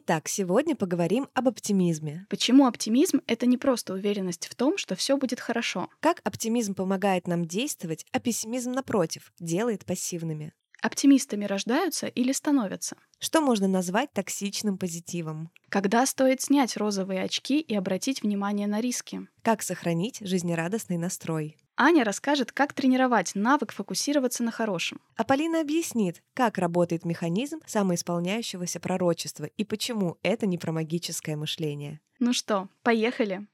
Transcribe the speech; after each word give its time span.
Итак, 0.00 0.28
сегодня 0.28 0.76
поговорим 0.76 1.26
об 1.34 1.48
оптимизме. 1.48 2.24
Почему 2.30 2.66
оптимизм— 2.66 3.20
это 3.26 3.46
не 3.46 3.56
просто 3.58 3.94
уверенность 3.94 4.46
в 4.46 4.54
том, 4.54 4.78
что 4.78 4.94
все 4.94 5.16
будет 5.16 5.40
хорошо? 5.40 5.88
Как 5.98 6.20
оптимизм 6.22 6.76
помогает 6.76 7.26
нам 7.26 7.46
действовать, 7.46 8.06
а 8.12 8.20
пессимизм, 8.20 8.70
напротив, 8.70 9.32
делает 9.40 9.84
пассивными? 9.84 10.52
Оптимистами 10.80 11.46
рождаются 11.46 12.06
или 12.06 12.30
становятся? 12.30 12.96
Что 13.18 13.40
можно 13.40 13.66
назвать 13.66 14.12
токсичным 14.12 14.78
позитивом? 14.78 15.50
Когда 15.68 16.06
стоит 16.06 16.40
снять 16.42 16.76
розовые 16.76 17.24
очки 17.24 17.58
и 17.58 17.74
обратить 17.74 18.22
внимание 18.22 18.68
на 18.68 18.80
риски? 18.80 19.26
Как 19.42 19.62
сохранить 19.62 20.20
жизнерадостный 20.20 20.96
настрой? 20.96 21.56
Аня 21.80 22.02
расскажет, 22.02 22.50
как 22.50 22.72
тренировать 22.72 23.36
навык 23.36 23.72
фокусироваться 23.72 24.42
на 24.42 24.50
хорошем. 24.50 25.00
А 25.16 25.22
Полина 25.22 25.60
объяснит, 25.60 26.24
как 26.34 26.58
работает 26.58 27.04
механизм 27.04 27.60
самоисполняющегося 27.66 28.80
пророчества 28.80 29.44
и 29.44 29.64
почему 29.64 30.18
это 30.24 30.46
не 30.46 30.58
про 30.58 30.72
магическое 30.72 31.36
мышление. 31.36 32.00
Ну 32.18 32.32
что, 32.32 32.68
поехали? 32.82 33.46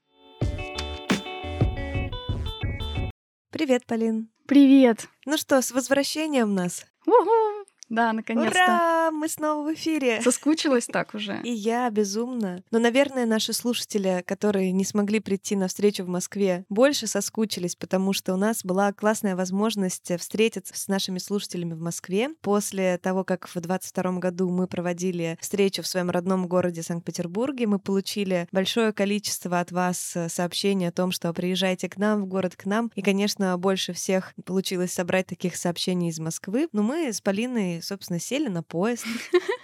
Привет, 3.51 3.85
Полин. 3.85 4.29
Привет! 4.47 5.07
Ну 5.27 5.37
что, 5.37 5.61
с 5.61 5.69
возвращением 5.69 6.55
нас? 6.55 6.87
Уху! 7.05 7.54
Да, 7.89 8.13
наконец-то. 8.13 8.51
Ура! 8.51 9.11
Мы 9.11 9.29
снова 9.29 9.69
в 9.69 9.73
эфире. 9.73 10.21
Соскучилась 10.21 10.87
так 10.87 11.13
уже. 11.13 11.39
И 11.43 11.51
я 11.51 11.89
безумно. 11.89 12.63
Но, 12.71 12.79
наверное, 12.79 13.25
наши 13.25 13.53
слушатели, 13.53 14.23
которые 14.25 14.71
не 14.71 14.83
смогли 14.83 15.19
прийти 15.19 15.55
на 15.55 15.67
встречу 15.67 16.03
в 16.03 16.07
Москве, 16.07 16.65
больше 16.69 17.07
соскучились, 17.07 17.75
потому 17.75 18.13
что 18.13 18.33
у 18.33 18.37
нас 18.37 18.63
была 18.63 18.91
классная 18.93 19.35
возможность 19.35 20.11
встретиться 20.19 20.73
с 20.75 20.87
нашими 20.87 21.19
слушателями 21.19 21.73
в 21.73 21.79
Москве. 21.79 22.29
После 22.41 22.97
того, 22.97 23.23
как 23.23 23.47
в 23.47 23.59
22 23.59 24.19
году 24.19 24.49
мы 24.49 24.67
проводили 24.67 25.37
встречу 25.39 25.83
в 25.83 25.87
своем 25.87 26.09
родном 26.09 26.47
городе 26.47 26.81
Санкт-Петербурге, 26.81 27.67
мы 27.67 27.79
получили 27.79 28.47
большое 28.51 28.91
количество 28.93 29.59
от 29.59 29.71
вас 29.71 30.17
сообщений 30.27 30.87
о 30.87 30.91
том, 30.91 31.11
что 31.11 31.31
приезжайте 31.33 31.87
к 31.89 31.97
нам 31.97 32.23
в 32.23 32.25
город, 32.25 32.55
к 32.55 32.65
нам. 32.65 32.91
И, 32.95 33.01
конечно, 33.01 33.57
больше 33.57 33.93
всех 33.93 34.33
получилось 34.45 34.91
собрать 34.91 35.27
таких 35.27 35.55
сообщений 35.55 36.09
из 36.09 36.19
Москвы. 36.19 36.67
Но 36.71 36.81
мы 36.81 37.13
с 37.13 37.21
Полиной 37.21 37.74
собственно, 37.81 38.19
сели 38.19 38.47
на 38.47 38.63
поезд 38.63 39.05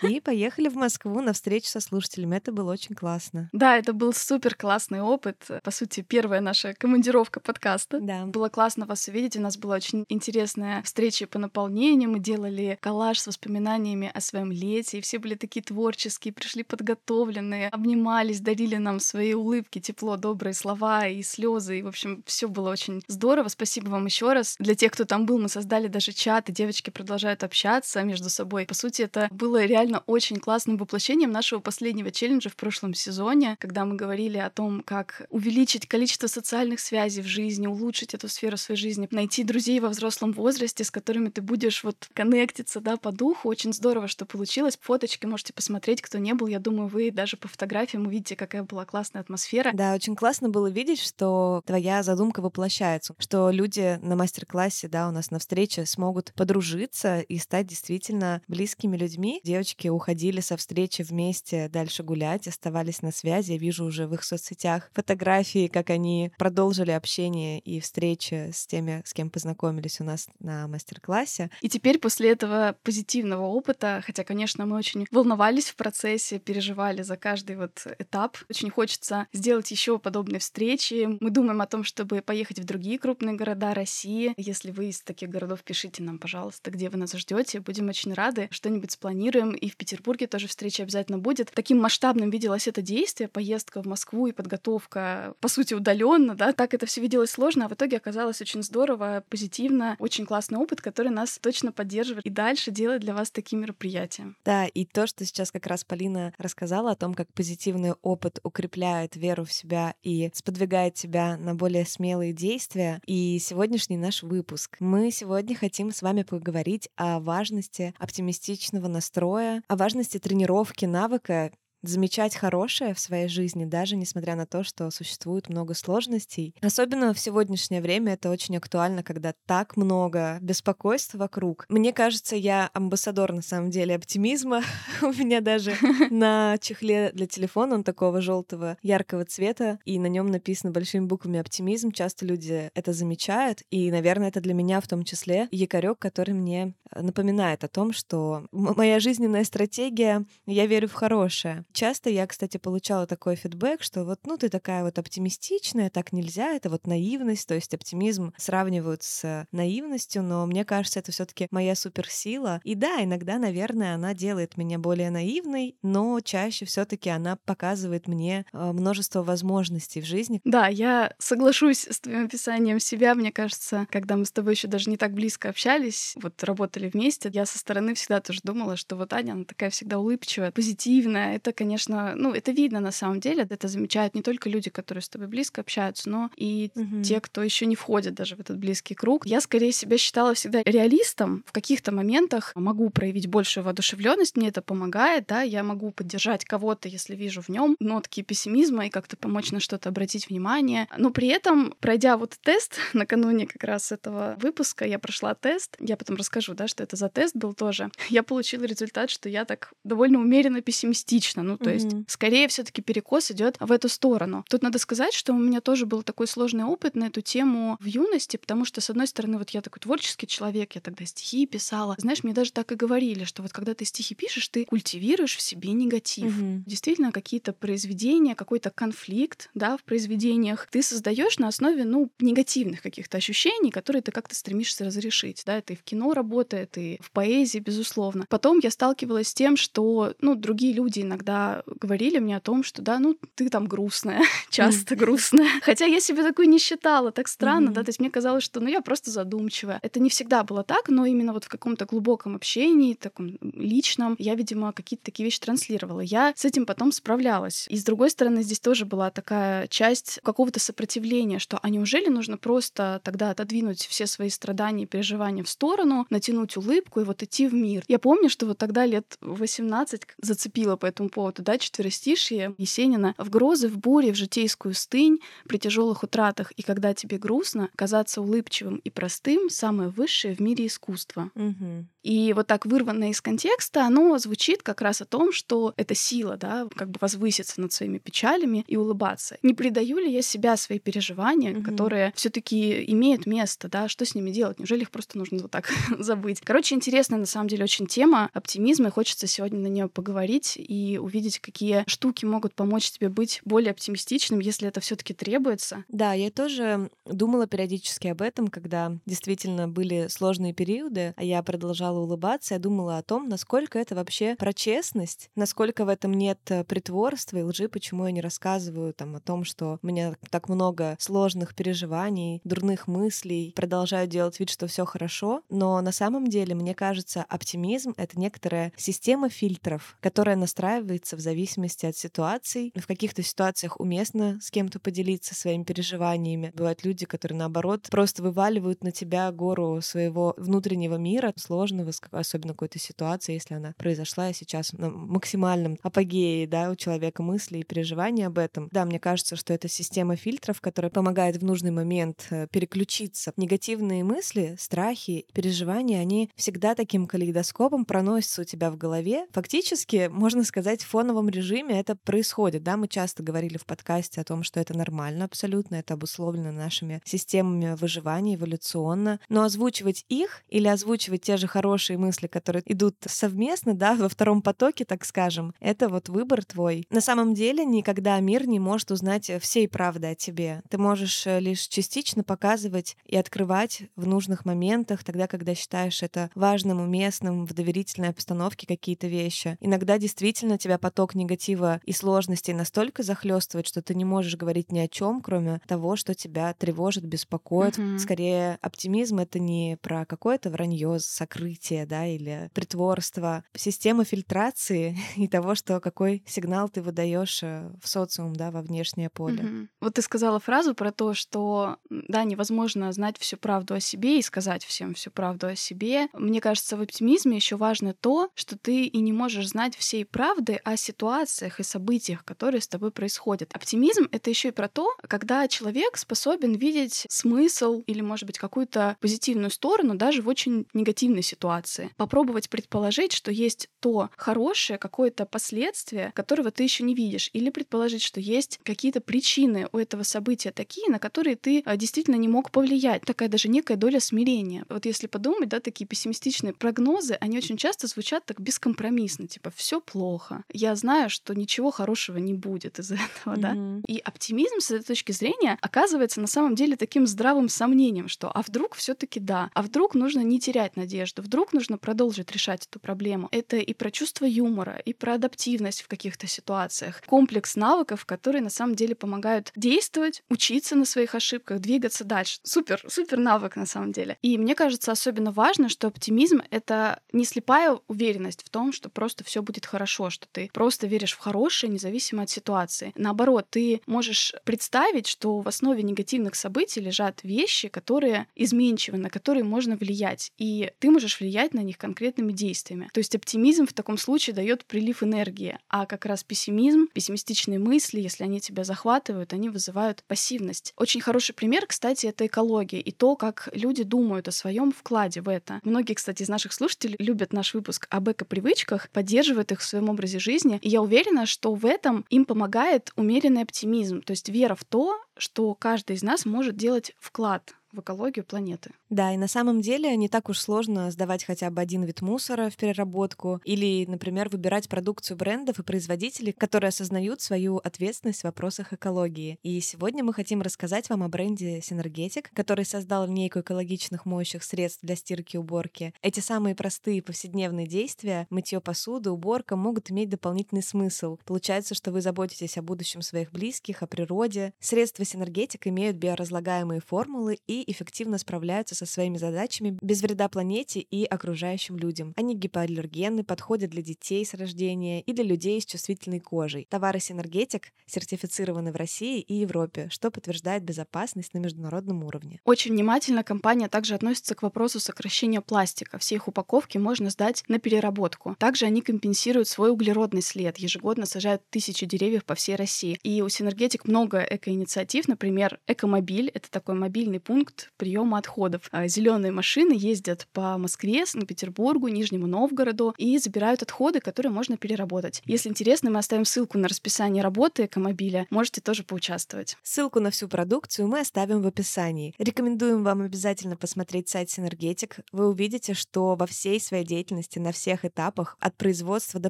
и 0.02 0.20
поехали 0.20 0.70
в 0.70 0.76
Москву 0.76 1.22
на 1.22 1.34
встречу 1.34 1.67
со 1.67 1.80
слушателями. 1.80 2.38
Это 2.38 2.52
было 2.52 2.72
очень 2.72 2.95
классно. 2.95 3.50
Да, 3.52 3.78
это 3.78 3.94
был 3.94 4.14
супер 4.14 4.56
классный 4.56 5.02
опыт. 5.02 5.48
По 5.64 5.72
сути, 5.72 6.02
первая 6.02 6.42
наша 6.42 6.73
командировка 6.73 7.39
подкаста. 7.39 8.00
Да. 8.00 8.26
Было 8.26 8.50
классно 8.50 8.86
вас 8.86 9.08
увидеть. 9.08 9.38
У 9.38 9.42
нас 9.42 9.58
была 9.58 9.76
очень 9.76 10.06
интересная 10.09 10.82
встреча 10.84 11.28
по 11.28 11.39
наполнению. 11.39 12.09
Мы 12.09 12.20
делали 12.20 12.78
коллаж 12.82 13.20
с 13.20 13.28
воспоминаниями 13.28 14.12
о 14.14 14.22
своем 14.22 14.52
лете. 14.52 14.98
И 14.98 15.02
все 15.02 15.20
были 15.20 15.36
такие 15.36 15.62
творческие, 15.62 16.34
пришли 16.34 16.64
подготовленные, 16.64 17.70
обнимались, 17.70 18.42
дарили 18.42 18.76
нам 18.76 19.00
свои 19.00 19.34
улыбки, 19.34 19.80
тепло, 19.80 20.17
добрые 20.17 20.54
слова 20.54 21.08
и 21.08 21.22
слезы. 21.23 21.80
И, 21.80 21.82
в 21.82 21.88
общем, 21.88 22.23
все 22.26 22.48
было 22.48 22.72
очень 22.72 23.04
здорово. 23.08 23.48
Спасибо 23.48 23.89
вам 23.89 24.06
еще 24.06 24.34
раз. 24.34 24.56
Для 24.59 24.76
тех, 24.76 24.92
кто 24.92 25.06
там 25.06 25.26
был, 25.26 25.39
мы 25.39 25.50
создали 25.50 25.88
даже 25.88 26.12
чат, 26.12 26.50
и 26.50 26.52
девочки 26.52 26.89
продолжают 26.89 27.44
общаться 27.44 28.00
между 28.03 28.30
собой. 28.30 28.66
По 28.66 28.73
сути, 28.73 29.03
это 29.03 29.27
было 29.31 29.63
реально 29.66 30.03
очень 30.05 30.38
классным 30.38 30.77
воплощением 30.77 31.31
нашего 31.31 31.59
последнего 31.59 32.11
челленджа 32.11 32.49
в 32.49 32.55
прошлом 32.55 32.93
сезоне, 32.93 33.55
когда 33.59 33.86
мы 33.86 33.95
говорили 33.95 34.37
о 34.37 34.49
том, 34.49 34.81
как 34.83 35.23
увеличить 35.30 35.87
количество 35.87 36.27
социальных 36.27 36.80
связей 36.80 37.21
в 37.21 37.27
жизни, 37.27 37.67
улучшить 37.67 38.14
эту 38.14 38.27
сферу 38.27 38.58
своей 38.58 38.80
жизни, 38.80 39.08
найти 39.11 39.43
друзей 39.43 39.80
во 39.80 39.89
взрослом 39.89 40.31
возрасте, 40.33 40.83
с 40.83 40.92
которыми 40.92 41.30
ты 41.30 41.42
будешь 41.42 41.83
вот 41.83 42.09
коннектиться, 42.14 42.80
да, 42.80 42.98
по 42.98 43.11
духу. 43.11 43.49
Очень 43.49 43.73
здорово, 43.73 44.08
что 44.08 44.26
получилось. 44.26 44.77
Фоточки 44.81 45.26
можете 45.26 45.53
посмотреть, 45.53 46.02
кто 46.02 46.17
не 46.17 46.33
был. 46.33 46.47
Я 46.47 46.59
думаю, 46.59 46.87
вы 46.87 47.11
даже 47.11 47.37
по 47.37 47.47
фотографиям 47.47 48.08
увидите, 48.08 48.36
какая 48.36 48.64
была 48.64 48.86
классная 48.86 49.21
атмосфера. 49.21 49.71
Да, 49.73 49.93
очень 49.93 50.15
классно 50.15 50.49
было 50.49 50.67
видеть, 50.67 51.02
что 51.02 51.61
твоя 51.65 52.03
задумка 52.03 52.42
воплощается, 52.42 53.14
что 53.20 53.49
люди 53.49 53.99
на 54.02 54.15
мастер-классе, 54.15 54.87
да, 54.87 55.08
у 55.08 55.11
нас 55.11 55.31
на 55.31 55.39
встрече 55.39 55.86
смогут 55.86 56.33
подружиться 56.36 57.20
и 57.20 57.37
стать 57.37 57.67
действительно 57.67 57.90
действительно 57.91 58.41
близкими 58.47 58.95
людьми. 58.95 59.41
Девочки 59.43 59.89
уходили 59.89 60.39
со 60.39 60.55
встречи 60.55 61.02
вместе 61.02 61.67
дальше 61.67 62.03
гулять, 62.03 62.47
оставались 62.47 63.02
на 63.02 63.11
связи. 63.11 63.52
Я 63.52 63.57
вижу 63.57 63.83
уже 63.83 64.07
в 64.07 64.13
их 64.13 64.23
соцсетях 64.23 64.89
фотографии, 64.93 65.67
как 65.67 65.89
они 65.89 66.31
продолжили 66.37 66.91
общение 66.91 67.59
и 67.59 67.81
встречи 67.81 68.52
с 68.53 68.65
теми, 68.65 69.02
с 69.05 69.13
кем 69.13 69.29
познакомились 69.29 69.99
у 69.99 70.05
нас 70.05 70.29
на 70.39 70.69
мастер-классе. 70.69 71.49
И 71.59 71.67
теперь 71.67 71.99
после 71.99 72.31
этого 72.31 72.77
позитивного 72.83 73.45
опыта, 73.45 74.02
хотя, 74.05 74.23
конечно, 74.23 74.65
мы 74.65 74.77
очень 74.77 75.05
волновались 75.11 75.67
в 75.67 75.75
процессе, 75.75 76.39
переживали 76.39 77.02
за 77.02 77.17
каждый 77.17 77.58
вот 77.58 77.85
этап, 77.99 78.37
очень 78.49 78.69
хочется 78.69 79.27
сделать 79.33 79.69
еще 79.69 79.99
подобные 79.99 80.39
встречи. 80.39 81.17
Мы 81.19 81.29
думаем 81.29 81.59
о 81.59 81.67
том, 81.67 81.83
чтобы 81.83 82.21
поехать 82.21 82.59
в 82.59 82.63
другие 82.63 82.97
крупные 82.97 83.35
города 83.35 83.73
России. 83.73 84.33
Если 84.37 84.71
вы 84.71 84.89
из 84.89 85.02
таких 85.02 85.27
городов, 85.27 85.63
пишите 85.63 86.03
нам, 86.03 86.19
пожалуйста, 86.19 86.71
где 86.71 86.89
вы 86.89 86.97
нас 86.97 87.11
ждете. 87.11 87.59
Будем 87.59 87.80
будем 87.81 87.89
очень 87.89 88.14
рады. 88.14 88.47
Что-нибудь 88.52 88.92
спланируем. 88.92 89.52
И 89.52 89.69
в 89.69 89.75
Петербурге 89.75 90.27
тоже 90.27 90.47
встреча 90.47 90.83
обязательно 90.83 91.17
будет. 91.17 91.52
Таким 91.53 91.80
масштабным 91.80 92.30
виделось 92.30 92.67
это 92.67 92.81
действие, 92.81 93.27
поездка 93.27 93.81
в 93.81 93.87
Москву 93.87 94.27
и 94.27 94.31
подготовка, 94.31 95.33
по 95.39 95.47
сути, 95.47 95.73
удаленно, 95.73 96.36
да. 96.36 96.53
Так 96.53 96.73
это 96.73 96.86
все 96.86 97.02
виделось 97.02 97.31
сложно, 97.31 97.65
а 97.65 97.70
в 97.70 97.73
итоге 97.73 97.97
оказалось 97.97 98.41
очень 98.41 98.64
здорово, 98.64 99.23
позитивно, 99.30 99.95
очень 99.99 100.25
классный 100.25 100.59
опыт, 100.59 100.81
который 100.81 101.11
нас 101.11 101.39
точно 101.41 101.71
поддерживает 101.71 102.25
и 102.25 102.30
дальше 102.30 102.71
делает 102.71 103.02
для 103.02 103.14
вас 103.14 103.31
такие 103.31 103.58
мероприятия. 103.58 104.33
Да, 104.45 104.65
и 104.65 104.86
то, 104.86 105.08
что 105.08 105.25
сейчас 105.25 105.52
как 105.52 105.65
раз 105.67 105.83
Полина 105.83 106.33
рассказала 106.37 106.91
о 106.91 106.95
том, 106.95 107.14
как 107.14 107.33
позитивный 107.33 107.93
опыт 108.02 108.39
укрепляет 108.43 109.15
веру 109.15 109.45
в 109.45 109.52
себя 109.52 109.95
и 110.03 110.30
сподвигает 110.33 110.93
тебя 110.93 111.37
на 111.37 111.55
более 111.55 111.86
смелые 111.86 112.33
действия. 112.33 113.02
И 113.05 113.39
сегодняшний 113.39 113.97
наш 113.97 114.23
выпуск. 114.23 114.77
Мы 114.80 115.11
сегодня 115.11 115.55
хотим 115.55 115.91
с 115.91 116.02
вами 116.02 116.23
поговорить 116.23 116.89
о 116.95 117.20
важности 117.20 117.70
важности 117.71 117.93
оптимистичного 117.99 118.87
настроя, 118.87 119.64
о 119.67 119.76
важности 119.76 120.20
тренировки 120.20 120.86
навыка 120.86 121.52
замечать 121.83 122.36
хорошее 122.36 122.93
в 122.93 122.99
своей 122.99 123.27
жизни, 123.27 123.65
даже 123.65 123.95
несмотря 123.95 124.36
на 124.36 124.45
то, 124.45 124.64
что 124.64 124.89
существует 124.92 125.49
много 125.49 125.73
сложностей. 125.73 126.55
Особенно 126.61 127.14
в 127.14 127.19
сегодняшнее 127.19 127.81
время 127.81 128.13
это 128.13 128.30
очень 128.30 128.57
актуально, 128.57 129.03
когда 129.03 129.33
так 129.45 129.77
много 129.77 130.38
беспокойства 130.41 131.18
вокруг. 131.18 131.65
Мне 131.69 131.94
кажется, 131.94 132.36
я 132.36 132.69
амбассадор 132.74 133.33
на 133.33 133.41
самом 133.41 133.71
деле 133.71 133.95
оптимизма. 133.95 134.62
У 135.01 135.07
меня 135.07 135.41
даже 135.41 135.74
на 136.12 136.57
чехле 136.59 137.12
для 137.13 137.27
телефона 137.27 137.75
он 137.75 137.83
такого 137.83 138.21
желтого 138.21 138.77
яркого 138.81 139.25
цвета, 139.25 139.80
и 139.86 140.00
на 140.00 140.07
нем 140.07 140.27
написано 140.27 140.71
большими 140.71 141.06
буквами 141.06 141.39
оптимизм. 141.39 141.91
Часто 141.91 142.25
люди 142.25 142.71
это 142.74 142.94
замечают, 142.94 143.63
и, 143.71 143.91
наверное, 143.91 144.30
это 144.30 144.41
для 144.41 144.53
меня 144.53 144.81
в 144.81 144.88
том 144.88 145.03
числе 145.03 145.47
якорек, 145.51 146.00
который 146.00 146.33
мне 146.33 146.74
напоминает 146.95 147.63
о 147.63 147.68
том, 147.68 147.94
что 147.94 148.45
моя 148.51 149.00
жизненная 149.00 149.44
стратегия, 149.44 150.25
я 150.45 150.65
верю 150.65 150.88
в 150.88 150.94
хорошее. 150.94 151.65
Часто 151.74 152.09
я, 152.09 152.27
кстати, 152.27 152.57
получала 152.57 153.07
такой 153.07 153.36
фидбэк, 153.36 153.81
что 153.81 154.04
вот, 154.04 154.19
ну, 154.25 154.38
ты 154.38 154.50
такая 154.50 154.83
вот 154.83 154.98
оптимистичная, 155.00 155.89
так 155.89 156.13
нельзя, 156.13 156.54
это 156.54 156.69
вот 156.69 156.88
наивность, 156.88 157.48
то 157.48 157.54
есть 157.54 157.74
оптимизм 157.74 158.33
сравнивают 158.38 159.04
с 159.04 159.48
наивностью, 159.51 160.23
но 160.23 160.45
мне 160.45 160.65
кажется, 160.65 161.00
это 161.00 161.12
все 161.12 161.25
таки 161.25 161.47
моя 161.51 161.75
суперсила. 161.75 162.59
И 162.63 162.75
да, 162.75 163.03
иногда, 163.03 163.38
наверное, 163.38 163.95
она 163.95 164.13
делает 164.13 164.57
меня 164.57 164.79
более 164.79 165.09
наивной, 165.09 165.75
но 165.81 166.19
чаще 166.19 166.65
все 166.65 166.85
таки 166.85 167.09
она 167.09 167.38
показывает 167.45 168.07
мне 168.07 168.45
э, 168.51 168.71
множество 168.71 169.23
возможностей 169.23 170.01
в 170.01 170.06
жизни. 170.06 170.41
Да, 170.44 170.68
я 170.68 171.13
соглашусь 171.19 171.88
с 171.88 172.00
твоим 172.00 172.25
описанием 172.25 172.79
себя. 172.79 173.15
Мне 173.15 173.31
кажется, 173.31 173.88
когда 173.89 174.18
мы 174.18 174.25
с 174.25 174.31
тобой 174.31 174.53
еще 174.53 174.68
даже 174.68 174.89
не 174.89 174.97
так 174.97 175.13
близко 175.13 175.50
общались, 175.50 176.15
вот 176.21 176.44
работали 176.44 176.89
вместе, 176.89 177.29
я 177.33 177.45
со 177.45 177.57
стороны 177.57 177.94
всегда 177.94 178.21
тоже 178.21 178.39
думала, 178.44 178.75
что 178.75 178.95
вот 178.95 179.13
Аня, 179.13 179.33
она 179.33 179.45
такая 179.45 179.69
всегда 179.69 180.00
улыбчивая, 180.00 180.51
позитивная, 180.51 181.35
это 181.35 181.53
конечно, 181.61 182.15
ну, 182.15 182.33
это 182.33 182.51
видно 182.51 182.79
на 182.79 182.91
самом 182.91 183.19
деле, 183.19 183.45
это 183.47 183.67
замечают 183.67 184.15
не 184.15 184.23
только 184.23 184.49
люди, 184.49 184.71
которые 184.71 185.03
с 185.03 185.09
тобой 185.09 185.27
близко 185.27 185.61
общаются, 185.61 186.09
но 186.09 186.31
и 186.35 186.71
угу. 186.73 187.03
те, 187.03 187.21
кто 187.21 187.43
еще 187.43 187.67
не 187.67 187.75
входит 187.75 188.15
даже 188.15 188.35
в 188.35 188.39
этот 188.39 188.57
близкий 188.57 188.95
круг. 188.95 189.27
Я 189.27 189.41
скорее 189.41 189.71
себя 189.71 189.99
считала 189.99 190.33
всегда 190.33 190.63
реалистом. 190.63 191.43
В 191.45 191.51
каких-то 191.51 191.91
моментах 191.91 192.51
могу 192.55 192.89
проявить 192.89 193.27
большую 193.27 193.63
воодушевленность, 193.63 194.37
мне 194.37 194.47
это 194.47 194.63
помогает, 194.63 195.27
да, 195.27 195.43
я 195.43 195.61
могу 195.61 195.91
поддержать 195.91 196.45
кого-то, 196.45 196.89
если 196.89 197.15
вижу 197.15 197.43
в 197.43 197.49
нем 197.49 197.75
нотки 197.79 198.23
пессимизма 198.23 198.87
и 198.87 198.89
как-то 198.89 199.15
помочь 199.15 199.51
на 199.51 199.59
что-то 199.59 199.89
обратить 199.89 200.29
внимание. 200.29 200.87
Но 200.97 201.11
при 201.11 201.27
этом, 201.27 201.75
пройдя 201.79 202.17
вот 202.17 202.39
тест 202.41 202.77
накануне 202.93 203.45
как 203.45 203.63
раз 203.63 203.91
этого 203.91 204.35
выпуска, 204.41 204.83
я 204.83 204.97
прошла 204.97 205.35
тест, 205.35 205.77
я 205.79 205.95
потом 205.95 206.15
расскажу, 206.15 206.55
да, 206.55 206.67
что 206.67 206.81
это 206.81 206.95
за 206.95 207.07
тест 207.07 207.35
был 207.35 207.53
тоже. 207.53 207.91
Я 208.09 208.23
получила 208.23 208.63
результат, 208.63 209.11
что 209.11 209.29
я 209.29 209.45
так 209.45 209.73
довольно 209.83 210.17
умеренно 210.19 210.61
пессимистична. 210.61 211.43
Ну, 211.51 211.57
то 211.57 211.69
mm-hmm. 211.69 211.74
есть, 211.74 212.12
скорее 212.12 212.48
все-таки 212.48 212.81
перекос 212.81 213.31
идет 213.31 213.57
в 213.59 213.71
эту 213.71 213.89
сторону. 213.89 214.45
Тут 214.50 214.63
надо 214.63 214.80
сказать, 214.80 215.13
что 215.13 215.33
у 215.33 215.38
меня 215.38 215.59
тоже 215.62 215.86
был 215.86 216.01
такой 216.03 216.27
сложный 216.27 216.63
опыт 216.63 216.95
на 216.95 217.06
эту 217.06 217.21
тему 217.21 217.77
в 217.81 217.86
юности, 217.86 218.38
потому 218.38 218.63
что, 218.63 218.80
с 218.80 218.89
одной 218.89 219.07
стороны, 219.07 219.38
вот 219.38 219.50
я 219.50 219.62
такой 219.62 219.80
творческий 219.81 220.27
человек, 220.27 220.75
я 220.75 220.81
тогда 220.81 221.06
стихи 221.06 221.45
писала. 221.45 221.95
Знаешь, 221.98 222.24
мне 222.24 222.33
даже 222.33 222.51
так 222.51 222.71
и 222.71 222.75
говорили, 222.75 223.25
что 223.25 223.42
вот 223.42 223.51
когда 223.51 223.74
ты 223.74 223.86
стихи 223.86 224.15
пишешь, 224.15 224.48
ты 224.48 224.65
культивируешь 224.65 225.36
в 225.36 225.42
себе 225.42 225.71
негатив. 225.71 226.38
Mm-hmm. 226.38 226.63
Действительно, 226.65 227.12
какие-то 227.12 227.54
произведения, 227.54 228.36
какой-то 228.36 228.69
конфликт, 228.69 229.50
да, 229.54 229.75
в 229.77 229.83
произведениях 229.83 230.68
ты 230.71 230.81
создаешь 230.81 231.38
на 231.38 231.47
основе, 231.47 231.83
ну, 231.83 232.09
негативных 232.19 232.81
каких-то 232.81 233.18
ощущений, 233.18 233.71
которые 233.71 234.01
ты 234.01 234.12
как-то 234.12 234.36
стремишься 234.36 234.86
разрешить, 234.86 235.44
да, 235.45 235.57
это 235.57 235.74
и 235.74 235.75
в 235.75 235.83
кино 235.83 236.13
работает, 236.13 236.77
и 236.77 236.97
в 237.01 237.12
поэзии, 237.12 237.59
безусловно. 237.59 238.25
Потом 238.30 238.59
я 238.63 238.71
сталкивалась 238.71 239.30
с 239.30 239.33
тем, 239.33 239.57
что, 239.57 240.13
ну, 240.21 240.36
другие 240.36 240.74
люди 240.74 241.01
иногда 241.01 241.40
говорили 241.65 242.19
мне 242.19 242.38
о 242.38 242.39
том, 242.39 242.63
что, 242.63 242.81
да, 242.81 242.99
ну, 242.99 243.17
ты 243.35 243.49
там 243.49 243.67
грустная, 243.67 244.21
часто 244.49 244.95
грустная. 244.95 245.49
Хотя 245.63 245.85
я 245.85 245.99
себя 245.99 246.23
такой 246.23 246.47
не 246.47 246.59
считала, 246.59 247.11
так 247.11 247.27
странно, 247.27 247.71
да, 247.71 247.83
то 247.83 247.89
есть 247.89 247.99
мне 247.99 248.09
казалось, 248.09 248.43
что, 248.43 248.59
ну, 248.59 248.67
я 248.69 248.81
просто 248.81 249.11
задумчивая. 249.11 249.79
Это 249.81 249.99
не 249.99 250.09
всегда 250.09 250.43
было 250.43 250.63
так, 250.63 250.89
но 250.89 251.05
именно 251.05 251.33
вот 251.33 251.45
в 251.45 251.49
каком-то 251.49 251.85
глубоком 251.85 252.35
общении, 252.35 252.93
таком 252.93 253.38
личном, 253.41 254.15
я, 254.19 254.35
видимо, 254.35 254.73
какие-то 254.73 255.05
такие 255.05 255.25
вещи 255.25 255.39
транслировала. 255.39 256.01
Я 256.01 256.33
с 256.35 256.45
этим 256.45 256.65
потом 256.65 256.91
справлялась. 256.91 257.65
И 257.69 257.77
с 257.77 257.83
другой 257.83 258.09
стороны, 258.09 258.44
здесь 258.44 258.59
тоже 258.59 258.85
была 258.85 259.11
такая 259.11 259.67
часть 259.67 260.19
какого-то 260.23 260.59
сопротивления, 260.59 261.39
что 261.39 261.59
а 261.61 261.69
неужели 261.69 262.07
нужно 262.07 262.37
просто 262.37 263.01
тогда 263.03 263.31
отодвинуть 263.31 263.85
все 263.85 264.07
свои 264.07 264.29
страдания 264.29 264.83
и 264.83 264.87
переживания 264.87 265.44
в 265.44 265.49
сторону, 265.49 266.05
натянуть 266.09 266.57
улыбку 266.57 267.01
и 267.01 267.03
вот 267.03 267.23
идти 267.23 267.47
в 267.47 267.53
мир. 267.53 267.83
Я 267.87 267.99
помню, 267.99 268.29
что 268.29 268.45
вот 268.45 268.57
тогда 268.57 268.85
лет 268.85 269.17
18 269.21 270.01
зацепила 270.21 270.75
по 270.75 270.85
этому 270.85 271.09
поводу, 271.09 271.31
да, 271.39 271.57
четверостишье 271.57 272.54
Есенина. 272.57 273.16
В 273.18 273.30
грозы, 273.30 273.68
в 273.68 273.78
буре, 273.78 274.12
в 274.12 274.16
житейскую 274.16 274.74
стынь, 274.74 275.19
при 275.48 275.57
тяжелых 275.57 276.04
утратах 276.04 276.51
и 276.51 276.63
когда 276.63 276.94
тебе 276.94 277.18
грустно, 277.18 277.69
казаться 277.75 278.22
улыбчивым 278.22 278.78
и 278.78 278.89
простым— 278.89 279.50
самое 279.50 279.89
высшее 279.89 280.36
в 280.36 280.39
мире 280.39 280.68
искусство. 280.68 281.31
Угу. 281.36 281.86
И 282.03 282.33
вот 282.33 282.48
так 282.48 282.65
вырванное 282.65 283.09
из 283.09 283.21
контекста, 283.21 283.86
оно 283.86 284.18
звучит 284.18 284.63
как 284.63 284.81
раз 284.81 285.01
о 285.01 285.06
том, 285.06 285.31
что 285.31 285.74
это 285.77 285.95
сила, 285.95 286.38
да, 286.38 286.68
как 286.75 286.89
бы 286.89 286.98
возвыситься 287.00 287.62
над 287.62 287.71
своими 287.71 287.98
печалями 287.98 288.65
и 288.68 288.77
улыбаться. 288.77 289.38
Не 289.44 289.53
предаю 289.53 289.98
ли 289.98 290.12
я 290.12 290.21
себя, 290.21 290.57
свои 290.57 290.80
переживания, 290.80 291.53
угу. 291.53 291.63
которые 291.63 292.13
все 292.15 292.30
таки 292.30 292.83
имеют 292.92 293.25
место, 293.25 293.68
да, 293.68 293.88
что 293.88 294.06
с 294.06 294.15
ними 294.15 294.31
делать? 294.31 294.59
Неужели 294.59 294.81
их 294.81 294.92
просто 294.92 295.18
нужно 295.18 295.39
вот 295.39 295.51
так 295.51 295.69
забыть? 296.00 296.42
Короче, 296.42 296.75
интересная 296.75 297.19
на 297.19 297.25
самом 297.25 297.48
деле 297.48 297.63
очень 297.63 297.88
тема 297.88 298.30
оптимизма, 298.33 298.88
и 298.88 298.92
хочется 298.92 299.27
сегодня 299.27 299.59
на 299.59 299.68
нее 299.68 299.88
поговорить 299.88 300.56
и 300.57 300.97
увидеть, 301.01 301.39
какие 301.39 301.83
штуки 301.88 302.25
могут 302.25 302.54
помочь 302.54 302.92
тебе 302.92 303.09
быть 303.09 303.42
более 303.45 303.71
оптимистичным, 303.71 304.39
если 304.39 304.68
это 304.68 304.80
все 304.80 304.95
таки 304.95 305.13
требуется. 305.13 305.83
Да, 305.88 306.13
я 306.13 306.31
тоже 306.31 306.89
думала 307.06 307.47
периодически 307.47 308.07
об 308.07 308.21
этом, 308.21 308.47
когда 308.47 308.97
действительно 309.06 309.68
были 309.68 310.07
сложные 310.07 310.54
периоды, 310.54 311.13
а 311.18 311.24
я 311.24 311.42
продолжала 311.44 311.90
продолжала 311.91 311.99
улыбаться, 311.99 312.53
я 312.53 312.59
думала 312.59 312.97
о 312.97 313.03
том, 313.03 313.27
насколько 313.27 313.77
это 313.77 313.95
вообще 313.95 314.35
про 314.35 314.53
честность, 314.53 315.29
насколько 315.35 315.85
в 315.85 315.89
этом 315.89 316.13
нет 316.13 316.39
э, 316.49 316.63
притворства 316.63 317.38
и 317.38 317.43
лжи, 317.43 317.67
почему 317.67 318.05
я 318.05 318.11
не 318.11 318.21
рассказываю 318.21 318.93
там 318.93 319.15
о 319.15 319.19
том, 319.19 319.43
что 319.43 319.77
у 319.81 319.88
меня 319.88 320.15
так 320.29 320.49
много 320.49 320.95
сложных 320.99 321.53
переживаний, 321.53 322.41
дурных 322.43 322.88
мыслей, 322.88 323.53
продолжаю 323.55 324.07
делать 324.07 324.39
вид, 324.39 324.49
что 324.49 324.67
все 324.67 324.85
хорошо, 324.85 325.41
но 325.49 325.81
на 325.81 325.91
самом 325.91 326.27
деле, 326.27 326.55
мне 326.55 326.73
кажется, 326.73 327.25
оптимизм— 327.27 327.94
это 327.97 328.19
некоторая 328.19 328.71
система 328.77 329.29
фильтров, 329.29 329.97
которая 329.99 330.35
настраивается 330.35 331.17
в 331.17 331.19
зависимости 331.19 331.85
от 331.85 331.97
ситуаций. 331.97 332.73
В 332.75 332.87
каких-то 332.87 333.21
ситуациях 333.21 333.79
уместно 333.79 334.39
с 334.41 334.49
кем-то 334.49 334.79
поделиться 334.79 335.35
своими 335.35 335.63
переживаниями. 335.63 336.51
Бывают 336.55 336.85
люди, 336.85 337.05
которые, 337.05 337.37
наоборот, 337.37 337.87
просто 337.91 338.23
вываливают 338.23 338.83
на 338.83 338.91
тебя 338.91 339.31
гору 339.31 339.81
своего 339.81 340.33
внутреннего 340.37 340.95
мира, 340.95 341.33
сложного 341.35 341.81
сложного, 341.81 342.19
особенно 342.19 342.54
какой-то 342.54 342.80
ситуации, 342.80 343.33
если 343.33 343.56
она 343.56 343.74
произошла 343.78 344.30
и 344.30 344.33
сейчас 344.33 344.74
на 344.74 344.89
максимальном 344.89 345.78
апогее, 345.81 346.48
да, 346.48 346.69
у 346.69 346.75
человека 346.75 347.24
мысли 347.24 347.60
и 347.60 347.63
переживания 347.63 348.28
об 348.28 348.38
этом. 348.38 348.69
Да, 348.72 348.86
мне 348.86 349.00
кажется, 349.00 349.36
что 349.36 349.54
это 349.54 349.68
система 349.68 350.16
фильтров, 350.16 350.62
которая 350.62 350.92
помогает 350.92 351.38
в 351.38 351.44
нужный 351.44 351.72
момент 351.72 352.28
э, 352.30 352.48
переключиться. 352.48 353.33
Негативные 353.38 354.04
мысли, 354.04 354.56
страхи, 354.60 355.25
переживания, 355.33 356.01
они 356.01 356.30
всегда 356.36 356.75
таким 356.75 357.07
калейдоскопом 357.07 357.86
проносятся 357.86 358.42
у 358.42 358.45
тебя 358.45 358.72
в 358.72 358.78
голове. 358.78 359.25
Фактически, 359.31 360.10
можно 360.12 360.44
сказать, 360.44 360.83
в 360.83 360.88
фоновом 360.88 361.30
режиме 361.30 361.80
это 361.80 361.95
происходит, 361.95 362.63
да, 362.63 362.78
мы 362.78 362.88
часто 362.88 363.24
говорили 363.24 363.57
в 363.57 363.66
подкасте 363.66 364.22
о 364.22 364.24
том, 364.24 364.44
что 364.44 364.60
это 364.60 364.78
нормально 364.78 365.25
абсолютно, 365.25 365.75
это 365.75 365.94
обусловлено 365.94 366.51
нашими 366.51 367.01
системами 367.06 367.75
выживания 367.75 368.36
эволюционно, 368.36 369.19
но 369.30 369.44
озвучивать 369.44 370.06
их 370.10 370.44
или 370.50 370.68
озвучивать 370.68 371.22
те 371.22 371.38
же 371.38 371.48
хорошие 371.48 371.70
хорошие 371.71 371.97
мысли, 371.97 372.27
которые 372.27 372.63
идут 372.65 372.95
совместно, 373.06 373.73
да, 373.73 373.95
во 373.95 374.09
втором 374.09 374.41
потоке, 374.41 374.83
так 374.83 375.06
скажем, 375.06 375.53
это 375.62 375.88
вот 375.88 376.09
выбор 376.09 376.44
твой. 376.44 376.85
На 376.89 377.00
самом 377.00 377.33
деле 377.33 377.63
никогда 377.63 378.19
мир 378.19 378.45
не 378.45 378.59
может 378.59 378.91
узнать 378.91 379.31
всей 379.39 379.69
правды 379.69 380.07
о 380.07 380.15
тебе. 380.15 380.63
Ты 380.69 380.77
можешь 380.77 381.25
э, 381.25 381.39
лишь 381.39 381.62
частично 381.68 382.25
показывать 382.25 382.97
и 383.06 383.15
открывать 383.15 383.83
в 383.95 384.06
нужных 384.06 384.44
моментах, 384.44 385.06
тогда, 385.06 385.27
когда 385.27 385.56
считаешь 385.56 386.03
это 386.03 386.29
важным, 386.35 386.81
уместным, 386.81 387.45
в 387.45 387.53
доверительной 387.53 388.09
обстановке 388.09 388.68
какие-то 388.68 389.07
вещи. 389.07 389.57
Иногда 389.62 389.97
действительно 389.97 390.57
тебя 390.57 390.77
поток 390.77 391.15
негатива 391.15 391.79
и 391.85 391.94
сложностей 391.94 392.53
настолько 392.53 393.01
захлестывает, 393.01 393.65
что 393.65 393.81
ты 393.81 393.95
не 393.95 394.03
можешь 394.03 394.35
говорить 394.35 394.73
ни 394.73 394.79
о 394.79 394.89
чем, 394.89 395.21
кроме 395.21 395.62
того, 395.68 395.95
что 395.95 396.15
тебя 396.15 396.53
тревожит, 396.53 397.06
беспокоит. 397.06 397.77
Mm-hmm. 397.77 398.00
Скорее, 398.00 398.57
оптимизм— 398.62 399.19
это 399.19 399.39
не 399.39 399.77
про 399.81 400.06
какое-то 400.06 400.50
вранье, 400.50 401.00
сокрытие, 401.00 401.60
скрытие, 401.61 401.85
да, 401.85 402.05
или 402.07 402.49
притворство, 402.53 403.43
система 403.55 404.03
фильтрации 404.03 404.97
и 405.15 405.27
того, 405.27 405.55
что 405.55 405.79
какой 405.79 406.23
сигнал 406.25 406.69
ты 406.69 406.81
выдаешь 406.81 407.43
э, 407.43 407.71
в 407.81 407.87
социум, 407.87 408.35
да, 408.35 408.51
во 408.51 408.61
внешнее 408.61 409.09
поле. 409.09 409.43
Mm-hmm. 409.43 409.67
Вот 409.81 409.93
ты 409.95 410.01
сказала 410.01 410.39
фразу 410.39 410.73
про 410.75 410.91
то, 410.91 411.13
что, 411.13 411.77
да, 411.89 412.23
невозможно 412.23 412.91
знать 412.91 413.17
всю 413.17 413.37
правду 413.37 413.75
о 413.75 413.79
себе 413.79 414.19
и 414.19 414.21
сказать 414.21 414.65
всем 414.65 414.93
всю 414.93 415.11
правду 415.11 415.47
о 415.47 415.55
себе. 415.55 416.07
Мне 416.13 416.41
кажется, 416.41 416.77
в 416.77 416.81
оптимизме 416.81 417.35
еще 417.35 417.56
важно 417.56 417.94
то, 417.94 418.30
что 418.35 418.57
ты 418.57 418.85
и 418.85 418.99
не 418.99 419.13
можешь 419.13 419.49
знать 419.49 419.75
всей 419.75 420.06
правды 420.06 420.59
о 420.63 420.77
ситуациях 420.77 421.59
и 421.59 421.63
событиях, 421.63 422.23
которые 422.25 422.61
с 422.61 422.68
тобой 422.68 422.91
происходят. 422.91 423.53
Оптимизм— 423.53 424.07
это 424.11 424.30
еще 424.30 424.49
и 424.49 424.51
про 424.51 424.68
то, 424.68 424.94
когда 425.07 425.47
человек 425.47 425.97
способен 425.97 426.53
видеть 426.53 427.06
смысл 427.09 427.83
или, 427.87 428.01
может 428.01 428.25
быть, 428.25 428.37
какую-то 428.37 428.97
позитивную 428.99 429.51
сторону 429.51 429.95
даже 429.95 430.21
в 430.21 430.27
очень 430.27 430.65
негативной 430.73 431.21
ситуации 431.21 431.50
ситуации. 431.51 431.91
Попробовать 431.97 432.49
предположить, 432.49 433.13
что 433.13 433.31
есть 433.31 433.69
то 433.79 434.09
хорошее, 434.17 434.79
какое-то 434.79 435.25
последствие, 435.25 436.11
которого 436.13 436.51
ты 436.51 436.63
еще 436.63 436.83
не 436.83 436.95
видишь. 436.95 437.29
Или 437.33 437.49
предположить, 437.49 438.01
что 438.01 438.19
есть 438.19 438.59
какие-то 438.63 439.01
причины 439.01 439.67
у 439.71 439.77
этого 439.77 440.03
события 440.03 440.51
такие, 440.51 440.89
на 440.89 440.99
которые 440.99 441.35
ты 441.35 441.61
а, 441.65 441.75
действительно 441.77 442.15
не 442.15 442.27
мог 442.27 442.51
повлиять. 442.51 443.01
Такая 443.03 443.29
даже 443.29 443.49
некая 443.49 443.77
доля 443.77 443.99
смирения. 443.99 444.65
Вот 444.69 444.85
если 444.85 445.07
подумать, 445.07 445.49
да, 445.49 445.59
такие 445.59 445.85
пессимистичные 445.85 446.53
прогнозы, 446.53 447.17
они 447.19 447.37
очень 447.37 447.57
часто 447.57 447.87
звучат 447.87 448.25
так 448.25 448.39
бескомпромиссно, 448.39 449.27
типа 449.27 449.51
все 449.55 449.81
плохо. 449.81 450.43
Я 450.51 450.75
знаю, 450.75 451.09
что 451.09 451.33
ничего 451.33 451.71
хорошего 451.71 452.17
не 452.17 452.33
будет 452.33 452.79
из 452.79 452.91
этого, 452.91 453.35
mm-hmm. 453.35 453.81
да. 453.81 453.93
И 453.93 453.99
оптимизм 453.99 454.59
с 454.59 454.71
этой 454.71 454.85
точки 454.85 455.11
зрения 455.11 455.57
оказывается 455.61 456.21
на 456.21 456.27
самом 456.27 456.55
деле 456.55 456.75
таким 456.75 457.07
здравым 457.07 457.49
сомнением, 457.49 458.07
что 458.07 458.29
а 458.29 458.41
вдруг 458.41 458.75
все-таки 458.75 459.19
да, 459.19 459.49
а 459.53 459.61
вдруг 459.61 459.95
нужно 459.95 460.21
не 460.21 460.39
терять 460.39 460.75
надежду, 460.75 461.21
вдруг 461.21 461.41
вдруг 461.42 461.54
нужно 461.54 461.80
продолжить 461.80 462.31
решать 462.31 462.68
эту 462.69 462.80
проблему. 462.80 463.28
Это 463.31 463.57
и 463.57 463.74
про 463.74 463.90
чувство 463.90 464.26
юмора, 464.26 464.80
и 464.86 464.94
про 464.94 465.16
адаптивность 465.16 465.81
в 465.81 465.88
каких-то 465.88 466.28
ситуациях. 466.28 467.02
Комплекс 467.07 467.56
навыков, 467.56 468.06
которые 468.06 468.44
на 468.44 468.52
самом 468.52 468.76
деле 468.76 468.94
помогают 468.94 469.52
действовать, 469.56 470.21
учиться 470.30 470.76
на 470.76 470.86
своих 470.86 471.16
ошибках, 471.16 471.60
двигаться 471.60 472.04
дальше. 472.04 472.40
Супер, 472.44 472.83
супер 472.88 473.18
навык 473.18 473.56
на 473.56 473.66
самом 473.66 473.92
деле. 473.92 474.19
И 474.21 474.38
мне 474.38 474.54
кажется 474.54 474.92
особенно 474.92 475.31
важно, 475.31 475.68
что 475.68 475.88
оптимизм— 475.88 476.44
это 476.52 477.02
не 477.12 477.26
слепая 477.26 477.80
уверенность 477.88 478.44
в 478.45 478.50
том, 478.52 478.71
что 478.71 478.90
просто 478.90 479.24
все 479.24 479.42
будет 479.42 479.66
хорошо, 479.66 480.12
что 480.12 480.28
ты 480.31 480.48
просто 480.54 480.86
веришь 480.86 481.14
в 481.14 481.19
хорошее, 481.19 481.74
независимо 481.74 482.21
от 482.21 482.30
ситуации. 482.30 482.92
Наоборот, 482.95 483.48
ты 483.50 483.81
можешь 483.88 484.36
представить, 484.44 485.07
что 485.07 485.40
в 485.40 485.48
основе 485.48 485.81
негативных 485.81 486.36
событий 486.36 486.81
лежат 486.81 487.24
вещи, 487.24 487.68
которые 487.68 488.28
изменчивы, 488.36 489.00
на 489.00 489.10
которые 489.10 489.44
можно 489.44 489.76
влиять. 489.76 490.31
И 490.38 490.71
ты 490.78 490.92
можешь 490.92 491.19
влиять 491.19 491.31
на 491.54 491.61
них 491.61 491.78
конкретными 491.78 492.31
действиями. 492.31 492.90
То 492.94 493.00
есть 493.00 493.16
оптимизм 493.16 493.66
в 493.66 493.73
таком 493.73 493.97
случае 493.97 494.35
дает 494.35 494.66
прилив 494.66 495.04
энергии, 495.04 495.57
а 495.69 495.85
как 495.85 496.06
раз 496.06 496.23
пессимизм, 496.23 496.88
пессимистичные 496.94 497.59
мысли, 497.59 498.00
если 498.00 498.23
они 498.23 498.40
тебя 498.40 498.64
захватывают, 498.64 499.33
они 499.33 499.50
вызывают 499.50 500.04
пассивность. 500.07 500.73
Очень 500.78 501.02
хороший 501.02 501.33
пример, 501.33 501.66
кстати, 501.66 502.07
это 502.07 502.26
экология 502.26 502.80
и 502.80 502.92
то, 502.92 503.16
как 503.16 503.50
люди 503.54 503.83
думают 503.83 504.28
о 504.28 504.31
своем 504.31 504.71
вкладе 504.71 505.21
в 505.21 505.30
это. 505.30 505.59
Многие, 505.64 505.94
кстати, 505.94 506.23
из 506.23 506.30
наших 506.30 506.54
слушателей 506.54 506.95
любят 507.00 507.33
наш 507.33 507.54
выпуск 507.54 507.88
об 507.90 508.09
эко-привычках, 508.09 508.90
поддерживают 508.90 509.52
их 509.52 509.59
в 509.59 509.66
своем 509.66 509.90
образе 509.90 510.19
жизни. 510.19 510.59
И 510.61 510.69
я 510.69 510.81
уверена, 510.81 511.26
что 511.26 511.54
в 511.54 511.66
этом 511.66 512.06
им 512.10 512.26
помогает 512.26 512.92
умеренный 512.96 513.44
оптимизм, 513.44 514.02
то 514.02 514.12
есть 514.12 514.30
вера 514.30 514.56
в 514.56 514.64
то, 514.64 515.00
что 515.18 515.54
каждый 515.54 515.96
из 515.96 516.04
нас 516.04 516.26
может 516.26 516.56
делать 516.56 516.94
вклад 517.00 517.54
в 517.72 517.80
экологию 517.80 518.26
планеты. 518.26 518.72
Да, 518.92 519.14
и 519.14 519.18
на 519.18 519.30
самом 519.30 519.62
деле 519.62 519.96
не 519.96 520.10
так 520.10 520.28
уж 520.28 520.38
сложно 520.38 520.92
сдавать 520.92 521.24
хотя 521.24 521.50
бы 521.50 521.62
один 521.62 521.86
вид 521.86 522.02
мусора 522.02 522.50
в 522.50 522.58
переработку 522.58 523.40
или, 523.46 523.86
например, 523.86 524.28
выбирать 524.28 524.68
продукцию 524.68 525.16
брендов 525.16 525.60
и 525.60 525.64
производителей, 525.64 526.34
которые 526.34 526.68
осознают 526.70 527.22
свою 527.22 527.56
ответственность 527.60 528.20
в 528.20 528.24
вопросах 528.26 528.74
экологии. 528.74 529.40
И 529.44 529.62
сегодня 529.62 530.04
мы 530.04 530.14
хотим 530.14 530.42
рассказать 530.42 530.90
вам 530.90 531.04
о 531.04 531.08
бренде 531.08 531.60
Synergetic, 531.60 532.26
который 532.34 532.66
создал 532.66 533.08
линейку 533.08 533.40
экологичных 533.40 534.06
моющих 534.06 534.44
средств 534.44 534.82
для 534.82 534.98
стирки 534.98 535.38
и 535.38 535.40
уборки. 535.40 535.94
Эти 536.02 536.20
самые 536.20 536.54
простые 536.54 537.02
повседневные 537.02 537.68
действия, 537.68 538.28
мытье 538.30 538.60
посуды, 538.60 539.10
уборка, 539.10 539.56
могут 539.56 539.90
иметь 539.90 540.10
дополнительный 540.10 540.64
смысл. 540.64 541.18
Получается, 541.24 541.76
что 541.76 541.94
вы 541.94 542.02
заботитесь 542.02 542.58
о 542.58 542.62
будущем 542.62 543.02
своих 543.04 543.32
близких, 543.32 543.84
о 543.84 543.88
природе. 543.88 544.54
Средства 544.60 545.04
Synergetic 545.04 545.62
имеют 545.64 545.96
биоразлагаемые 545.96 546.82
формулы 546.82 547.38
и 547.48 547.72
эффективно 547.72 548.18
справляются 548.18 548.81
со 548.82 548.94
своими 548.94 549.18
задачами 549.18 549.78
без 549.82 550.02
вреда 550.02 550.28
планете 550.28 550.80
и 550.80 551.06
окружающим 551.06 551.78
людям. 551.78 552.14
Они 552.16 552.36
гипоаллергенны, 552.36 553.24
подходят 553.24 553.70
для 553.70 553.84
детей 553.84 554.26
с 554.26 554.34
рождения 554.34 555.02
и 555.02 555.14
для 555.14 555.24
людей 555.24 555.62
с 555.62 555.66
чувствительной 555.66 556.20
кожей. 556.20 556.66
Товары 556.70 557.00
Синергетик 557.00 557.74
сертифицированы 557.86 558.72
в 558.72 558.76
России 558.76 559.22
и 559.22 559.36
Европе, 559.36 559.88
что 559.92 560.10
подтверждает 560.10 560.64
безопасность 560.64 561.34
на 561.36 561.38
международном 561.38 562.04
уровне. 562.04 562.40
Очень 562.44 562.72
внимательно 562.72 563.24
компания 563.24 563.68
также 563.68 563.94
относится 563.94 564.34
к 564.34 564.42
вопросу 564.42 564.80
сокращения 564.80 565.42
пластика. 565.42 566.00
Все 566.00 566.16
их 566.16 566.28
упаковки 566.28 566.80
можно 566.80 567.12
сдать 567.12 567.44
на 567.48 567.60
переработку. 567.60 568.36
Также 568.40 568.66
они 568.66 568.82
компенсируют 568.82 569.48
свой 569.48 569.70
углеродный 569.70 570.24
след. 570.24 570.58
Ежегодно 570.58 571.06
сажают 571.06 571.44
тысячи 571.52 571.86
деревьев 571.86 572.26
по 572.26 572.34
всей 572.34 572.56
России. 572.56 573.00
И 573.04 573.22
у 573.22 573.30
Синергетик 573.30 573.86
много 573.86 574.22
экоинициатив, 574.22 575.08
например, 575.08 575.60
Экомобиль— 575.68 576.30
это 576.34 576.50
такой 576.50 576.74
мобильный 576.74 577.20
пункт 577.20 577.72
приема 577.78 578.18
отходов. 578.18 578.68
А, 578.72 578.88
Зеленые 578.88 579.32
машины 579.32 579.74
ездят 579.75 580.28
по 580.32 580.58
Москве, 580.58 581.06
Санкт-Петербургу, 581.06 581.90
Нижнему 581.90 582.25
Новгороду 582.25 582.94
и 582.98 583.18
забирают 583.18 583.62
отходы, 583.62 584.00
которые 584.00 584.32
можно 584.32 584.56
переработать. 584.56 585.22
Если 585.25 585.50
интересно, 585.50 585.92
мы 585.92 586.00
оставим 586.00 586.24
ссылку 586.24 586.58
на 586.58 586.70
расписание 586.70 587.22
работы 587.22 587.66
Экомобиля. 587.66 588.28
Можете 588.30 588.62
тоже 588.62 588.84
поучаствовать. 588.84 589.58
Ссылку 589.62 590.00
на 590.00 590.10
всю 590.10 590.30
продукцию 590.30 590.88
мы 590.88 591.01
оставим 591.01 591.42
в 591.42 591.48
описании. 591.48 592.16
Рекомендуем 592.18 592.84
вам 592.84 593.01
обязательно 593.01 593.58
посмотреть 593.58 594.08
сайт 594.08 594.30
Синергетик. 594.30 595.00
Вы 595.12 595.28
увидите, 595.28 595.74
что 595.74 596.16
во 596.16 596.25
всей 596.25 596.60
своей 596.62 596.86
деятельности 596.86 597.40
на 597.40 597.51
всех 597.51 597.84
этапах, 597.84 598.38
от 598.40 598.56
производства 598.56 599.20
до 599.20 599.30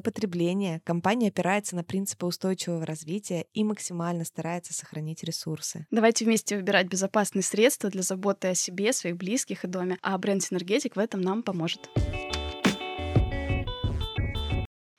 потребления, 0.00 0.80
компания 0.84 1.28
опирается 1.28 1.74
на 1.74 1.82
принципы 1.82 2.26
устойчивого 2.26 2.86
развития 2.86 3.46
и 3.54 3.64
максимально 3.64 4.24
старается 4.24 4.72
сохранить 4.72 5.24
ресурсы. 5.24 5.86
Давайте 5.90 6.24
вместе 6.24 6.56
выбирать 6.56 6.86
безопасные 6.86 7.42
средства 7.42 7.90
для 7.90 8.02
заботы 8.02 8.48
о 8.48 8.54
себе, 8.54 8.92
своих 8.92 9.16
близких 9.16 9.31
и 9.64 9.66
доме. 9.66 9.98
А 10.02 10.16
бренд 10.18 10.42
Синергетик 10.42 10.96
в 10.96 10.98
этом 10.98 11.20
нам 11.20 11.42
поможет. 11.42 11.88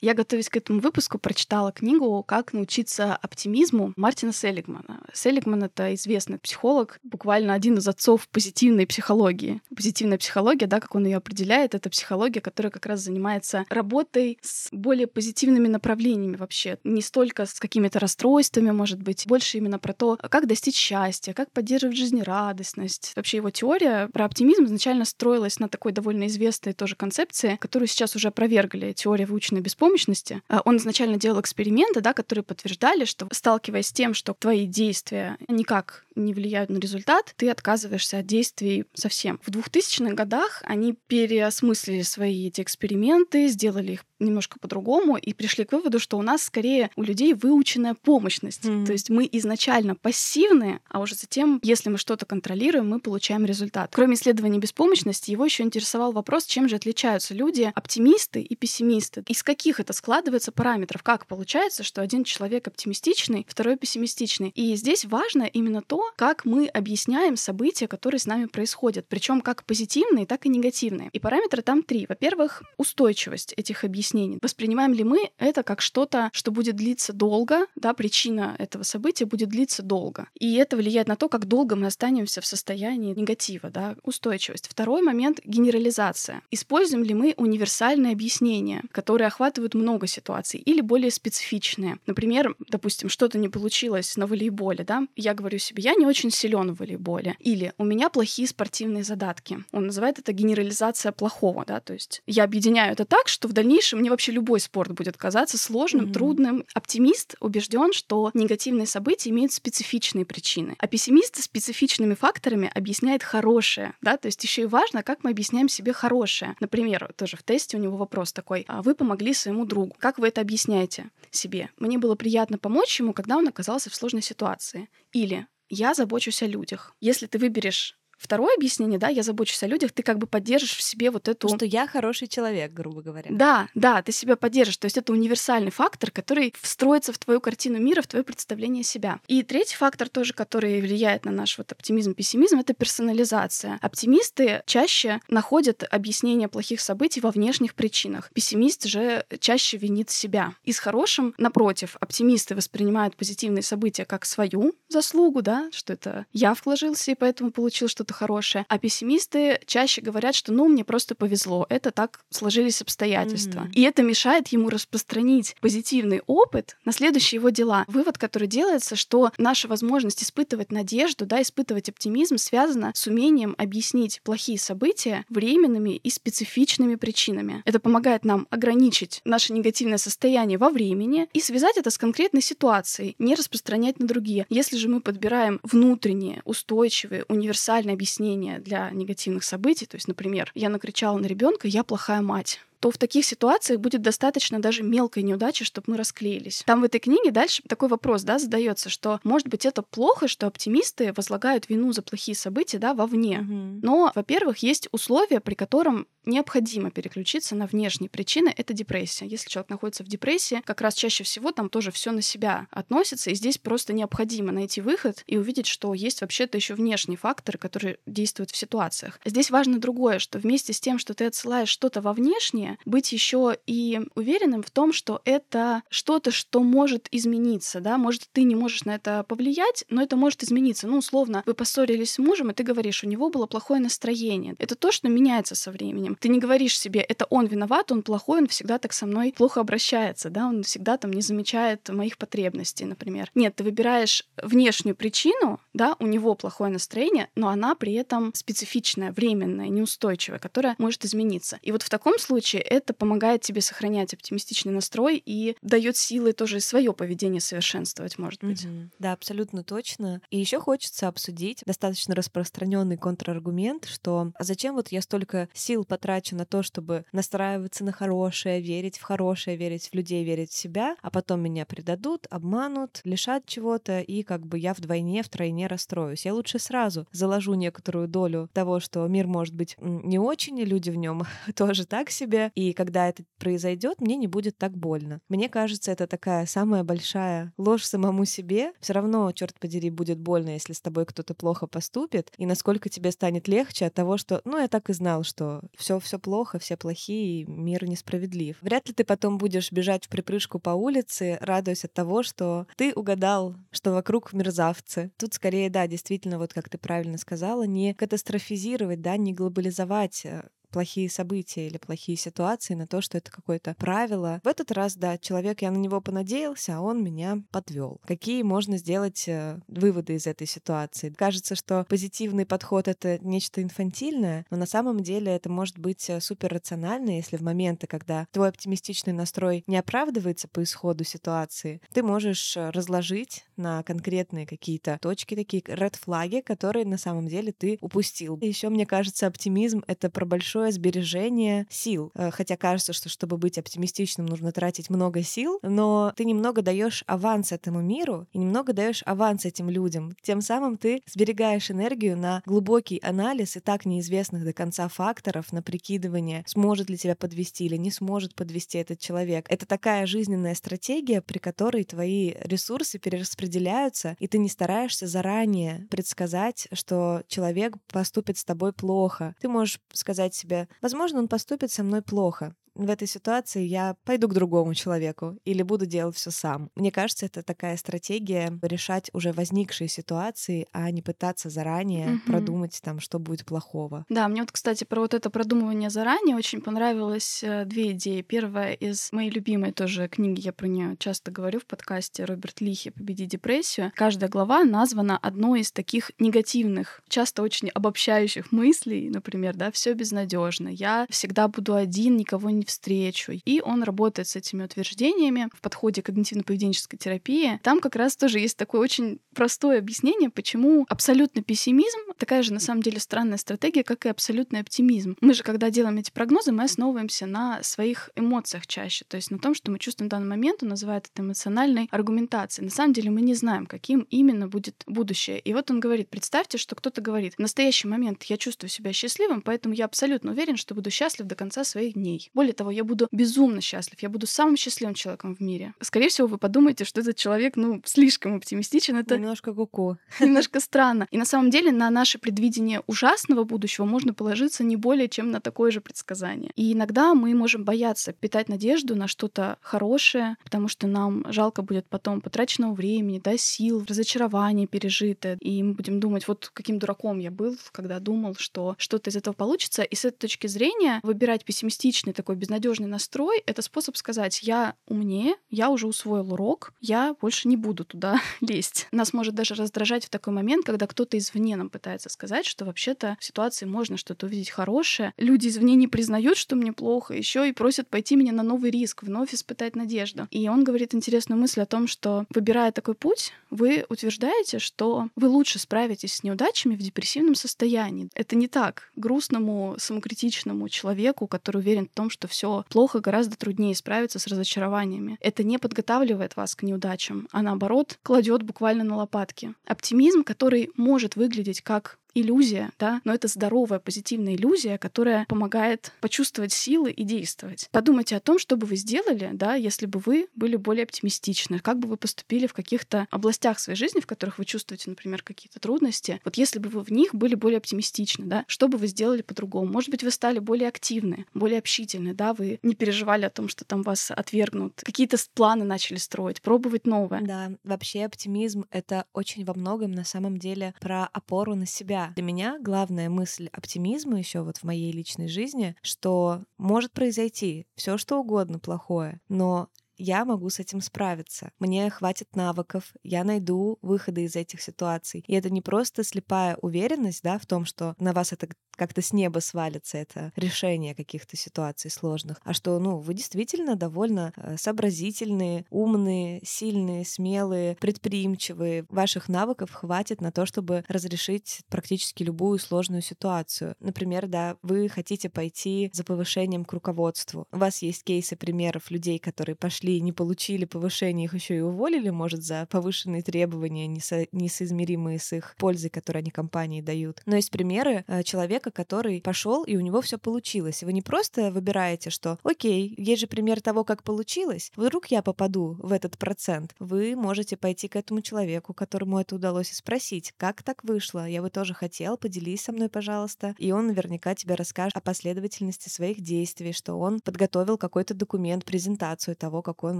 Я, 0.04 0.16
готовясь 0.16 0.50
к 0.50 0.58
этому 0.58 0.82
выпуску, 0.82 1.18
прочитала 1.18 1.72
книгу 1.72 2.22
«Как 2.24 2.52
научиться 2.52 3.16
оптимизму» 3.16 3.94
Мартина 3.96 4.34
Селигмана. 4.34 5.00
Селигман— 5.14 5.64
это 5.64 5.96
известный 5.96 6.40
психолог, 6.40 7.00
буквально 7.04 7.54
один 7.54 7.78
из 7.78 7.88
отцов 7.88 8.28
позитивной 8.28 8.86
психологии. 8.86 9.62
Позитивная 9.74 10.18
психология, 10.18 10.68
да, 10.68 10.82
как 10.82 10.94
он 10.96 11.06
ее 11.06 11.16
определяет, 11.16 11.74
это 11.74 11.90
психология, 11.90 12.42
которая 12.42 12.70
как 12.70 12.86
раз 12.86 13.00
занимается 13.00 13.64
работой 13.70 14.40
с 14.42 14.68
более 14.74 15.08
позитивными 15.08 15.70
направлениями 15.70 16.36
вообще. 16.36 16.80
Не 16.84 17.02
столько 17.02 17.46
с 17.46 17.54
какими-то 17.54 18.00
расстройствами, 18.00 18.72
может 18.72 19.02
быть, 19.02 19.26
больше 19.26 19.58
именно 19.58 19.80
про 19.80 19.94
то, 19.94 20.18
как 20.18 20.48
достичь 20.48 20.76
счастья, 20.76 21.32
как 21.32 21.50
поддерживать 21.52 21.96
жизнерадостность. 21.96 23.14
Вообще 23.16 23.38
его 23.38 23.52
теория 23.52 24.10
про 24.12 24.26
оптимизм 24.26 24.66
изначально 24.66 25.06
строилась 25.06 25.60
на 25.60 25.70
такой 25.70 25.94
довольно 25.94 26.28
известной 26.28 26.74
тоже 26.74 26.98
концепции, 26.98 27.56
которую 27.62 27.88
сейчас 27.88 28.18
уже 28.18 28.28
опровергли. 28.28 28.92
Теория 28.92 29.26
выученной 29.26 29.62
беспомощности 29.62 29.93
беспомощности. 29.94 30.42
А, 30.50 30.62
он 30.66 30.78
изначально 30.78 31.18
делал 31.18 31.40
эксперименты, 31.40 32.02
да, 32.02 32.14
которые 32.14 32.44
подтверждали, 32.44 33.06
что 33.06 33.28
сталкиваясь 33.32 33.88
с 33.88 33.94
тем, 33.94 34.14
что 34.14 34.34
твои 34.34 34.66
действия 34.66 35.38
никак 35.48 36.06
не 36.16 36.34
влияют 36.34 36.70
на 36.70 36.78
результат, 36.78 37.34
ты 37.38 37.50
отказываешься 37.50 38.20
от 38.20 38.26
действий 38.26 38.86
совсем. 38.94 39.40
В 39.44 39.50
2000-х 39.50 40.14
годах 40.14 40.62
они 40.66 40.96
переосмыслили 41.08 42.02
свои 42.04 42.48
эти 42.48 42.62
эксперименты, 42.62 43.48
сделали 43.48 43.94
их 43.94 44.06
немножко 44.20 44.58
по-другому 44.60 45.18
и 45.18 45.34
пришли 45.34 45.66
к 45.66 45.74
выводу, 45.74 46.00
что 46.00 46.18
у 46.18 46.22
нас 46.22 46.44
скорее 46.44 46.90
у 46.96 47.04
людей 47.04 47.34
выученная 47.34 47.94
помощность. 47.94 48.64
Mm-hmm. 48.64 48.86
То 48.86 48.92
есть 48.94 49.10
мы 49.10 49.28
изначально 49.32 49.96
пассивные, 49.96 50.80
а 50.88 51.00
уже 51.00 51.16
затем, 51.16 51.60
если 51.62 51.90
мы 51.90 51.98
что-то 51.98 52.26
контролируем, 52.26 52.90
мы 52.90 53.00
получаем 53.00 53.46
результат. 53.46 53.92
Кроме 53.94 54.16
исследований 54.16 54.60
беспомощности, 54.60 55.32
его 55.32 55.46
еще 55.46 55.64
интересовал 55.64 56.14
вопрос, 56.14 56.46
чем 56.46 56.70
же 56.70 56.76
отличаются 56.76 57.34
люди, 57.34 57.72
оптимисты 57.76 58.42
и 58.42 58.56
пессимисты. 58.56 59.24
Из 59.28 59.44
каких 59.44 59.80
это 59.84 59.94
складывается 59.94 60.52
параметров? 60.52 61.04
Как 61.04 61.28
получается, 61.28 61.84
что 61.84 62.02
один 62.02 62.24
человек 62.24 62.68
оптимистичный, 62.68 63.46
второй 63.48 63.78
пессимистичный? 63.78 64.50
И 64.50 64.76
здесь 64.76 65.06
важно 65.06 65.44
именно 65.44 65.82
то, 65.82 66.12
как 66.16 66.46
мы 66.46 66.68
объясняем 66.68 67.38
события, 67.38 67.88
которые 67.88 68.20
с 68.20 68.26
нами 68.26 68.46
происходят, 68.46 69.06
причем 69.08 69.42
как 69.42 69.64
позитивные, 69.66 70.26
так 70.26 70.46
и 70.46 70.50
негативные. 70.50 71.10
И 71.14 71.20
параметры 71.20 71.62
там 71.62 71.84
три. 71.84 72.06
Во-первых, 72.08 72.64
устойчивость 72.78 73.54
этих 73.58 73.84
объяснений. 73.84 74.40
Воспринимаем 74.42 74.94
ли 74.94 75.04
мы 75.04 75.32
это 75.38 75.64
как 75.64 75.82
что-то, 75.82 76.30
что 76.34 76.52
будет 76.52 76.76
длиться 76.76 77.14
долго, 77.14 77.68
да, 77.76 77.94
причина 77.94 78.56
этого 78.58 78.84
события 78.84 79.26
будет 79.26 79.50
длиться 79.50 79.84
долго. 79.84 80.28
И 80.40 80.56
это 80.56 80.78
влияет 80.78 81.08
на 81.08 81.16
то, 81.16 81.30
как 81.30 81.46
долго 81.46 81.76
мы 81.76 81.88
останемся 81.88 82.42
в 82.42 82.46
состоянии 82.46 83.14
негатива, 83.14 83.70
да, 83.70 83.96
устойчивость. 84.04 84.68
Второй 84.68 85.02
момент— 85.02 85.42
генерализация. 85.44 86.42
Используем 86.52 87.04
ли 87.04 87.14
мы 87.14 87.34
универсальные 87.38 88.14
объяснения, 88.14 88.84
которые 88.92 89.28
охватывают 89.28 89.73
много 89.74 90.08
ситуаций, 90.08 90.60
или 90.60 90.82
более 90.82 91.12
специфичные. 91.12 91.98
Например, 92.06 92.56
допустим, 92.70 93.10
что-то 93.10 93.38
не 93.38 93.50
получилось 93.50 94.18
на 94.18 94.28
волейболе, 94.28 94.84
да, 94.84 95.08
я 95.16 95.34
говорю 95.34 95.60
себе, 95.60 95.84
я 95.84 95.96
не 95.96 96.06
очень 96.06 96.32
силен 96.32 96.74
в 96.74 96.80
волейболе. 96.80 97.36
Или 97.40 97.74
у 97.78 97.86
меня 97.86 98.10
плохие 98.10 98.48
спортивные 98.48 99.04
задатки. 99.04 99.64
Он 99.72 99.88
называет 99.88 100.20
это 100.20 100.32
генерализация 100.34 101.12
плохого, 101.12 101.66
да, 101.66 101.80
то 101.80 101.94
есть 101.94 102.22
я 102.28 102.44
объединяю 102.44 102.94
это 102.94 103.06
так, 103.06 103.28
что 103.28 103.48
в 103.48 103.54
дальнейшем 103.54 104.00
мне 104.00 104.10
вообще 104.10 104.32
любой 104.32 104.60
спорт 104.60 104.92
будет 104.92 105.18
казаться 105.18 105.58
сложным, 105.58 106.06
mm-hmm. 106.06 106.14
трудным. 106.14 106.66
Оптимист 106.74 107.36
убежден, 107.40 107.94
что 107.94 108.32
негативные 108.34 108.88
события 108.88 109.30
имеют 109.30 109.54
специфичные 109.54 110.26
причины, 110.26 110.76
а 110.80 110.88
пессимист 110.88 111.42
специфичными 111.42 112.16
факторами 112.16 112.72
объясняет 112.74 113.24
хорошее, 113.24 113.94
да, 114.02 114.18
то 114.18 114.28
есть 114.28 114.44
еще 114.44 114.64
и 114.64 114.66
важно, 114.66 115.04
как 115.04 115.24
мы 115.24 115.30
объясняем 115.30 115.70
себе 115.70 115.94
хорошее. 115.94 116.56
Например, 116.60 117.12
тоже 117.16 117.38
в 117.38 117.44
тесте 117.44 117.78
у 117.78 117.80
него 117.80 117.98
вопрос 117.98 118.34
такой: 118.34 118.66
а 118.68 118.82
вы 118.82 118.96
помогли 118.96 119.34
своему 119.34 119.53
другу, 119.66 119.96
как 120.00 120.18
вы 120.18 120.28
это 120.28 120.42
объясняете 120.42 121.12
себе? 121.32 121.70
Мне 121.78 121.98
было 121.98 122.16
приятно 122.16 122.58
помочь 122.58 123.00
ему, 123.00 123.14
когда 123.14 123.38
он 123.38 123.48
оказался 123.48 123.90
в 123.90 123.96
сложной 123.96 124.22
ситуации. 124.22 124.90
Или 125.12 125.48
я 125.70 125.94
забочусь 125.94 126.44
о 126.44 126.48
людях. 126.48 126.96
Если 127.00 127.28
ты 127.28 127.38
выберешь 127.40 127.98
второе 128.24 128.56
объяснение, 128.56 128.98
да, 128.98 129.10
я 129.10 129.22
забочусь 129.22 129.62
о 129.64 129.68
людях, 129.68 129.92
ты 129.92 130.02
как 130.02 130.18
бы 130.18 130.28
поддержишь 130.28 130.76
в 130.76 130.82
себе 130.82 131.12
вот 131.12 131.28
эту... 131.28 131.50
Что 131.50 131.66
я 131.66 131.88
хороший 131.88 132.28
человек, 132.28 132.72
грубо 132.72 133.02
говоря. 133.02 133.30
Да, 133.30 133.68
да, 133.76 134.02
ты 134.02 134.12
себя 134.12 134.36
поддержишь. 134.36 134.78
То 134.78 134.86
есть 134.86 134.98
это 134.98 135.12
универсальный 135.12 135.72
фактор, 135.72 136.10
который 136.10 136.54
встроится 136.62 137.12
в 137.12 137.18
твою 137.18 137.42
картину 137.42 137.80
мира, 137.80 138.02
в 138.02 138.08
твое 138.08 138.24
представление 138.24 138.84
себя. 138.84 139.20
И 139.28 139.44
третий 139.44 139.76
фактор 139.76 140.08
тоже, 140.08 140.34
который 140.34 140.80
влияет 140.82 141.26
на 141.26 141.32
наш 141.32 141.58
вот 141.58 141.72
оптимизм, 141.72 142.14
пессимизм, 142.14 142.60
это 142.60 142.74
персонализация. 142.74 143.78
Оптимисты 143.82 144.64
чаще 144.66 145.20
находят 145.28 145.84
объяснение 145.90 146.48
плохих 146.48 146.80
событий 146.80 147.20
во 147.20 147.32
внешних 147.32 147.76
причинах. 147.76 148.32
Пессимист 148.34 148.86
же 148.86 149.26
чаще 149.40 149.78
винит 149.78 150.10
себя. 150.10 150.54
И 150.64 150.72
с 150.72 150.80
хорошим, 150.80 151.34
напротив, 151.38 151.98
оптимисты 152.00 152.56
воспринимают 152.56 153.18
позитивные 153.18 153.64
события 153.64 154.06
как 154.06 154.26
свою 154.26 154.74
заслугу, 154.88 155.42
да, 155.42 155.70
что 155.72 155.94
это 155.94 156.26
я 156.32 156.56
вложился 156.64 157.12
и 157.12 157.16
поэтому 157.16 157.52
получил 157.52 157.88
что-то 157.88 158.13
хорошее. 158.14 158.66
А 158.70 158.78
пессимисты 158.78 159.60
чаще 159.66 160.02
говорят, 160.02 160.36
что 160.36 160.54
ну 160.54 160.68
мне 160.68 160.84
просто 160.84 161.16
повезло, 161.16 161.66
это 161.70 161.92
так 161.92 162.22
сложились 162.30 162.82
обстоятельства. 162.82 163.62
Mm-hmm. 163.62 163.74
И 163.74 163.82
это 163.82 164.04
мешает 164.04 164.48
ему 164.50 164.70
распространить 164.70 165.56
позитивный 165.60 166.22
опыт 166.28 166.78
на 166.86 166.92
следующие 166.92 167.40
его 167.40 167.50
дела. 167.50 167.86
Вывод, 167.88 168.18
который 168.18 168.48
делается, 168.48 168.96
что 168.96 169.32
наша 169.38 169.68
возможность 169.68 170.24
испытывать 170.24 170.72
надежду, 170.72 171.26
да, 171.26 171.42
испытывать 171.42 171.90
оптимизм 171.90 172.38
связана 172.38 172.92
с 172.96 173.08
умением 173.08 173.56
объяснить 173.58 174.22
плохие 174.24 174.60
события 174.60 175.26
временными 175.30 175.96
и 175.96 176.10
специфичными 176.10 176.96
причинами. 176.96 177.62
Это 177.66 177.80
помогает 177.80 178.26
нам 178.26 178.48
ограничить 178.50 179.22
наше 179.26 179.54
негативное 179.54 179.98
состояние 179.98 180.58
во 180.58 180.70
времени 180.70 181.28
и 181.34 181.40
связать 181.40 181.78
это 181.78 181.90
с 181.90 181.98
конкретной 181.98 182.42
ситуацией, 182.42 183.16
не 183.20 183.36
распространять 183.36 184.00
на 184.00 184.08
другие. 184.08 184.46
Если 184.50 184.78
же 184.78 184.88
мы 184.88 185.02
подбираем 185.02 185.60
внутренние, 185.64 186.42
устойчивые, 186.46 187.26
универсальные 187.28 187.94
объяснения 188.04 188.60
для 188.60 188.90
негативных 188.92 189.46
событий, 189.46 189.86
то 189.86 189.96
есть, 189.96 190.10
например, 190.10 190.52
я 190.56 190.70
накричала 190.70 191.18
на 191.18 191.26
ребенка, 191.26 191.68
я 191.68 191.84
плохая 191.84 192.22
мать 192.22 192.60
то 192.80 192.92
в 192.92 192.98
таких 192.98 193.24
ситуациях 193.24 193.80
будет 193.80 194.02
достаточно 194.02 194.62
даже 194.62 194.84
мелкой 194.84 195.24
неудачи, 195.24 195.64
чтобы 195.64 195.92
мы 195.92 195.98
расклеились. 195.98 196.64
Там 196.66 196.82
в 196.82 196.84
этой 196.84 197.00
книге 197.00 197.32
дальше 197.32 197.64
такой 197.66 197.88
вопрос, 197.88 198.24
да, 198.24 198.40
задается, 198.40 198.90
что, 198.90 199.22
может 199.24 199.48
быть, 199.48 199.66
это 199.66 199.82
плохо, 199.84 200.28
что 200.28 200.48
оптимисты 200.48 201.14
возлагают 201.16 201.70
вину 201.70 201.94
за 201.94 202.02
плохие 202.02 202.36
события, 202.36 202.80
да, 202.80 202.94
вовне. 202.94 203.38
Mm-hmm. 203.38 203.80
Но, 203.84 204.12
во-первых, 204.14 204.58
есть 204.58 204.90
условия, 204.92 205.40
при 205.40 205.56
котором 205.56 206.08
необходимо 206.26 206.92
переключиться 206.92 207.56
на 207.56 207.68
внешние 207.68 208.10
причины. 208.10 208.54
Это 208.56 208.74
депрессия. 208.74 209.26
Если 209.26 209.50
человек 209.50 209.70
находится 209.70 210.04
в 210.04 210.08
депрессии, 210.08 210.62
как 210.66 210.82
раз 210.82 210.96
чаще 210.96 211.24
всего 211.24 211.52
там 211.52 211.70
тоже 211.70 211.92
все 211.92 212.12
на 212.12 212.22
себя 212.22 212.68
относится, 212.72 213.32
и 213.32 213.36
здесь 213.36 213.58
просто 213.58 213.94
необходимо 213.94 214.52
найти 214.52 214.82
выход 214.82 215.24
и 215.28 215.38
увидеть, 215.38 215.68
что 215.68 215.94
есть 215.94 216.22
вообще-то 216.22 216.58
еще 216.58 216.76
внешние 216.76 217.18
факторы, 217.18 217.58
которые 217.58 217.98
действуют 218.06 218.52
в 218.52 218.58
ситуациях. 218.58 219.20
Здесь 219.26 219.52
важно 219.52 219.80
другое, 219.80 220.20
что 220.20 220.40
вместе 220.40 220.74
с 220.74 220.80
тем, 220.80 221.00
что 221.00 221.14
ты 221.14 221.26
отсылаешь 221.26 221.70
что-то 221.70 222.02
во 222.02 222.14
внешнее, 222.14 222.78
быть 222.86 223.12
еще 223.12 223.58
и 223.66 224.02
уверенным 224.16 224.64
в 224.64 224.72
том, 224.72 224.94
что 224.94 225.22
это 225.26 225.84
что-то, 225.90 226.32
что 226.32 226.62
может 226.62 227.08
измениться, 227.12 227.80
да, 227.80 227.98
может, 227.98 228.30
ты 228.32 228.44
не 228.44 228.56
можешь 228.56 228.86
на 228.86 228.96
это 228.96 229.24
повлиять, 229.28 229.86
но 229.90 230.02
это 230.02 230.16
может 230.16 230.44
измениться. 230.44 230.88
Ну, 230.88 230.98
условно, 230.98 231.44
вы 231.46 231.54
поссорились 231.54 232.12
с 232.12 232.20
мужем, 232.20 232.52
и 232.52 232.54
ты 232.54 232.64
говоришь, 232.64 233.04
у 233.04 233.08
него 233.08 233.30
было 233.30 233.46
плохое 233.46 233.82
настроение. 233.82 234.56
Это 234.60 234.76
то, 234.76 234.92
что 234.92 235.10
меняется 235.10 235.56
со 235.56 235.72
временем. 235.72 236.13
Ты 236.20 236.30
не 236.30 236.40
говоришь 236.40 236.78
себе, 236.78 237.02
это 237.02 237.26
он 237.30 237.46
виноват, 237.46 237.92
он 237.92 238.04
плохой, 238.04 238.40
он 238.40 238.48
всегда 238.48 238.78
так 238.78 238.94
со 238.94 239.06
мной 239.06 239.34
плохо 239.36 239.62
обращается, 239.62 240.30
да, 240.30 240.48
он 240.48 240.64
всегда 240.64 240.98
там 240.98 241.12
не 241.12 241.22
замечает 241.22 241.90
моих 241.90 242.18
потребностей, 242.18 242.86
например. 242.86 243.30
Нет, 243.36 243.56
ты 243.56 243.64
выбираешь 243.64 244.26
внешнюю 244.42 244.96
причину, 244.96 245.60
да, 245.74 245.96
у 246.00 246.08
него 246.08 246.36
плохое 246.36 246.72
настроение, 246.72 247.30
но 247.36 247.50
она 247.50 247.76
при 247.76 247.94
этом 247.94 248.34
специфичная, 248.34 249.12
временная, 249.12 249.70
неустойчивая, 249.70 250.40
которая 250.40 250.76
может 250.78 251.06
измениться. 251.06 251.60
И 251.62 251.72
вот 251.72 251.84
в 251.84 251.90
таком 251.90 252.20
случае 252.20 252.62
это 252.62 252.94
помогает 252.94 253.42
тебе 253.42 253.62
сохранять 253.62 254.14
оптимистичный 254.14 254.74
настрой 254.74 255.22
и 255.24 255.56
дает 255.62 255.98
силы 255.98 256.34
тоже 256.34 256.60
свое 256.60 256.94
поведение 256.94 257.42
совершенствовать, 257.42 258.18
может 258.18 258.44
быть. 258.44 258.66
Mm-hmm. 258.66 258.90
Да, 259.00 259.14
абсолютно 259.14 259.64
точно. 259.64 260.22
И 260.30 260.40
еще 260.40 260.60
хочется 260.60 261.08
обсудить 261.08 261.64
достаточно 261.66 262.16
распространенный 262.16 262.98
контраргумент, 262.98 263.86
что 263.86 264.32
а 264.36 264.44
зачем 264.44 264.76
вот 264.76 264.90
я 264.90 265.02
столько 265.02 265.50
сил 265.54 265.86
потрачу 266.04 266.36
на 266.36 266.46
то, 266.46 266.64
чтобы 266.64 267.06
настраиваться 267.14 267.86
на 267.86 267.94
хорошее, 267.94 268.60
верить 268.60 268.98
в 268.98 269.04
хорошее, 269.04 269.56
верить 269.56 269.88
в 269.90 269.96
людей, 269.96 270.26
верить 270.26 270.52
в 270.52 270.58
себя, 270.58 270.98
а 271.02 271.10
потом 271.10 271.40
меня 271.40 271.66
предадут, 271.66 272.28
обманут, 272.30 273.00
лишат 273.06 273.46
чего-то, 273.46 274.02
и 274.02 274.22
как 274.24 274.46
бы 274.46 274.60
я 274.60 274.74
вдвойне, 274.74 275.24
втройне 275.24 275.68
расстроюсь. 275.68 276.26
Я 276.26 276.34
лучше 276.34 276.60
сразу 276.60 277.08
заложу 277.14 277.54
некоторую 277.54 278.10
долю 278.10 278.50
того, 278.52 278.82
что 278.82 279.08
мир 279.08 279.28
может 279.28 279.56
быть 279.56 279.78
не 279.80 280.20
очень, 280.20 280.60
и 280.60 280.66
люди 280.66 280.90
в 280.90 280.98
нем 280.98 281.24
тоже 281.56 281.86
так 281.86 282.10
себе, 282.10 282.52
и 282.54 282.74
когда 282.74 283.08
это 283.08 283.24
произойдет, 283.40 284.02
мне 284.02 284.18
не 284.18 284.28
будет 284.28 284.58
так 284.58 284.78
больно. 284.78 285.22
Мне 285.30 285.48
кажется, 285.48 285.90
это 285.90 286.06
такая 286.06 286.46
самая 286.48 286.84
большая 286.84 287.54
ложь 287.58 287.86
самому 287.86 288.26
себе. 288.26 288.74
Все 288.82 288.92
равно, 288.92 289.32
черт 289.32 289.58
подери, 289.58 289.90
будет 289.90 290.20
больно, 290.20 290.50
если 290.50 290.74
с 290.74 290.82
тобой 290.82 291.06
кто-то 291.06 291.34
плохо 291.34 291.66
поступит. 291.66 292.34
И 292.38 292.46
насколько 292.46 292.90
тебе 292.90 293.12
станет 293.12 293.48
легче 293.48 293.86
от 293.86 293.94
того, 293.94 294.18
что, 294.18 294.42
ну, 294.44 294.60
я 294.60 294.68
так 294.68 294.90
и 294.90 294.94
знал, 294.94 295.24
что 295.24 295.62
все 295.78 295.93
все 296.00 296.20
плохо, 296.20 296.60
все 296.60 296.78
плохие, 296.78 297.46
мир 297.46 297.88
несправедлив. 297.88 298.58
Вряд 298.62 298.88
ли 298.88 298.94
ты 298.94 299.04
потом 299.04 299.38
будешь 299.38 299.72
бежать 299.72 300.06
в 300.06 300.10
припрыжку 300.10 300.60
по 300.60 300.72
улице, 300.72 301.38
радуясь 301.42 301.86
от 301.86 301.94
того, 301.94 302.24
что 302.24 302.68
ты 302.76 302.94
угадал, 302.94 303.56
что 303.72 303.92
вокруг 303.92 304.34
мерзавцы. 304.34 305.12
Тут 305.18 305.34
скорее, 305.34 305.70
да, 305.70 305.88
действительно, 305.88 306.38
вот 306.38 306.54
как 306.54 306.70
ты 306.70 306.78
правильно 306.78 307.18
сказала, 307.18 307.64
не 307.64 307.94
катастрофизировать, 307.94 309.02
да, 309.02 309.18
не 309.18 309.34
глобализовать 309.34 310.26
э, 310.26 310.44
плохие 310.74 311.10
события 311.10 311.68
или 311.68 311.78
плохие 311.78 312.18
ситуации 312.18 312.74
на 312.74 312.88
то, 312.88 313.00
что 313.00 313.18
это 313.18 313.32
какое-то 313.32 313.76
правило. 313.76 314.42
В 314.44 314.48
этот 314.48 314.72
раз, 314.72 314.96
да, 314.96 315.18
человек, 315.18 315.62
я 315.62 315.72
на 315.72 315.78
него 315.78 316.02
понадеялся, 316.02 316.78
а 316.78 316.82
он 316.82 317.04
меня 317.04 317.42
подвел. 317.52 318.02
Какие 318.06 318.42
можно 318.44 318.78
сделать 318.78 319.26
э, 319.28 319.60
выводы 319.68 320.16
из 320.16 320.28
этой 320.28 320.48
ситуации? 320.48 321.12
Кажется, 321.12 321.56
что 321.56 321.86
позитивный 321.88 322.46
подход— 322.46 322.88
это 322.90 323.20
нечто 323.20 323.62
инфантильное, 323.62 324.46
но 324.50 324.58
на 324.58 324.66
самом 324.66 325.02
деле 325.02 325.32
это 325.32 325.50
может 325.50 325.78
быть 325.78 326.10
э, 326.10 326.20
супер 326.20 326.54
рационально, 326.54 327.18
если 327.18 327.38
в 327.38 327.42
моменты, 327.42 327.86
когда 327.86 328.28
твой 328.32 328.50
оптимистичный 328.50 329.14
настрой 329.14 329.64
не 329.68 329.78
оправдывается 329.78 330.48
по 330.48 330.64
исходу 330.64 331.04
ситуации, 331.04 331.82
ты 331.94 332.02
можешь 332.02 332.58
э, 332.58 332.72
разложить 332.72 333.46
на 333.58 333.84
конкретные 333.84 334.48
какие-то 334.48 334.98
точки, 335.02 335.36
такие 335.36 335.62
red 335.62 335.96
флаги, 336.00 336.42
которые 336.42 336.86
на 336.86 336.98
самом 336.98 337.28
деле 337.28 337.52
ты 337.52 337.78
упустил. 337.82 338.40
Еще 338.42 338.70
мне 338.70 338.88
кажется, 338.88 339.28
оптимизм— 339.28 339.84
это 339.88 340.10
про 340.10 340.26
большое 340.26 340.63
большое 340.64 340.72
сбережение 340.72 341.68
сил. 341.70 342.12
Э, 342.16 342.32
хотя 342.32 342.56
кажется, 342.56 342.94
что 342.94 343.10
чтобы 343.10 343.38
быть 343.38 343.58
оптимистичным, 343.58 344.26
нужно 344.26 344.52
тратить 344.52 344.90
много 344.90 345.22
сил, 345.22 345.60
но 345.62 346.14
ты 346.16 346.26
немного 346.26 346.62
даешь 346.62 347.04
аванс 347.08 347.52
этому 347.52 347.82
миру 347.82 348.28
и 348.32 348.38
немного 348.38 348.74
даешь 348.74 349.04
аванс 349.06 349.46
этим 349.46 349.70
людям. 349.70 350.16
Тем 350.22 350.42
самым 350.42 350.78
ты 350.78 351.02
сберегаешь 351.06 351.70
энергию 351.70 352.18
на 352.18 352.42
глубокий 352.46 353.00
анализ 353.04 353.58
и 353.58 353.60
так 353.60 353.86
неизвестных 353.86 354.46
до 354.46 354.54
конца 354.54 354.88
факторов, 354.88 355.52
на 355.52 355.62
прикидывание, 355.62 356.44
сможет 356.48 356.90
ли 356.90 356.98
тебя 356.98 357.16
подвести 357.16 357.66
или 357.66 357.78
не 357.78 357.92
сможет 357.92 358.36
подвести 358.36 358.78
этот 358.78 359.00
человек. 359.00 359.46
Это 359.50 359.66
такая 359.66 360.06
жизненная 360.06 360.56
стратегия, 360.56 361.22
при 361.22 361.40
которой 361.40 361.84
твои 361.84 362.34
ресурсы 362.42 363.00
перераспределяются, 363.00 364.16
и 364.20 364.28
ты 364.28 364.38
не 364.38 364.50
стараешься 364.50 365.08
заранее 365.08 365.88
предсказать, 365.90 366.68
что 366.72 367.24
человек 367.28 367.76
поступит 367.92 368.38
с 368.38 368.46
тобой 368.46 368.72
плохо. 368.72 369.36
Ты 369.42 369.48
можешь 369.50 369.80
сказать 369.92 370.36
себе, 370.36 370.53
себе, 370.54 370.68
возможно, 370.82 371.20
он 371.20 371.28
поступит 371.28 371.72
со 371.72 371.84
мной 371.84 372.02
плохо, 372.02 372.56
в 372.76 372.90
этой 372.90 373.08
ситуации 373.08 373.64
я 373.64 373.96
пойду 374.04 374.28
к 374.28 374.34
другому 374.34 374.74
человеку 374.74 375.38
или 375.46 375.62
буду 375.62 375.86
делать 375.86 376.16
все 376.16 376.32
сам. 376.32 376.70
Мне 376.76 376.92
кажется, 376.92 377.26
это 377.26 377.44
такая 377.44 377.78
стратегия 377.78 378.58
решать 378.62 379.10
уже 379.14 379.32
возникшие 379.32 379.88
ситуации, 379.88 380.68
а 380.72 380.90
не 380.92 381.02
пытаться 381.02 381.50
заранее 381.50 382.16
угу. 382.16 382.20
продумать 382.26 382.80
там, 382.84 383.00
что 383.00 383.20
будет 383.20 383.46
плохого. 383.46 384.06
Да, 384.10 384.28
мне 384.28 384.42
вот, 384.42 384.52
кстати, 384.52 384.84
про 384.84 385.02
вот 385.02 385.14
это 385.14 385.30
продумывание 385.30 385.90
заранее 385.90 386.36
очень 386.36 386.62
понравилось 386.62 387.44
э, 387.44 387.66
две 387.66 387.92
идеи. 387.92 388.22
Первая 388.22 388.74
из 388.74 389.12
моей 389.12 389.30
любимой 389.30 389.72
тоже 389.72 390.08
книги, 390.08 390.42
я 390.42 390.54
про 390.54 390.68
нее 390.68 390.96
часто 390.98 391.32
говорю 391.32 391.60
в 391.60 391.66
подкасте 391.66 392.26
Роберт 392.26 392.62
Лихи 392.62 392.90
«Победи 392.90 393.26
депрессию». 393.26 393.92
Каждая 393.96 394.30
глава 394.30 394.64
названа 394.64 395.18
одной 395.18 395.62
из 395.62 395.72
таких 395.72 396.12
негативных, 396.20 397.02
часто 397.08 397.44
очень 397.44 397.70
обобщающих 397.70 398.52
мыслей, 398.52 399.10
например, 399.10 399.56
да, 399.56 399.72
все 399.72 399.94
безнадежно, 399.94 400.70
я 400.70 401.06
всегда 401.10 401.48
буду 401.48 401.76
один, 401.76 402.18
никого 402.18 402.50
не 402.50 402.63
день 402.64 402.68
встречу. 402.68 403.34
И 403.46 403.62
он 403.62 403.84
работает 403.84 404.28
с 404.28 404.36
этими 404.36 404.64
утверждениями 404.64 405.50
в 405.54 405.62
подходе 405.62 406.02
когнитивно-поведенческой 406.02 406.98
терапии. 406.98 407.60
Там 407.64 407.80
как 407.80 407.96
раз 407.96 408.16
тоже 408.16 408.40
есть 408.40 408.58
такое 408.58 408.82
очень 408.82 409.20
простое 409.34 409.80
объяснение, 409.80 410.30
почему 410.30 410.86
абсолютный 410.90 411.44
пессимизм 411.44 412.00
такая 412.18 412.44
же 412.44 412.54
на 412.54 412.60
самом 412.60 412.82
деле 412.82 413.00
странная 413.00 413.38
стратегия, 413.38 413.84
как 413.84 414.06
и 414.06 414.10
абсолютный 414.10 414.62
оптимизм. 414.62 415.16
Мы 415.22 415.34
же, 415.34 415.44
когда 415.44 415.70
делаем 415.70 415.98
эти 415.98 416.12
прогнозы, 416.12 416.52
мы 416.52 416.64
основываемся 416.64 417.26
на 417.26 417.62
своих 417.64 418.10
эмоциях 418.16 418.68
чаще, 418.68 419.06
то 419.08 419.18
есть 419.18 419.32
на 419.32 419.40
том, 419.40 419.54
что 419.56 419.72
мы 419.72 419.80
чувствуем 419.80 420.10
в 420.10 420.12
данный 420.12 420.28
момент, 420.28 420.64
он 420.64 420.70
называет 420.70 421.10
это 421.12 421.22
эмоциональной 421.22 421.88
аргументацией. 421.92 422.66
На 422.66 422.72
самом 422.72 422.94
деле 422.94 423.10
мы 423.10 423.22
не 423.22 423.34
знаем, 423.34 423.66
каким 423.66 424.08
именно 424.10 424.48
будет 424.48 424.84
будущее. 424.86 425.40
И 425.40 425.54
вот 425.54 425.70
он 425.72 425.80
говорит, 425.80 426.10
представьте, 426.10 426.58
что 426.58 426.76
кто-то 426.76 427.02
говорит, 427.02 427.36
в 427.36 427.40
настоящий 427.40 427.88
момент 427.88 428.24
я 428.24 428.38
чувствую 428.38 428.70
себя 428.70 428.94
счастливым, 428.94 429.42
поэтому 429.42 429.74
я 429.74 429.86
абсолютно 429.86 430.32
уверен, 430.32 430.58
что 430.58 430.76
буду 430.76 430.90
счастлив 430.90 431.28
до 431.28 431.36
конца 431.36 431.64
своих 431.64 431.94
дней. 431.94 432.30
Более 432.34 432.53
того, 432.54 432.72
я 432.72 432.84
буду 432.84 433.08
безумно 433.12 433.62
счастлив, 433.62 434.02
я 434.02 434.10
буду 434.10 434.28
самым 434.28 434.58
счастливым 434.58 434.96
человеком 434.96 435.36
в 435.36 435.40
мире. 435.40 435.74
Скорее 435.82 436.10
всего, 436.10 436.28
вы 436.28 436.38
подумаете, 436.38 436.86
что 436.86 437.02
этот 437.02 437.16
человек, 437.16 437.56
ну, 437.56 437.82
слишком 437.86 438.36
оптимистичен. 438.36 438.96
Это 438.98 439.18
немножко 439.18 439.54
куку. 439.54 439.98
Немножко 440.20 440.60
странно. 440.60 441.08
И 441.12 441.18
на 441.18 441.26
самом 441.26 441.50
деле 441.50 441.72
на 441.72 441.90
наше 441.90 442.18
предвидение 442.18 442.82
ужасного 442.88 443.44
будущего 443.44 443.86
можно 443.86 444.14
положиться 444.14 444.64
не 444.64 444.76
более 444.76 445.08
чем 445.08 445.32
на 445.32 445.40
такое 445.40 445.72
же 445.72 445.82
предсказание. 445.82 446.52
И 446.56 446.74
иногда 446.74 447.14
мы 447.14 447.34
можем 447.34 447.64
бояться 447.64 448.14
питать 448.14 448.50
надежду 448.50 448.96
на 448.96 449.08
что-то 449.08 449.58
хорошее, 449.62 450.36
потому 450.44 450.68
что 450.68 450.88
нам 450.88 451.26
жалко 451.32 451.62
будет 451.62 451.86
потом 451.88 452.22
потраченного 452.22 452.74
времени, 452.74 453.22
да, 453.24 453.38
сил, 453.38 453.86
разочарования 453.88 454.68
пережитое. 454.68 455.38
И 455.42 455.64
мы 455.64 455.74
будем 455.74 456.00
думать, 456.00 456.28
вот 456.28 456.50
каким 456.54 456.80
дураком 456.80 457.20
я 457.20 457.32
был, 457.32 457.58
когда 457.72 458.00
думал, 458.00 458.36
что 458.38 458.76
что-то 458.78 459.10
из 459.10 459.16
этого 459.16 459.34
получится. 459.34 459.84
И 459.84 459.96
с 459.96 460.06
этой 460.06 460.18
точки 460.18 460.48
зрения 460.48 461.00
выбирать 461.04 461.46
пессимистичный 461.46 462.14
такой 462.14 462.36
безнадежный 462.44 462.88
настрой— 462.88 463.42
это 463.46 463.62
способ 463.62 463.96
сказать, 463.96 464.44
я 464.44 464.76
умнее, 464.86 465.36
я 465.50 465.70
уже 465.70 465.88
усвоил 465.88 466.34
урок, 466.34 466.74
я 466.82 467.16
больше 467.22 467.48
не 467.48 467.56
буду 467.56 467.86
туда 467.86 468.20
лезть. 468.42 468.88
Нас 468.92 469.14
может 469.14 469.34
даже 469.34 469.56
раздражать 469.56 470.04
в 470.04 470.10
такой 470.10 470.34
момент, 470.34 470.66
когда 470.66 470.88
кто-то 470.88 471.18
извне 471.18 471.56
нам 471.56 471.70
пытается 471.70 472.10
сказать, 472.10 472.46
что 472.46 472.66
вообще-то 472.66 473.16
в 473.22 473.24
ситуации 473.24 473.66
можно 473.66 473.96
что-то 473.96 474.26
увидеть 474.26 474.50
хорошее. 474.50 475.14
Люди 475.16 475.48
извне 475.48 475.76
не 475.76 475.88
признают, 475.88 476.38
что 476.38 476.58
мне 476.58 476.74
плохо, 476.74 477.14
еще 477.14 477.48
и 477.48 477.54
просят 477.54 477.88
пойти 477.88 478.18
меня 478.18 478.34
на 478.34 478.44
новый 478.44 478.72
риск, 478.72 479.04
вновь 479.04 479.34
испытать 479.34 479.78
надежду. 479.78 480.28
И 480.30 480.50
он 480.50 480.66
говорит 480.66 480.94
интересную 480.94 481.40
мысль 481.40 481.62
о 481.62 481.66
том, 481.66 481.88
что 481.88 482.26
выбирая 482.30 482.74
такой 482.74 482.96
путь, 482.96 483.32
вы 483.52 483.86
утверждаете, 483.88 484.60
что 484.60 485.08
вы 485.16 485.30
лучше 485.30 485.60
справитесь 485.60 486.16
с 486.16 486.24
неудачами 486.24 486.76
в 486.76 486.80
депрессивном 486.80 487.36
состоянии. 487.36 488.10
Это 488.16 488.36
не 488.36 488.50
так. 488.50 488.92
Грустному, 488.98 489.76
самокритичному 489.78 490.68
человеку, 490.68 491.26
который 491.28 491.60
уверен 491.60 491.86
в 491.86 491.96
том, 491.96 492.10
что 492.10 492.28
все 492.34 492.66
плохо, 492.70 493.00
гораздо 493.00 493.38
труднее 493.38 493.76
справиться 493.76 494.18
с 494.20 494.28
разочарованиями. 494.28 495.18
Это 495.22 495.44
не 495.44 495.60
подготавливает 495.60 496.36
вас 496.36 496.56
к 496.56 496.64
неудачам, 496.64 497.28
а 497.32 497.44
наоборот 497.44 498.00
кладет 498.02 498.42
буквально 498.42 498.84
на 498.84 498.98
лопатки. 498.98 499.54
Оптимизм, 499.66 500.24
который 500.24 500.72
может 500.76 501.16
выглядеть 501.16 501.62
как 501.62 502.00
иллюзия, 502.14 502.72
да, 502.80 503.02
но 503.04 503.14
это 503.14 503.28
здоровая, 503.28 503.80
позитивная 503.80 504.36
иллюзия, 504.36 504.78
которая 504.78 505.26
помогает 505.28 505.92
почувствовать 506.02 506.54
силы 506.54 506.92
и 506.92 507.04
действовать. 507.04 507.70
Подумайте 507.72 508.16
о 508.16 508.20
том, 508.20 508.40
что 508.40 508.58
бы 508.58 508.66
вы 508.68 508.76
сделали, 508.76 509.30
да, 509.34 509.56
если 509.56 509.86
бы 509.86 510.00
вы 510.00 510.28
были 510.36 510.56
более 510.56 510.84
оптимистичны, 510.84 511.60
как 511.60 511.80
бы 511.80 511.88
вы 511.88 511.98
поступили 511.98 512.48
в 512.48 512.54
каких-то 512.54 513.08
областях 513.12 513.60
своей 513.60 513.78
жизни, 513.78 514.00
в 514.00 514.08
которых 514.08 514.38
вы 514.38 514.46
чувствуете, 514.46 514.90
например, 514.90 515.24
какие-то 515.24 515.60
трудности. 515.60 516.22
Вот 516.24 516.36
если 516.36 516.60
бы 516.60 516.70
вы 516.70 516.84
в 516.84 516.92
них 516.92 517.16
были 517.16 517.36
более 517.36 517.58
оптимистичны, 517.58 518.26
да, 518.26 518.46
что 518.48 518.68
бы 518.68 518.78
вы 518.78 518.88
сделали 518.88 519.22
по-другому? 519.22 519.72
Может 519.72 519.90
быть, 519.90 520.04
вы 520.04 520.12
стали 520.12 520.40
более 520.40 520.68
активны, 520.68 521.26
более 521.34 521.60
общительны, 521.60 522.14
да, 522.14 522.34
вы 522.34 522.60
не 522.64 522.76
переживали 522.76 523.26
о 523.26 523.30
том, 523.30 523.48
что 523.48 523.66
там 523.66 523.82
вас 523.82 524.12
отвергнут, 524.12 524.82
какие-то 524.84 525.18
планы 525.34 525.66
начали 525.66 525.98
строить, 525.98 526.42
пробовать 526.42 526.86
новое. 526.86 527.22
Да, 527.22 527.52
вообще 527.64 528.06
оптимизм— 528.06 528.66
это 528.72 529.06
очень 529.14 529.46
во 529.46 529.54
многом 529.54 529.92
на 529.92 530.04
самом 530.04 530.38
деле 530.38 530.74
про 530.80 531.06
опору 531.06 531.56
на 531.56 531.66
себя, 531.66 532.03
для 532.16 532.24
меня 532.24 532.58
главная 532.60 533.10
мысль 533.10 533.50
оптимизма 533.52 534.18
еще 534.18 534.42
вот 534.42 534.58
в 534.58 534.64
моей 534.64 534.92
личной 534.92 535.28
жизни, 535.28 535.76
что 535.82 536.44
может 536.58 536.92
произойти 536.92 537.68
все 537.76 537.98
что 537.98 538.20
угодно 538.20 538.60
плохое, 538.60 539.22
но 539.30 539.70
я 539.98 540.26
могу 540.26 540.50
с 540.50 540.60
этим 540.60 540.82
справиться. 540.82 541.52
Мне 541.60 541.90
хватит 541.90 542.36
навыков, 542.36 542.94
я 543.04 543.24
найду 543.24 543.78
выходы 543.82 544.24
из 544.24 544.36
этих 544.36 544.62
ситуаций. 544.62 545.24
И 545.28 545.34
это 545.34 545.50
не 545.50 545.62
просто 545.62 546.04
слепая 546.04 546.58
уверенность, 546.62 547.24
да, 547.24 547.38
в 547.38 547.46
том, 547.46 547.66
что 547.66 547.96
на 548.00 548.14
вас 548.14 548.34
это 548.34 548.48
как-то 548.76 549.02
с 549.02 549.14
неба 549.14 549.40
свалится 549.40 549.98
это 549.98 550.32
решение 550.36 550.96
каких-то 550.96 551.38
ситуаций 551.38 551.92
сложных, 551.92 552.40
а 552.44 552.54
что, 552.54 552.78
ну, 552.80 552.98
вы 552.98 553.14
действительно 553.14 553.76
довольно 553.76 554.34
э, 554.36 554.58
сообразительные, 554.58 555.66
умные, 555.70 556.42
сильные, 556.44 557.06
смелые, 557.06 557.76
предприимчивые. 557.76 558.86
Ваших 558.90 559.30
навыков 559.30 559.72
хватит 559.72 560.22
на 560.22 560.32
то, 560.32 560.46
чтобы 560.46 560.84
разрешить 560.88 561.62
практически 561.70 562.24
любую 562.24 562.60
сложную 562.60 563.02
ситуацию. 563.02 563.76
Например, 563.80 564.28
да, 564.28 564.58
вы 564.62 564.90
хотите 564.90 565.30
пойти 565.30 565.90
за 565.94 566.04
повышением 566.04 566.66
к 566.66 566.74
руководству. 566.74 567.48
У 567.52 567.58
вас 567.58 567.82
есть 567.82 568.04
кейсы 568.04 568.36
примеров 568.36 568.90
людей, 568.92 569.20
которые 569.20 569.56
пошли, 569.56 569.93
не 570.00 570.12
получили 570.12 570.66
повышение, 570.66 571.26
их 571.26 571.34
еще 571.34 571.58
и 571.58 571.62
уволили, 571.62 572.10
может, 572.10 572.44
за 572.44 572.68
повышенные 572.70 573.22
требования, 573.22 573.88
несо- 573.88 574.28
несоизмеримые 574.32 575.20
с 575.20 575.34
их 575.34 575.56
пользой, 575.58 575.90
которую 575.90 576.22
они 576.22 576.32
компании 576.32 576.82
дают. 576.82 577.22
Но 577.26 577.36
есть 577.36 577.52
примеры 577.52 578.04
э, 578.08 578.24
человека, 578.24 578.72
который 578.72 579.22
пошел 579.22 579.64
и 579.64 579.76
у 579.76 579.82
него 579.82 580.02
все 580.02 580.18
получилось. 580.18 580.84
Вы 580.84 580.94
не 580.94 581.02
просто 581.02 581.52
выбираете, 581.52 582.10
что 582.10 582.38
окей, 582.44 582.94
есть 582.98 583.22
же 583.22 583.28
пример 583.28 583.62
того, 583.62 583.84
как 583.84 584.04
получилось, 584.04 584.72
вдруг 584.76 585.08
я 585.08 585.22
попаду 585.22 585.78
в 585.80 585.92
этот 585.92 586.18
процент. 586.18 586.76
Вы 586.80 587.16
можете 587.16 587.58
пойти 587.58 587.88
к 587.88 587.96
этому 587.96 588.22
человеку, 588.22 588.74
которому 588.74 589.20
это 589.20 589.36
удалось, 589.36 589.72
и 589.72 589.76
спросить, 589.76 590.34
как 590.38 590.64
так 590.64 590.84
вышло, 590.84 591.28
я 591.28 591.42
бы 591.42 591.50
тоже 591.50 591.74
хотел, 591.74 592.18
поделись 592.18 592.62
со 592.62 592.72
мной, 592.72 592.90
пожалуйста. 592.90 593.56
И 593.58 593.72
он 593.72 593.88
наверняка 593.88 594.36
тебе 594.36 594.56
расскажет 594.56 594.98
о 594.98 595.02
последовательности 595.02 595.90
своих 595.90 596.22
действий, 596.22 596.74
что 596.74 596.96
он 596.96 597.20
подготовил 597.22 597.78
какой-то 597.78 598.14
документ, 598.14 598.66
презентацию 598.66 599.36
того, 599.36 599.62
какой 599.74 599.92
он 599.92 600.00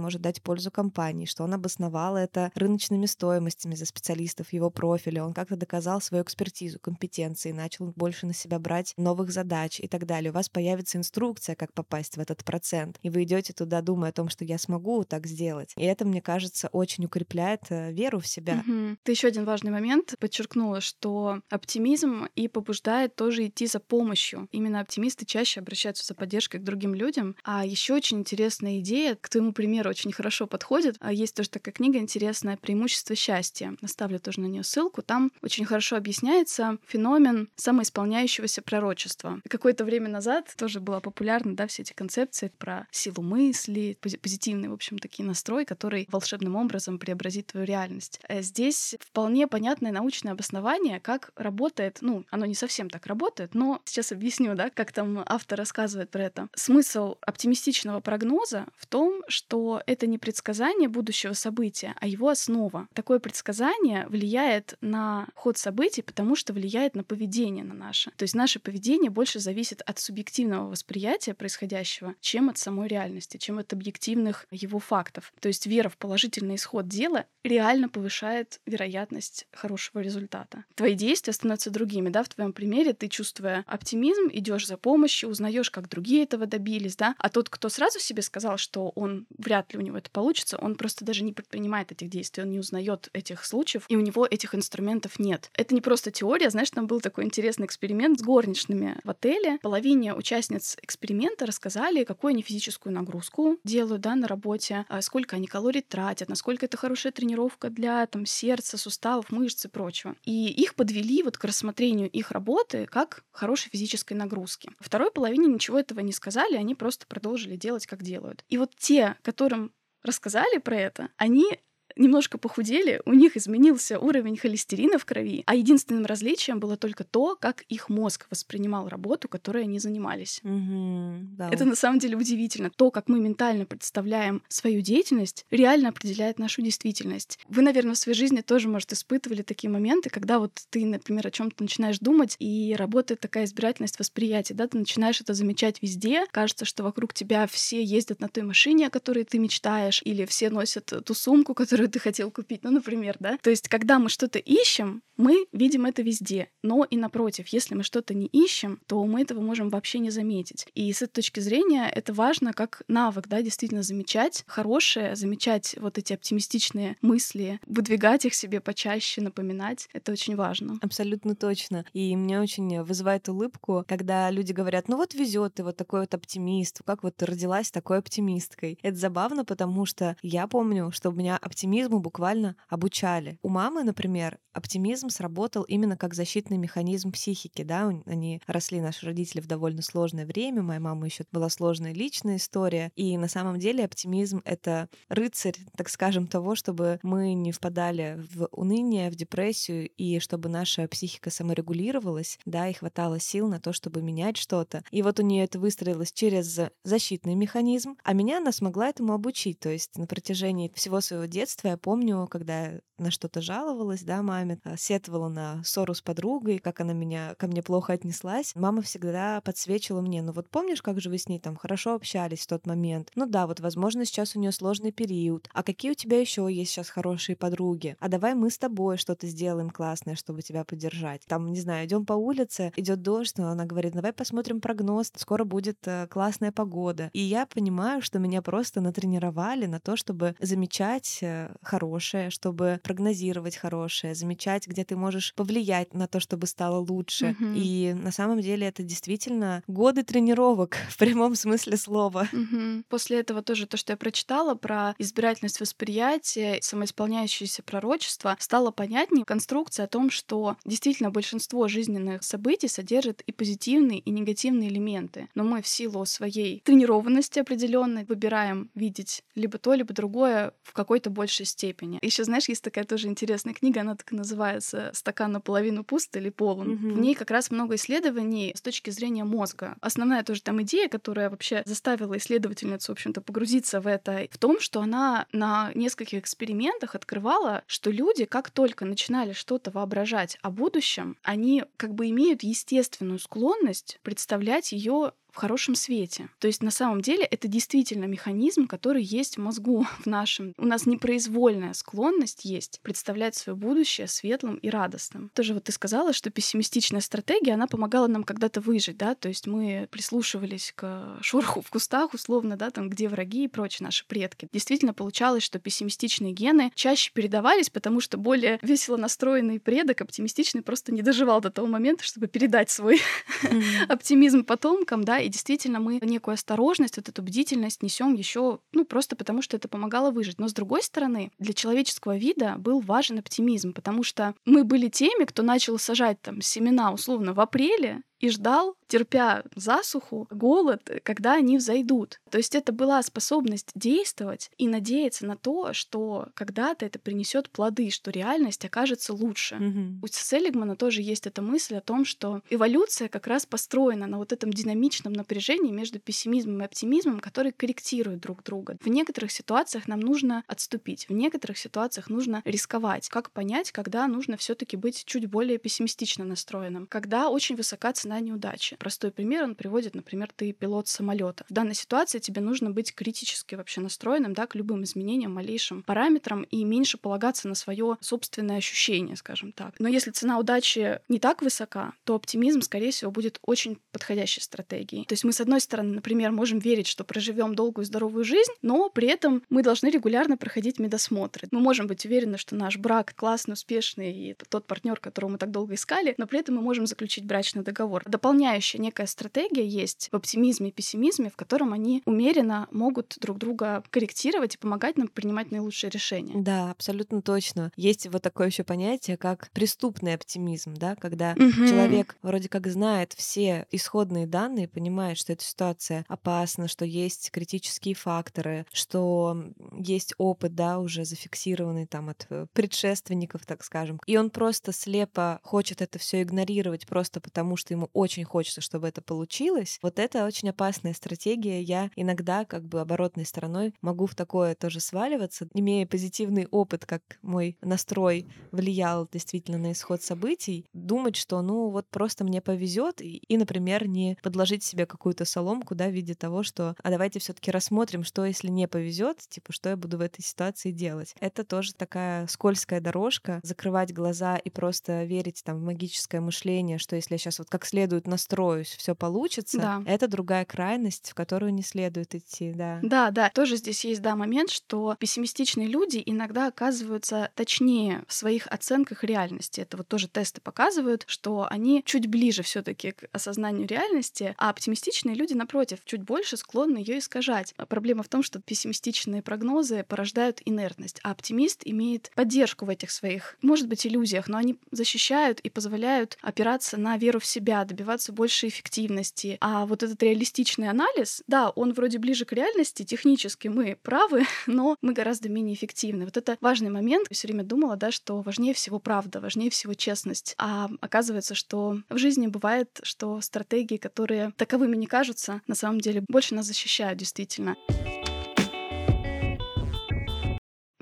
может 0.00 0.20
дать 0.20 0.40
пользу 0.40 0.70
компании, 0.70 1.26
что 1.26 1.42
он 1.42 1.52
обосновал 1.52 2.16
это 2.16 2.52
рыночными 2.54 3.06
стоимостями 3.06 3.74
за 3.74 3.86
специалистов 3.86 4.52
его 4.52 4.70
профиля, 4.70 5.24
он 5.24 5.34
как-то 5.34 5.56
доказал 5.56 6.00
свою 6.00 6.22
экспертизу, 6.22 6.78
компетенции, 6.78 7.50
начал 7.50 7.92
больше 7.96 8.26
на 8.26 8.34
себя 8.34 8.58
брать 8.60 8.94
новых 8.96 9.32
задач 9.32 9.80
и 9.80 9.88
так 9.88 10.06
далее. 10.06 10.30
У 10.30 10.34
вас 10.34 10.48
появится 10.48 10.96
инструкция, 10.96 11.56
как 11.56 11.72
попасть 11.72 12.16
в 12.16 12.20
этот 12.20 12.44
процент. 12.44 12.98
И 13.02 13.10
вы 13.10 13.24
идете 13.24 13.52
туда, 13.52 13.80
думая 13.80 14.10
о 14.10 14.12
том, 14.12 14.28
что 14.28 14.44
я 14.44 14.58
смогу 14.58 15.02
так 15.04 15.26
сделать. 15.26 15.72
И 15.76 15.84
это, 15.84 16.04
мне 16.04 16.22
кажется, 16.22 16.68
очень 16.68 17.04
укрепляет 17.04 17.62
э, 17.70 17.92
веру 17.92 18.20
в 18.20 18.26
себя. 18.26 18.62
Угу. 18.66 18.98
Ты 19.02 19.12
еще 19.12 19.26
один 19.26 19.44
важный 19.44 19.72
момент 19.72 20.14
подчеркнула, 20.20 20.80
что 20.80 21.40
оптимизм 21.50 22.28
и 22.36 22.46
побуждает 22.46 23.16
тоже 23.16 23.48
идти 23.48 23.66
за 23.66 23.80
помощью. 23.80 24.48
Именно 24.52 24.80
оптимисты 24.80 25.26
чаще 25.26 25.58
обращаются 25.58 26.06
за 26.06 26.14
поддержкой 26.14 26.58
к 26.58 26.64
другим 26.64 26.94
людям. 26.94 27.34
А 27.42 27.66
еще 27.66 27.94
очень 27.94 28.20
интересная 28.20 28.78
идея, 28.78 29.16
к 29.16 29.28
твоему 29.28 29.52
примеру 29.64 29.90
очень 29.90 30.12
хорошо 30.12 30.46
подходит. 30.46 30.96
А 31.00 31.12
есть 31.12 31.34
тоже 31.34 31.50
такая 31.50 31.72
книга 31.72 31.98
интересная 31.98 32.56
«Преимущество 32.56 33.14
счастья». 33.16 33.76
Оставлю 33.82 34.20
тоже 34.20 34.40
на 34.40 34.46
нее 34.46 34.62
ссылку. 34.62 35.02
Там 35.02 35.32
очень 35.42 35.64
хорошо 35.64 35.96
объясняется 35.96 36.78
феномен 36.86 37.48
самоисполняющего 37.56 38.44
сбывающегося 38.44 38.62
пророчества. 38.62 39.40
Какое-то 39.48 39.84
время 39.84 40.08
назад 40.08 40.52
тоже 40.56 40.80
была 40.80 41.00
популярна, 41.00 41.56
да, 41.56 41.66
все 41.66 41.82
эти 41.82 41.92
концепции 41.92 42.50
про 42.58 42.86
силу 42.90 43.22
мысли, 43.22 43.96
позитивный, 44.00 44.68
в 44.68 44.72
общем, 44.72 44.98
такие 44.98 45.26
настрой, 45.26 45.64
который 45.64 46.08
волшебным 46.10 46.56
образом 46.56 46.98
преобразит 46.98 47.48
твою 47.48 47.66
реальность. 47.66 48.20
Э, 48.28 48.42
здесь 48.42 48.96
вполне 49.00 49.46
понятное 49.46 49.92
научное 49.92 50.32
обоснование, 50.32 51.00
как 51.00 51.30
работает, 51.36 51.98
ну, 52.00 52.24
оно 52.30 52.46
не 52.46 52.54
совсем 52.54 52.90
так 52.90 53.06
работает, 53.06 53.54
но 53.54 53.80
сейчас 53.84 54.12
объясню, 54.12 54.54
да, 54.54 54.70
как 54.70 54.92
там 54.92 55.22
автор 55.26 55.58
рассказывает 55.58 56.10
про 56.10 56.24
это. 56.24 56.48
Смысл 56.54 57.16
оптимистичного 57.20 58.00
прогноза 58.00 58.66
в 58.76 58.86
том, 58.86 59.22
что 59.28 59.53
это 59.86 60.06
не 60.06 60.18
предсказание 60.18 60.88
будущего 60.88 61.32
события, 61.32 61.94
а 62.00 62.06
его 62.06 62.28
основа. 62.28 62.88
Такое 62.94 63.18
предсказание 63.18 64.06
влияет 64.08 64.76
на 64.80 65.28
ход 65.34 65.58
событий, 65.58 66.02
потому 66.02 66.36
что 66.36 66.52
влияет 66.52 66.94
на 66.94 67.04
поведение 67.04 67.64
на 67.64 67.74
наше. 67.74 68.10
То 68.16 68.24
есть 68.24 68.34
наше 68.34 68.58
поведение 68.58 69.10
больше 69.10 69.40
зависит 69.40 69.82
от 69.82 69.98
субъективного 69.98 70.70
восприятия 70.70 71.34
происходящего, 71.34 72.14
чем 72.20 72.48
от 72.48 72.58
самой 72.58 72.88
реальности, 72.88 73.36
чем 73.36 73.58
от 73.58 73.72
объективных 73.72 74.46
его 74.50 74.78
фактов. 74.78 75.32
То 75.40 75.48
есть 75.48 75.66
вера 75.66 75.88
в 75.88 75.96
положительный 75.96 76.56
исход 76.56 76.88
дела 76.88 77.26
реально 77.42 77.88
повышает 77.88 78.60
вероятность 78.66 79.46
хорошего 79.52 80.00
результата. 80.00 80.64
Твои 80.74 80.94
действия 80.94 81.32
становятся 81.32 81.70
другими, 81.70 82.08
да, 82.08 82.22
в 82.22 82.28
твоем 82.28 82.52
примере 82.52 82.92
ты, 82.92 83.08
чувствуя 83.08 83.64
оптимизм, 83.66 84.28
идешь 84.32 84.66
за 84.66 84.76
помощью, 84.76 85.28
узнаешь, 85.28 85.70
как 85.70 85.88
другие 85.88 86.24
этого 86.24 86.46
добились, 86.46 86.96
да, 86.96 87.14
а 87.18 87.28
тот, 87.28 87.48
кто 87.48 87.68
сразу 87.68 87.98
себе 88.00 88.22
сказал, 88.22 88.56
что 88.56 88.90
он 88.94 89.26
вряд 89.44 89.72
ли 89.72 89.78
у 89.78 89.82
него 89.82 89.98
это 89.98 90.10
получится, 90.10 90.58
он 90.60 90.74
просто 90.74 91.04
даже 91.04 91.22
не 91.22 91.32
предпринимает 91.32 91.92
этих 91.92 92.08
действий, 92.08 92.42
он 92.42 92.50
не 92.50 92.58
узнает 92.58 93.08
этих 93.12 93.44
случаев, 93.44 93.84
и 93.88 93.96
у 93.96 94.00
него 94.00 94.26
этих 94.26 94.54
инструментов 94.54 95.18
нет. 95.18 95.50
Это 95.54 95.74
не 95.74 95.80
просто 95.80 96.10
теория, 96.10 96.50
знаешь, 96.50 96.70
там 96.70 96.86
был 96.86 97.00
такой 97.00 97.24
интересный 97.24 97.66
эксперимент 97.66 98.20
с 98.20 98.22
горничными 98.22 98.98
в 99.04 99.10
отеле. 99.10 99.58
Половине 99.62 100.14
участниц 100.14 100.76
эксперимента 100.82 101.46
рассказали, 101.46 102.04
какую 102.04 102.30
они 102.30 102.42
физическую 102.42 102.92
нагрузку 102.92 103.58
делают 103.64 104.02
да, 104.02 104.14
на 104.14 104.26
работе, 104.26 104.84
а 104.88 105.02
сколько 105.02 105.36
они 105.36 105.46
калорий 105.46 105.82
тратят, 105.82 106.28
насколько 106.28 106.66
это 106.66 106.76
хорошая 106.76 107.12
тренировка 107.12 107.70
для 107.70 108.06
там, 108.06 108.26
сердца, 108.26 108.76
суставов, 108.78 109.30
мышц 109.30 109.64
и 109.64 109.68
прочего. 109.68 110.16
И 110.24 110.48
их 110.48 110.74
подвели 110.74 111.22
вот 111.22 111.38
к 111.38 111.44
рассмотрению 111.44 112.10
их 112.10 112.30
работы 112.30 112.86
как 112.86 113.24
хорошей 113.30 113.70
физической 113.70 114.14
нагрузки. 114.14 114.70
Второй 114.80 115.10
половине 115.10 115.46
ничего 115.46 115.78
этого 115.78 116.00
не 116.00 116.12
сказали, 116.12 116.56
они 116.56 116.74
просто 116.74 117.06
продолжили 117.06 117.56
делать, 117.56 117.86
как 117.86 118.02
делают. 118.02 118.44
И 118.48 118.58
вот 118.58 118.70
те, 118.76 119.16
которым 119.34 119.72
рассказали 120.04 120.58
про 120.58 120.76
это, 120.76 121.08
они 121.16 121.58
немножко 121.96 122.38
похудели, 122.38 123.00
у 123.04 123.12
них 123.12 123.36
изменился 123.36 123.98
уровень 123.98 124.36
холестерина 124.36 124.98
в 124.98 125.04
крови, 125.04 125.42
а 125.46 125.54
единственным 125.54 126.06
различием 126.06 126.60
было 126.60 126.76
только 126.76 127.04
то, 127.04 127.36
как 127.36 127.62
их 127.68 127.88
мозг 127.88 128.26
воспринимал 128.30 128.88
работу, 128.88 129.28
которой 129.28 129.64
они 129.64 129.78
занимались. 129.78 130.40
Угу, 130.42 131.36
да. 131.36 131.50
Это 131.50 131.64
на 131.64 131.76
самом 131.76 131.98
деле 131.98 132.16
удивительно. 132.16 132.70
То, 132.70 132.90
как 132.90 133.08
мы 133.08 133.20
ментально 133.20 133.66
представляем 133.66 134.42
свою 134.48 134.80
деятельность, 134.80 135.46
реально 135.50 135.90
определяет 135.90 136.38
нашу 136.38 136.62
действительность. 136.62 137.38
Вы, 137.48 137.62
наверное, 137.62 137.94
в 137.94 137.98
своей 137.98 138.16
жизни 138.16 138.40
тоже, 138.40 138.68
может, 138.68 138.92
испытывали 138.92 139.42
такие 139.42 139.70
моменты, 139.70 140.10
когда 140.10 140.38
вот 140.38 140.52
ты, 140.70 140.84
например, 140.84 141.26
о 141.26 141.30
чем 141.30 141.50
то 141.50 141.62
начинаешь 141.62 141.98
думать, 141.98 142.36
и 142.38 142.74
работает 142.76 143.20
такая 143.20 143.44
избирательность 143.44 143.98
восприятия, 143.98 144.54
да, 144.54 144.66
ты 144.66 144.78
начинаешь 144.78 145.20
это 145.20 145.34
замечать 145.34 145.80
везде, 145.82 146.24
кажется, 146.30 146.64
что 146.64 146.82
вокруг 146.82 147.14
тебя 147.14 147.46
все 147.46 147.82
ездят 147.82 148.20
на 148.20 148.28
той 148.28 148.42
машине, 148.42 148.88
о 148.88 148.90
которой 148.90 149.24
ты 149.24 149.38
мечтаешь, 149.38 150.02
или 150.04 150.24
все 150.24 150.50
носят 150.50 150.92
ту 151.04 151.14
сумку, 151.14 151.54
которую 151.54 151.73
которую 151.74 151.90
ты 151.90 151.98
хотел 151.98 152.30
купить, 152.30 152.62
ну, 152.62 152.70
например, 152.70 153.16
да. 153.18 153.36
То 153.42 153.50
есть, 153.50 153.68
когда 153.68 153.98
мы 153.98 154.08
что-то 154.08 154.38
ищем, 154.38 155.02
мы 155.16 155.46
видим 155.52 155.86
это 155.86 156.02
везде. 156.02 156.48
Но 156.62 156.84
и 156.84 156.96
напротив, 156.96 157.48
если 157.48 157.74
мы 157.74 157.82
что-то 157.82 158.14
не 158.14 158.26
ищем, 158.26 158.80
то 158.86 159.04
мы 159.04 159.22
этого 159.22 159.40
можем 159.40 159.68
вообще 159.68 159.98
не 159.98 160.10
заметить. 160.10 160.66
И 160.74 160.92
с 160.92 161.02
этой 161.02 161.14
точки 161.14 161.40
зрения 161.40 161.88
это 161.88 162.12
важно 162.12 162.52
как 162.52 162.82
навык, 162.88 163.28
да, 163.28 163.42
действительно 163.42 163.82
замечать 163.82 164.44
хорошее, 164.46 165.16
замечать 165.16 165.76
вот 165.78 165.98
эти 165.98 166.12
оптимистичные 166.12 166.96
мысли, 167.00 167.60
выдвигать 167.66 168.24
их 168.24 168.34
себе 168.34 168.60
почаще, 168.60 169.20
напоминать. 169.20 169.88
Это 169.92 170.12
очень 170.12 170.36
важно. 170.36 170.78
Абсолютно 170.80 171.34
точно. 171.34 171.84
И 171.92 172.14
мне 172.16 172.40
очень 172.40 172.82
вызывает 172.82 173.28
улыбку, 173.28 173.84
когда 173.86 174.30
люди 174.30 174.52
говорят, 174.52 174.88
ну 174.88 174.96
вот 174.96 175.14
везет 175.14 175.54
ты 175.54 175.64
вот 175.64 175.76
такой 175.76 176.00
вот 176.00 176.14
оптимист, 176.14 176.82
как 176.84 177.02
вот 177.02 177.16
ты 177.16 177.26
родилась 177.26 177.70
такой 177.70 177.98
оптимисткой. 177.98 178.78
Это 178.82 178.96
забавно, 178.96 179.44
потому 179.44 179.86
что 179.86 180.16
я 180.22 180.46
помню, 180.46 180.90
что 180.92 181.10
у 181.10 181.12
меня 181.12 181.36
оптимизму 181.64 181.98
буквально 181.98 182.56
обучали. 182.68 183.38
У 183.42 183.48
мамы, 183.48 183.84
например, 183.84 184.38
оптимизм 184.52 185.08
сработал 185.08 185.62
именно 185.62 185.96
как 185.96 186.14
защитный 186.14 186.58
механизм 186.58 187.10
психики, 187.10 187.62
да, 187.62 187.90
они 188.06 188.42
росли, 188.46 188.80
наши 188.80 189.06
родители, 189.06 189.40
в 189.40 189.46
довольно 189.46 189.80
сложное 189.80 190.26
время, 190.26 190.62
моя 190.62 190.78
мама 190.78 191.06
еще 191.06 191.24
была 191.32 191.48
сложная 191.48 191.94
личная 191.94 192.36
история, 192.36 192.92
и 192.96 193.16
на 193.16 193.28
самом 193.28 193.58
деле 193.58 193.84
оптимизм— 193.84 194.42
это 194.44 194.90
рыцарь, 195.08 195.56
так 195.74 195.88
скажем, 195.88 196.26
того, 196.26 196.54
чтобы 196.54 197.00
мы 197.02 197.32
не 197.32 197.50
впадали 197.50 198.22
в 198.34 198.46
уныние, 198.52 199.10
в 199.10 199.16
депрессию, 199.16 199.88
и 199.88 200.18
чтобы 200.18 200.50
наша 200.50 200.86
психика 200.86 201.30
саморегулировалась, 201.30 202.38
да, 202.44 202.68
и 202.68 202.74
хватало 202.74 203.18
сил 203.18 203.48
на 203.48 203.58
то, 203.58 203.72
чтобы 203.72 204.02
менять 204.02 204.36
что-то. 204.36 204.84
И 204.90 205.02
вот 205.02 205.18
у 205.18 205.22
нее 205.22 205.44
это 205.44 205.58
выстроилось 205.58 206.12
через 206.12 206.60
защитный 206.84 207.34
механизм, 207.34 207.96
а 208.04 208.12
меня 208.12 208.36
она 208.36 208.52
смогла 208.52 208.90
этому 208.90 209.14
обучить, 209.14 209.60
то 209.60 209.70
есть 209.70 209.96
на 209.96 210.06
протяжении 210.06 210.70
всего 210.74 211.00
своего 211.00 211.24
детства 211.24 211.53
я 211.62 211.76
помню, 211.76 212.26
когда 212.30 212.72
на 212.98 213.10
что-то 213.10 213.40
жаловалась, 213.40 214.02
да, 214.02 214.22
маме, 214.22 214.60
а, 214.64 214.76
сетовала 214.76 215.28
на 215.28 215.62
ссору 215.64 215.94
с 215.94 216.00
подругой, 216.00 216.58
как 216.58 216.80
она 216.80 216.92
меня 216.92 217.34
ко 217.36 217.46
мне 217.46 217.62
плохо 217.62 217.92
отнеслась, 217.92 218.52
мама 218.54 218.82
всегда 218.82 219.40
подсвечивала 219.40 220.00
мне, 220.00 220.22
ну 220.22 220.32
вот 220.32 220.48
помнишь, 220.48 220.82
как 220.82 221.00
же 221.00 221.10
вы 221.10 221.18
с 221.18 221.28
ней 221.28 221.40
там 221.40 221.56
хорошо 221.56 221.94
общались 221.94 222.42
в 222.42 222.46
тот 222.46 222.66
момент? 222.66 223.10
Ну 223.14 223.26
да, 223.26 223.46
вот, 223.46 223.60
возможно, 223.60 224.04
сейчас 224.04 224.36
у 224.36 224.40
нее 224.40 224.52
сложный 224.52 224.92
период. 224.92 225.48
А 225.52 225.62
какие 225.62 225.90
у 225.90 225.94
тебя 225.94 226.20
еще 226.20 226.48
есть 226.50 226.70
сейчас 226.70 226.88
хорошие 226.88 227.36
подруги? 227.36 227.96
А 227.98 228.08
давай 228.08 228.34
мы 228.34 228.50
с 228.50 228.58
тобой 228.58 228.96
что-то 228.96 229.26
сделаем 229.26 229.70
классное, 229.70 230.14
чтобы 230.14 230.42
тебя 230.42 230.64
поддержать. 230.64 231.22
Там, 231.26 231.50
не 231.52 231.60
знаю, 231.60 231.86
идем 231.86 232.06
по 232.06 232.12
улице, 232.12 232.72
идет 232.76 233.02
дождь, 233.02 233.36
но 233.38 233.48
она 233.48 233.64
говорит, 233.64 233.94
давай 233.94 234.12
посмотрим 234.12 234.60
прогноз, 234.60 235.10
скоро 235.16 235.44
будет 235.44 235.78
э, 235.86 236.06
классная 236.08 236.52
погода. 236.52 237.10
И 237.12 237.20
я 237.20 237.46
понимаю, 237.46 238.02
что 238.02 238.18
меня 238.18 238.42
просто 238.42 238.80
натренировали 238.80 239.66
на 239.66 239.80
то, 239.80 239.96
чтобы 239.96 240.36
замечать 240.40 241.18
хорошее, 241.62 242.30
чтобы 242.30 242.80
прогнозировать 242.82 243.56
хорошее, 243.56 244.14
замечать, 244.14 244.66
где 244.66 244.84
ты 244.84 244.96
можешь 244.96 245.34
повлиять 245.34 245.94
на 245.94 246.06
то, 246.06 246.20
чтобы 246.20 246.46
стало 246.46 246.78
лучше. 246.78 247.36
Mm-hmm. 247.40 247.54
И 247.56 247.94
на 247.94 248.12
самом 248.12 248.40
деле 248.40 248.66
это 248.66 248.82
действительно 248.82 249.62
годы 249.66 250.02
тренировок 250.02 250.76
в 250.88 250.98
прямом 250.98 251.34
смысле 251.34 251.76
слова. 251.76 252.28
Mm-hmm. 252.32 252.84
После 252.88 253.20
этого 253.20 253.42
тоже 253.42 253.66
то, 253.66 253.76
что 253.76 253.92
я 253.92 253.96
прочитала 253.96 254.54
про 254.54 254.94
избирательность 254.98 255.60
восприятия, 255.60 256.58
самоисполняющееся 256.60 257.62
пророчество, 257.62 258.36
стало 258.38 258.70
понятнее 258.70 259.24
конструкция 259.24 259.84
о 259.84 259.88
том, 259.88 260.10
что 260.10 260.56
действительно 260.64 261.10
большинство 261.10 261.68
жизненных 261.68 262.22
событий 262.22 262.68
содержит 262.68 263.22
и 263.22 263.32
позитивные, 263.32 264.00
и 264.00 264.10
негативные 264.10 264.68
элементы. 264.68 265.28
Но 265.34 265.44
мы 265.44 265.62
в 265.62 265.68
силу 265.68 266.04
своей 266.04 266.60
тренированности 266.60 267.38
определенной 267.38 268.04
выбираем 268.04 268.70
видеть 268.74 269.22
либо 269.34 269.58
то, 269.58 269.74
либо 269.74 269.92
другое 269.94 270.52
в 270.62 270.72
какой-то 270.72 271.10
большей 271.34 271.46
степени. 271.46 271.98
Еще, 272.00 272.22
знаешь, 272.24 272.48
есть 272.48 272.62
такая 272.62 272.84
тоже 272.84 273.08
интересная 273.08 273.54
книга, 273.54 273.80
она 273.80 273.96
так 273.96 274.12
и 274.12 274.16
называется 274.16 274.90
«Стакан 274.94 275.32
наполовину 275.32 275.82
пуст 275.82 276.16
или 276.16 276.30
полон». 276.30 276.74
Угу. 276.74 276.94
В 276.94 276.98
ней 276.98 277.14
как 277.14 277.30
раз 277.30 277.50
много 277.50 277.74
исследований 277.74 278.52
с 278.54 278.60
точки 278.60 278.90
зрения 278.90 279.24
мозга. 279.24 279.76
Основная 279.80 280.22
тоже 280.22 280.42
там 280.42 280.62
идея, 280.62 280.88
которая 280.88 281.30
вообще 281.30 281.62
заставила 281.66 282.16
исследовательницу, 282.16 282.92
в 282.92 282.94
общем-то, 282.94 283.20
погрузиться 283.20 283.80
в 283.80 283.88
это, 283.88 284.28
в 284.30 284.38
том, 284.38 284.60
что 284.60 284.80
она 284.80 285.26
на 285.32 285.72
нескольких 285.74 286.20
экспериментах 286.20 286.94
открывала, 286.94 287.62
что 287.66 287.90
люди, 287.90 288.24
как 288.24 288.50
только 288.50 288.84
начинали 288.84 289.32
что-то 289.32 289.72
воображать 289.72 290.38
о 290.42 290.50
будущем, 290.50 291.16
они 291.22 291.64
как 291.76 291.94
бы 291.94 292.08
имеют 292.10 292.44
естественную 292.44 293.18
склонность 293.18 293.98
представлять 294.02 294.70
ее 294.72 295.12
в 295.34 295.36
хорошем 295.36 295.74
свете. 295.74 296.28
То 296.38 296.46
есть 296.46 296.62
на 296.62 296.70
самом 296.70 297.00
деле 297.00 297.24
это 297.24 297.48
действительно 297.48 298.04
механизм, 298.04 298.68
который 298.68 299.02
есть 299.02 299.36
в 299.36 299.40
мозгу 299.40 299.84
в 299.98 300.06
нашем. 300.06 300.54
У 300.56 300.64
нас 300.64 300.86
непроизвольная 300.86 301.72
склонность 301.72 302.44
есть 302.44 302.80
представлять 302.82 303.34
свое 303.34 303.56
будущее 303.56 304.06
светлым 304.06 304.56
и 304.56 304.70
радостным. 304.70 305.30
Тоже 305.34 305.54
вот 305.54 305.64
ты 305.64 305.72
сказала, 305.72 306.12
что 306.12 306.30
пессимистичная 306.30 307.00
стратегия, 307.00 307.54
она 307.54 307.66
помогала 307.66 308.06
нам 308.06 308.22
когда-то 308.22 308.60
выжить, 308.60 308.96
да, 308.96 309.16
то 309.16 309.28
есть 309.28 309.48
мы 309.48 309.88
прислушивались 309.90 310.72
к 310.76 311.18
шороху 311.20 311.62
в 311.62 311.70
кустах, 311.70 312.14
условно, 312.14 312.56
да, 312.56 312.70
там, 312.70 312.88
где 312.88 313.08
враги 313.08 313.44
и 313.44 313.48
прочие 313.48 313.84
наши 313.84 314.06
предки. 314.06 314.48
Действительно 314.52 314.94
получалось, 314.94 315.42
что 315.42 315.58
пессимистичные 315.58 316.32
гены 316.32 316.70
чаще 316.76 317.10
передавались, 317.12 317.70
потому 317.70 318.00
что 318.00 318.18
более 318.18 318.60
весело 318.62 318.96
настроенный 318.96 319.58
предок, 319.58 320.00
оптимистичный, 320.00 320.62
просто 320.62 320.92
не 320.92 321.02
доживал 321.02 321.40
до 321.40 321.50
того 321.50 321.66
момента, 321.66 322.04
чтобы 322.04 322.28
передать 322.28 322.70
свой 322.70 323.00
оптимизм 323.88 324.44
потомкам, 324.44 325.02
да, 325.02 325.23
и 325.24 325.28
действительно 325.28 325.80
мы 325.80 325.98
некую 326.02 326.34
осторожность, 326.34 326.96
вот 326.96 327.08
эту 327.08 327.22
бдительность 327.22 327.82
несем 327.82 328.14
еще, 328.14 328.60
ну, 328.72 328.84
просто 328.84 329.16
потому 329.16 329.42
что 329.42 329.56
это 329.56 329.68
помогало 329.68 330.10
выжить. 330.10 330.38
Но 330.38 330.48
с 330.48 330.52
другой 330.52 330.82
стороны, 330.82 331.32
для 331.38 331.52
человеческого 331.52 332.16
вида 332.16 332.56
был 332.58 332.80
важен 332.80 333.18
оптимизм, 333.18 333.72
потому 333.72 334.02
что 334.02 334.34
мы 334.44 334.64
были 334.64 334.88
теми, 334.88 335.24
кто 335.24 335.42
начал 335.42 335.78
сажать 335.78 336.20
там 336.20 336.40
семена 336.40 336.92
условно 336.92 337.32
в 337.34 337.40
апреле, 337.40 338.02
и 338.24 338.30
ждал, 338.30 338.74
терпя 338.88 339.44
засуху, 339.54 340.26
голод, 340.30 340.90
когда 341.02 341.34
они 341.34 341.58
взойдут. 341.58 342.20
То 342.30 342.38
есть 342.38 342.54
это 342.54 342.72
была 342.72 343.02
способность 343.02 343.70
действовать 343.74 344.50
и 344.56 344.66
надеяться 344.66 345.26
на 345.26 345.36
то, 345.36 345.74
что 345.74 346.28
когда-то 346.32 346.86
это 346.86 346.98
принесет 346.98 347.50
плоды, 347.50 347.90
что 347.90 348.10
реальность 348.10 348.64
окажется 348.64 349.12
лучше. 349.12 349.56
Mm-hmm. 349.56 349.98
У 350.00 350.06
Селигмана 350.06 350.74
тоже 350.74 351.02
есть 351.02 351.26
эта 351.26 351.42
мысль 351.42 351.76
о 351.76 351.82
том, 351.82 352.06
что 352.06 352.40
эволюция 352.48 353.08
как 353.08 353.26
раз 353.26 353.44
построена 353.44 354.06
на 354.06 354.16
вот 354.16 354.32
этом 354.32 354.50
динамичном 354.50 355.12
напряжении 355.12 355.70
между 355.70 355.98
пессимизмом 355.98 356.62
и 356.62 356.64
оптимизмом, 356.64 357.20
который 357.20 357.52
корректирует 357.52 358.20
друг 358.20 358.42
друга. 358.42 358.78
В 358.80 358.88
некоторых 358.88 359.32
ситуациях 359.32 359.86
нам 359.86 360.00
нужно 360.00 360.44
отступить, 360.46 361.10
в 361.10 361.12
некоторых 361.12 361.58
ситуациях 361.58 362.08
нужно 362.08 362.40
рисковать. 362.46 363.10
Как 363.10 363.30
понять, 363.32 363.70
когда 363.70 364.06
нужно 364.06 364.38
все-таки 364.38 364.78
быть 364.78 365.04
чуть 365.04 365.26
более 365.26 365.58
пессимистично 365.58 366.24
настроенным, 366.24 366.86
когда 366.86 367.28
очень 367.28 367.56
высока 367.56 367.92
цена 367.92 368.13
цена 368.14 368.20
неудачи. 368.20 368.76
Простой 368.76 369.10
пример 369.10 369.44
он 369.44 369.54
приводит, 369.54 369.94
например, 369.94 370.30
ты 370.34 370.52
пилот 370.52 370.88
самолета. 370.88 371.44
В 371.48 371.52
данной 371.52 371.74
ситуации 371.74 372.18
тебе 372.18 372.40
нужно 372.40 372.70
быть 372.70 372.94
критически 372.94 373.56
вообще 373.56 373.80
настроенным 373.80 374.34
да, 374.34 374.46
к 374.46 374.54
любым 374.54 374.84
изменениям, 374.84 375.32
малейшим 375.32 375.82
параметрам 375.82 376.42
и 376.42 376.64
меньше 376.64 376.98
полагаться 376.98 377.48
на 377.48 377.54
свое 377.54 377.96
собственное 378.00 378.58
ощущение, 378.58 379.16
скажем 379.16 379.52
так. 379.52 379.74
Но 379.78 379.88
если 379.88 380.10
цена 380.10 380.38
удачи 380.38 381.00
не 381.08 381.18
так 381.18 381.42
высока, 381.42 381.92
то 382.04 382.14
оптимизм, 382.14 382.60
скорее 382.60 382.90
всего, 382.90 383.10
будет 383.10 383.38
очень 383.42 383.78
подходящей 383.90 384.42
стратегией. 384.42 385.04
То 385.06 385.14
есть 385.14 385.24
мы, 385.24 385.32
с 385.32 385.40
одной 385.40 385.60
стороны, 385.60 385.94
например, 385.94 386.30
можем 386.30 386.58
верить, 386.58 386.86
что 386.86 387.04
проживем 387.04 387.54
долгую 387.54 387.84
здоровую 387.84 388.24
жизнь, 388.24 388.52
но 388.62 388.90
при 388.90 389.08
этом 389.08 389.42
мы 389.50 389.62
должны 389.62 389.88
регулярно 389.88 390.36
проходить 390.36 390.78
медосмотры. 390.78 391.48
Мы 391.50 391.60
можем 391.60 391.86
быть 391.86 392.04
уверены, 392.06 392.38
что 392.38 392.54
наш 392.54 392.76
брак 392.76 393.14
классный, 393.16 393.54
успешный 393.54 394.12
и 394.12 394.36
тот 394.48 394.66
партнер, 394.66 395.00
которого 395.00 395.32
мы 395.32 395.38
так 395.38 395.50
долго 395.50 395.74
искали, 395.74 396.14
но 396.18 396.26
при 396.26 396.40
этом 396.40 396.56
мы 396.56 396.62
можем 396.62 396.86
заключить 396.86 397.24
брачный 397.24 397.62
договор. 397.62 397.93
Дополняющая 398.06 398.80
некая 398.80 399.06
стратегия 399.06 399.66
есть 399.66 400.08
в 400.12 400.16
оптимизме 400.16 400.68
и 400.68 400.72
пессимизме, 400.72 401.30
в 401.30 401.36
котором 401.36 401.72
они 401.72 402.02
умеренно 402.04 402.68
могут 402.70 403.16
друг 403.20 403.38
друга 403.38 403.82
корректировать 403.90 404.54
и 404.54 404.58
помогать 404.58 404.96
нам 404.96 405.08
принимать 405.08 405.50
наилучшие 405.50 405.90
решения. 405.90 406.34
Да, 406.36 406.70
абсолютно 406.70 407.22
точно. 407.22 407.72
Есть 407.76 408.06
вот 408.08 408.22
такое 408.22 408.48
еще 408.48 408.64
понятие, 408.64 409.16
как 409.16 409.50
преступный 409.52 410.14
оптимизм, 410.14 410.74
да, 410.74 410.96
когда 410.96 411.32
угу. 411.32 411.68
человек 411.68 412.16
вроде 412.22 412.48
как 412.48 412.66
знает 412.66 413.12
все 413.12 413.66
исходные 413.70 414.26
данные, 414.26 414.68
понимает, 414.68 415.18
что 415.18 415.32
эта 415.32 415.44
ситуация 415.44 416.04
опасна, 416.08 416.68
что 416.68 416.84
есть 416.84 417.30
критические 417.30 417.94
факторы, 417.94 418.66
что 418.72 419.44
есть 419.72 420.14
опыт, 420.18 420.54
да, 420.54 420.78
уже 420.78 421.04
зафиксированный 421.04 421.86
там 421.86 422.08
от 422.08 422.26
э, 422.30 422.46
предшественников, 422.52 423.46
так 423.46 423.64
скажем, 423.64 424.00
и 424.06 424.16
он 424.16 424.30
просто 424.30 424.72
слепо 424.72 425.40
хочет 425.42 425.82
это 425.82 425.98
все 425.98 426.22
игнорировать 426.22 426.86
просто 426.86 427.20
потому, 427.20 427.56
что 427.56 427.74
ему 427.74 427.83
очень 427.92 428.24
хочется, 428.24 428.60
чтобы 428.60 428.88
это 428.88 429.02
получилось. 429.02 429.78
Вот 429.82 429.98
это 429.98 430.24
очень 430.24 430.50
опасная 430.50 430.94
стратегия. 430.94 431.60
Я 431.60 431.90
иногда 431.96 432.44
как 432.44 432.64
бы 432.64 432.80
оборотной 432.80 433.26
стороной 433.26 433.74
могу 433.80 434.06
в 434.06 434.14
такое 434.14 434.54
тоже 434.54 434.80
сваливаться, 434.80 435.48
имея 435.54 435.86
позитивный 435.86 436.46
опыт, 436.50 436.86
как 436.86 437.02
мой 437.22 437.56
настрой 437.60 438.26
влиял 438.52 439.08
действительно 439.10 439.58
на 439.58 439.72
исход 439.72 440.02
событий, 440.02 440.66
думать, 440.72 441.16
что 441.16 441.42
ну 441.42 441.68
вот 441.70 441.88
просто 441.88 442.24
мне 442.24 442.40
повезет 442.40 443.00
и, 443.00 443.16
и, 443.16 443.36
например, 443.36 443.86
не 443.86 444.16
подложить 444.22 444.64
себе 444.64 444.86
какую-то 444.86 445.24
соломку, 445.24 445.74
да, 445.74 445.88
в 445.88 445.92
виде 445.92 446.14
того, 446.14 446.42
что 446.42 446.74
а 446.82 446.90
давайте 446.90 447.18
все-таки 447.18 447.50
рассмотрим, 447.50 448.04
что 448.04 448.24
если 448.24 448.48
не 448.48 448.68
повезет, 448.68 449.18
типа, 449.28 449.52
что 449.52 449.70
я 449.70 449.76
буду 449.76 449.98
в 449.98 450.00
этой 450.00 450.22
ситуации 450.22 450.70
делать. 450.70 451.14
Это 451.20 451.44
тоже 451.44 451.74
такая 451.74 452.26
скользкая 452.26 452.80
дорожка, 452.80 453.40
закрывать 453.42 453.92
глаза 453.92 454.36
и 454.36 454.50
просто 454.50 455.04
верить 455.04 455.42
там 455.44 455.58
в 455.58 455.62
магическое 455.62 456.20
мышление, 456.20 456.78
что 456.78 456.96
если 456.96 457.14
я 457.14 457.18
сейчас 457.18 457.38
вот 457.38 457.48
как 457.48 457.64
следует 457.74 458.06
настроюсь, 458.06 458.68
все 458.68 458.94
получится. 458.94 459.58
Да. 459.58 459.82
Это 459.84 460.06
другая 460.06 460.44
крайность, 460.44 461.10
в 461.10 461.14
которую 461.14 461.52
не 461.52 461.62
следует 461.62 462.14
идти, 462.14 462.52
да. 462.52 462.78
Да, 462.82 463.10
да. 463.10 463.30
Тоже 463.30 463.56
здесь 463.56 463.84
есть, 463.84 464.00
да, 464.00 464.14
момент, 464.14 464.50
что 464.50 464.94
пессимистичные 465.00 465.66
люди 465.66 466.00
иногда 466.06 466.46
оказываются 466.46 467.32
точнее 467.34 468.04
в 468.06 468.12
своих 468.12 468.46
оценках 468.46 469.02
реальности. 469.02 469.60
Это 469.60 469.76
вот 469.76 469.88
тоже 469.88 470.06
тесты 470.06 470.40
показывают, 470.40 471.02
что 471.08 471.48
они 471.50 471.82
чуть 471.84 472.06
ближе 472.06 472.44
все 472.44 472.62
таки 472.62 472.92
к 472.92 473.08
осознанию 473.10 473.66
реальности, 473.66 474.36
а 474.38 474.50
оптимистичные 474.50 475.16
люди, 475.16 475.32
напротив, 475.32 475.80
чуть 475.84 476.04
больше 476.04 476.36
склонны 476.36 476.78
ее 476.78 477.00
искажать. 477.00 477.54
А 477.56 477.66
проблема 477.66 478.04
в 478.04 478.08
том, 478.08 478.22
что 478.22 478.40
пессимистичные 478.40 479.20
прогнозы 479.20 479.82
порождают 479.82 480.40
инертность, 480.44 481.00
а 481.02 481.10
оптимист 481.10 481.62
имеет 481.64 482.12
поддержку 482.14 482.66
в 482.66 482.68
этих 482.68 482.92
своих, 482.92 483.36
может 483.42 483.66
быть, 483.66 483.84
иллюзиях, 483.84 484.28
но 484.28 484.38
они 484.38 484.58
защищают 484.70 485.40
и 485.40 485.50
позволяют 485.50 486.18
опираться 486.22 486.76
на 486.76 486.96
веру 486.98 487.18
в 487.18 487.26
себя, 487.26 487.63
добиваться 487.64 488.12
большей 488.12 488.48
эффективности. 488.48 489.36
А 489.40 489.66
вот 489.66 489.82
этот 489.82 490.02
реалистичный 490.02 490.68
анализ, 490.68 491.22
да, 491.26 491.50
он 491.50 491.72
вроде 491.72 491.98
ближе 491.98 492.24
к 492.24 492.32
реальности, 492.32 492.84
технически 492.84 493.48
мы 493.48 493.78
правы, 493.82 494.24
но 494.46 494.76
мы 494.82 494.92
гораздо 494.92 495.28
менее 495.28 495.54
эффективны. 495.54 496.04
Вот 496.04 496.16
это 496.16 496.36
важный 496.40 496.70
момент. 496.70 497.06
Я 497.10 497.14
все 497.14 497.28
время 497.28 497.44
думала, 497.44 497.76
да, 497.76 497.90
что 497.90 498.20
важнее 498.20 498.54
всего 498.54 498.78
правда, 498.78 499.20
важнее 499.20 499.50
всего 499.50 499.74
честность. 499.74 500.34
А 500.38 500.68
оказывается, 500.80 501.34
что 501.34 501.78
в 501.88 501.98
жизни 501.98 502.26
бывает, 502.26 502.80
что 502.82 503.20
стратегии, 503.20 503.76
которые 503.76 504.32
таковыми 504.36 504.76
не 504.76 504.86
кажутся, 504.86 505.42
на 505.46 505.54
самом 505.54 505.80
деле 505.80 506.04
больше 506.08 506.34
нас 506.34 506.46
защищают 506.46 506.98
действительно. 506.98 507.56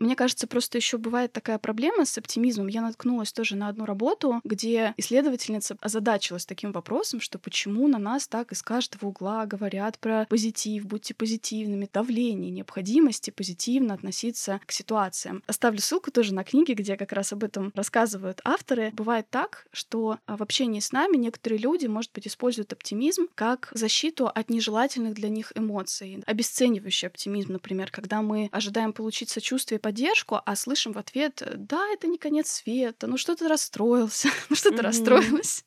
Мне 0.03 0.17
кажется, 0.17 0.49
просто 0.49 0.79
еще 0.79 0.99
бывает 0.99 1.33
такая 1.33 1.59
проблема 1.59 2.05
с 2.05 2.19
оптимизмом. 2.19 2.67
Я 2.67 2.83
наткнулась 2.83 3.33
тоже 3.33 3.55
на 3.55 3.69
одну 3.69 3.85
работу, 3.85 4.41
где 4.43 4.95
исследовательница 4.97 5.77
озадачилась 5.81 6.45
таким 6.45 6.73
вопросом, 6.73 7.21
что 7.21 7.38
почему 7.38 7.87
на 7.87 7.99
нас 7.99 8.27
так 8.27 8.51
из 8.51 8.62
каждого 8.62 9.11
угла 9.11 9.47
говорят 9.47 10.01
про 10.01 10.27
позитив, 10.29 10.87
будьте 10.87 11.15
позитивными, 11.15 11.88
давление, 11.93 12.51
необходимости 12.51 13.31
позитивно 13.31 13.95
относиться 13.95 14.61
к 14.67 14.73
ситуациям. 14.73 15.45
Оставлю 15.47 15.79
ссылку 15.79 16.11
тоже 16.11 16.35
на 16.35 16.43
книги, 16.43 16.73
где 16.73 16.97
как 16.97 17.12
раз 17.12 17.33
об 17.33 17.45
этом 17.45 17.71
рассказывают 17.77 18.41
авторы. 18.43 18.91
Бывает 18.95 19.31
так, 19.31 19.69
что 19.73 20.19
а, 20.27 20.37
в 20.37 20.43
общении 20.43 20.81
с 20.81 20.91
нами 20.91 21.17
некоторые 21.17 21.61
люди, 21.61 21.87
может 21.87 22.11
быть, 22.12 22.27
используют 22.27 22.73
оптимизм 22.73 23.29
как 23.37 23.71
защиту 23.73 24.27
от 24.27 24.51
нежелательных 24.51 25.15
для 25.15 25.29
них 25.29 25.53
эмоций. 25.55 26.25
Обесценивающий 26.27 27.07
оптимизм, 27.07 27.53
например, 27.53 27.93
когда 27.93 28.21
мы 28.21 28.49
ожидаем 28.51 28.93
получить 28.93 29.31
сочувствие 29.31 29.79
и 29.79 29.91
поддержку, 29.92 30.40
а 30.44 30.57
слышим 30.57 30.92
в 30.92 30.98
ответ, 30.98 31.42
да, 31.55 31.87
это 31.92 32.07
не 32.07 32.16
конец 32.16 32.50
света, 32.50 33.07
ну 33.07 33.18
что 33.18 33.37
ты 33.37 33.46
расстроился, 33.46 34.28
ну 34.48 34.57
что 34.57 34.70
ты 34.70 34.81
расстроилась. 34.81 35.64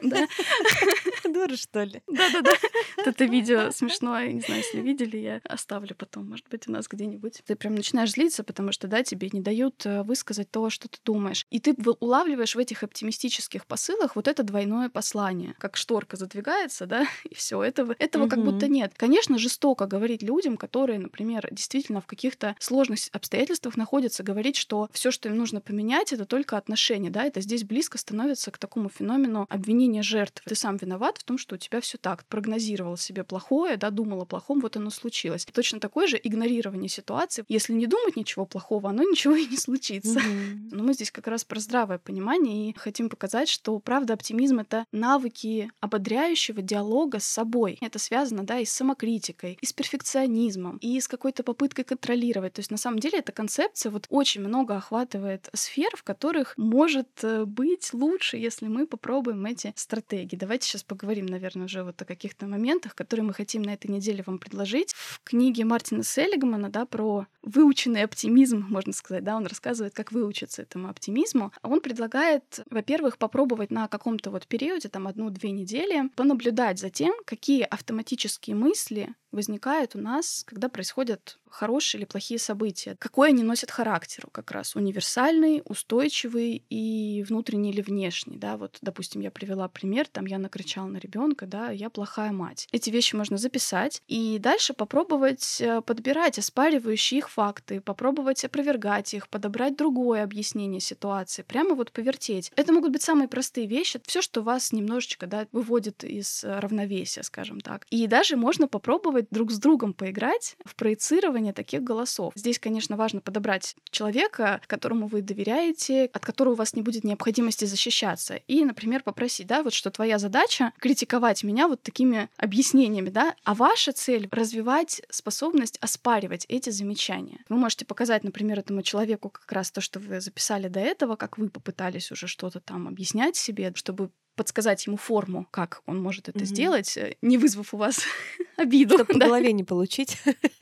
Дура, 1.24 1.56
что 1.56 1.82
ли? 1.82 2.00
Да-да-да. 2.06 2.52
Это 3.04 3.24
видео 3.24 3.70
смешное, 3.70 4.32
не 4.32 4.40
знаю, 4.40 4.62
если 4.62 4.80
видели, 4.80 5.16
я 5.16 5.40
оставлю 5.44 5.94
потом, 5.94 6.28
может 6.28 6.48
быть, 6.48 6.68
у 6.68 6.72
нас 6.72 6.86
где-нибудь. 6.88 7.42
Ты 7.44 7.56
прям 7.56 7.74
начинаешь 7.74 8.12
злиться, 8.12 8.44
потому 8.44 8.72
что, 8.72 8.86
да, 8.86 9.02
тебе 9.02 9.28
не 9.32 9.40
дают 9.40 9.84
э, 9.84 10.02
высказать 10.04 10.50
то, 10.50 10.70
что 10.70 10.88
ты 10.88 10.98
думаешь. 11.04 11.44
И 11.50 11.60
ты 11.60 11.76
улавливаешь 12.00 12.54
в 12.54 12.58
этих 12.58 12.82
оптимистических 12.82 13.66
посылах 13.66 14.16
вот 14.16 14.28
это 14.28 14.42
двойное 14.42 14.88
послание. 14.88 15.54
Как 15.58 15.76
шторка 15.76 16.16
задвигается, 16.16 16.86
да, 16.86 17.06
и 17.24 17.34
все 17.34 17.62
этого, 17.62 17.94
этого 17.98 18.28
как 18.28 18.42
будто 18.42 18.68
нет. 18.68 18.92
Конечно, 18.96 19.38
жестоко 19.38 19.86
говорить 19.86 20.22
людям, 20.22 20.56
которые, 20.56 20.98
например, 20.98 21.48
действительно 21.50 22.00
в 22.00 22.06
каких-то 22.06 22.56
сложных 22.58 23.00
обстоятельствах 23.12 23.47
обстоятельствах 23.48 23.76
находится, 23.76 24.22
говорить, 24.22 24.56
что 24.56 24.88
все, 24.92 25.10
что 25.10 25.28
им 25.28 25.36
нужно 25.36 25.60
поменять, 25.60 26.12
это 26.12 26.24
только 26.24 26.56
отношения, 26.56 27.10
да, 27.10 27.24
это 27.24 27.40
здесь 27.40 27.64
близко 27.64 27.98
становится 27.98 28.50
к 28.50 28.58
такому 28.58 28.88
феномену 28.88 29.46
обвинения 29.48 30.02
жертвы. 30.02 30.42
Ты 30.46 30.54
сам 30.54 30.76
виноват 30.76 31.18
в 31.18 31.24
том, 31.24 31.38
что 31.38 31.54
у 31.54 31.58
тебя 31.58 31.80
все 31.80 31.98
так. 31.98 32.24
Прогнозировал 32.26 32.96
себе 32.96 33.24
плохое, 33.24 33.76
да, 33.76 33.90
думал 33.90 34.22
о 34.22 34.26
плохом, 34.26 34.60
вот 34.60 34.76
оно 34.76 34.90
случилось. 34.90 35.46
Точно 35.46 35.80
такое 35.80 36.06
же 36.06 36.20
игнорирование 36.22 36.88
ситуации. 36.88 37.44
Если 37.48 37.72
не 37.72 37.86
думать 37.86 38.16
ничего 38.16 38.46
плохого, 38.46 38.90
оно 38.90 39.02
ничего 39.02 39.34
и 39.34 39.46
не 39.46 39.56
случится. 39.56 40.18
Mm-hmm. 40.18 40.68
Но 40.72 40.84
мы 40.84 40.92
здесь 40.94 41.10
как 41.10 41.26
раз 41.26 41.44
про 41.44 41.60
здравое 41.60 41.98
понимание 41.98 42.70
и 42.70 42.78
хотим 42.78 43.08
показать, 43.08 43.48
что 43.48 43.78
правда 43.78 44.14
оптимизм— 44.14 44.58
это 44.60 44.84
навыки 44.92 45.70
ободряющего 45.80 46.62
диалога 46.62 47.18
с 47.18 47.24
собой. 47.24 47.78
Это 47.80 47.98
связано, 47.98 48.44
да, 48.44 48.58
и 48.58 48.64
с 48.64 48.70
самокритикой, 48.70 49.58
и 49.60 49.66
с 49.66 49.72
перфекционизмом, 49.72 50.78
и 50.78 51.00
с 51.00 51.08
какой-то 51.08 51.42
попыткой 51.42 51.84
контролировать. 51.84 52.54
То 52.54 52.60
есть 52.60 52.70
на 52.70 52.76
самом 52.76 52.98
деле 52.98 53.18
это 53.18 53.27
концепция 53.32 53.90
вот 53.90 54.06
очень 54.08 54.40
много 54.40 54.76
охватывает 54.76 55.48
сфер, 55.52 55.90
в 55.96 56.02
которых 56.02 56.54
может 56.56 57.08
э, 57.22 57.44
быть 57.44 57.92
лучше, 57.92 58.36
если 58.36 58.66
мы 58.66 58.86
попробуем 58.86 59.44
эти 59.46 59.72
стратегии. 59.76 60.36
Давайте 60.36 60.66
сейчас 60.66 60.82
поговорим, 60.82 61.26
наверное, 61.26 61.66
уже 61.66 61.82
вот 61.82 62.00
о 62.00 62.04
каких-то 62.04 62.46
моментах, 62.46 62.94
которые 62.94 63.24
мы 63.24 63.34
хотим 63.34 63.62
на 63.62 63.74
этой 63.74 63.88
неделе 63.88 64.22
вам 64.26 64.38
предложить. 64.38 64.92
В 64.94 65.20
книге 65.24 65.64
Мартина 65.64 66.02
Селлигмана, 66.02 66.70
да, 66.70 66.86
про 66.86 67.26
выученный 67.42 68.02
оптимизм, 68.02 68.66
можно 68.68 68.92
сказать, 68.92 69.24
да, 69.24 69.36
он 69.36 69.46
рассказывает, 69.46 69.94
как 69.94 70.12
выучиться 70.12 70.62
этому 70.62 70.88
оптимизму. 70.88 71.52
Он 71.62 71.80
предлагает, 71.80 72.60
во-первых, 72.70 73.18
попробовать 73.18 73.70
на 73.70 73.88
каком-то 73.88 74.30
вот 74.30 74.46
периоде, 74.46 74.88
там, 74.88 75.06
одну-две 75.06 75.50
недели, 75.50 76.08
понаблюдать 76.16 76.78
за 76.78 76.90
тем, 76.90 77.14
какие 77.24 77.62
автоматические 77.62 78.56
мысли 78.56 79.14
возникают 79.32 79.94
у 79.94 79.98
нас, 79.98 80.42
когда 80.46 80.68
происходят 80.68 81.38
хорошие 81.50 82.00
или 82.00 82.06
плохие 82.06 82.38
события. 82.38 82.96
Какой 83.18 83.30
они 83.30 83.42
носят 83.42 83.72
характеру 83.72 84.28
как 84.30 84.52
раз? 84.52 84.76
Универсальный, 84.76 85.60
устойчивый 85.64 86.62
и 86.70 87.24
внутренний 87.28 87.70
или 87.70 87.82
внешний. 87.82 88.36
Да? 88.36 88.56
Вот, 88.56 88.78
допустим, 88.80 89.22
я 89.22 89.32
привела 89.32 89.66
пример, 89.66 90.06
там 90.06 90.26
я 90.26 90.38
накричала 90.38 90.86
на 90.86 90.98
ребенка, 90.98 91.46
да, 91.46 91.70
я 91.70 91.90
плохая 91.90 92.30
мать. 92.30 92.68
Эти 92.70 92.90
вещи 92.90 93.16
можно 93.16 93.36
записать 93.36 94.02
и 94.06 94.38
дальше 94.38 94.72
попробовать 94.72 95.60
э, 95.60 95.80
подбирать 95.80 96.38
оспаривающие 96.38 97.18
их 97.18 97.28
факты, 97.28 97.80
попробовать 97.80 98.44
опровергать 98.44 99.12
их, 99.14 99.28
подобрать 99.28 99.76
другое 99.76 100.22
объяснение 100.22 100.80
ситуации, 100.80 101.42
прямо 101.42 101.74
вот 101.74 101.90
повертеть. 101.90 102.52
Это 102.54 102.72
могут 102.72 102.92
быть 102.92 103.02
самые 103.02 103.26
простые 103.26 103.66
вещи, 103.66 104.00
все, 104.06 104.22
что 104.22 104.42
вас 104.42 104.70
немножечко 104.70 105.26
да, 105.26 105.48
выводит 105.50 106.04
из 106.04 106.44
э, 106.44 106.60
равновесия, 106.60 107.24
скажем 107.24 107.58
так. 107.58 107.84
И 107.90 108.06
даже 108.06 108.36
можно 108.36 108.68
попробовать 108.68 109.26
друг 109.32 109.50
с 109.50 109.58
другом 109.58 109.92
поиграть 109.92 110.56
в 110.64 110.76
проецирование 110.76 111.52
таких 111.52 111.82
голосов. 111.82 112.32
Здесь, 112.36 112.60
конечно, 112.60 112.96
важно 112.96 113.07
подобрать 113.20 113.76
человека, 113.90 114.60
которому 114.66 115.06
вы 115.06 115.22
доверяете, 115.22 116.10
от 116.12 116.24
которого 116.24 116.52
у 116.52 116.56
вас 116.56 116.74
не 116.74 116.82
будет 116.82 117.04
необходимости 117.04 117.64
защищаться. 117.64 118.36
И, 118.46 118.64
например, 118.64 119.02
попросить, 119.02 119.46
да, 119.46 119.62
вот 119.62 119.72
что 119.72 119.90
твоя 119.90 120.18
задача 120.18 120.72
критиковать 120.78 121.42
меня 121.42 121.68
вот 121.68 121.82
такими 121.82 122.28
объяснениями, 122.36 123.10
да, 123.10 123.34
а 123.44 123.54
ваша 123.54 123.92
цель— 123.92 124.28
развивать 124.30 125.02
способность 125.10 125.78
оспаривать 125.80 126.44
эти 126.48 126.70
замечания. 126.70 127.40
Вы 127.48 127.56
можете 127.56 127.84
показать, 127.84 128.24
например, 128.24 128.58
этому 128.58 128.82
человеку 128.82 129.30
как 129.30 129.50
раз 129.52 129.70
то, 129.70 129.80
что 129.80 129.98
вы 129.98 130.20
записали 130.20 130.68
до 130.68 130.80
этого, 130.80 131.16
как 131.16 131.38
вы 131.38 131.48
попытались 131.48 132.12
уже 132.12 132.26
что-то 132.26 132.60
там 132.60 132.88
объяснять 132.88 133.36
себе, 133.36 133.72
чтобы 133.74 134.10
подсказать 134.38 134.86
ему 134.86 134.96
форму, 134.96 135.48
как 135.50 135.82
он 135.86 136.00
может 136.00 136.28
это 136.28 136.38
mm-hmm. 136.38 136.44
сделать, 136.44 136.96
э, 136.96 137.16
не 137.22 137.38
вызвав 137.38 137.74
у 137.74 137.76
вас 137.76 138.02
обиду. 138.56 138.94
Чтобы 138.94 139.12
по 139.12 139.18
голове 139.18 139.52
не 139.52 139.64
получить. 139.64 140.16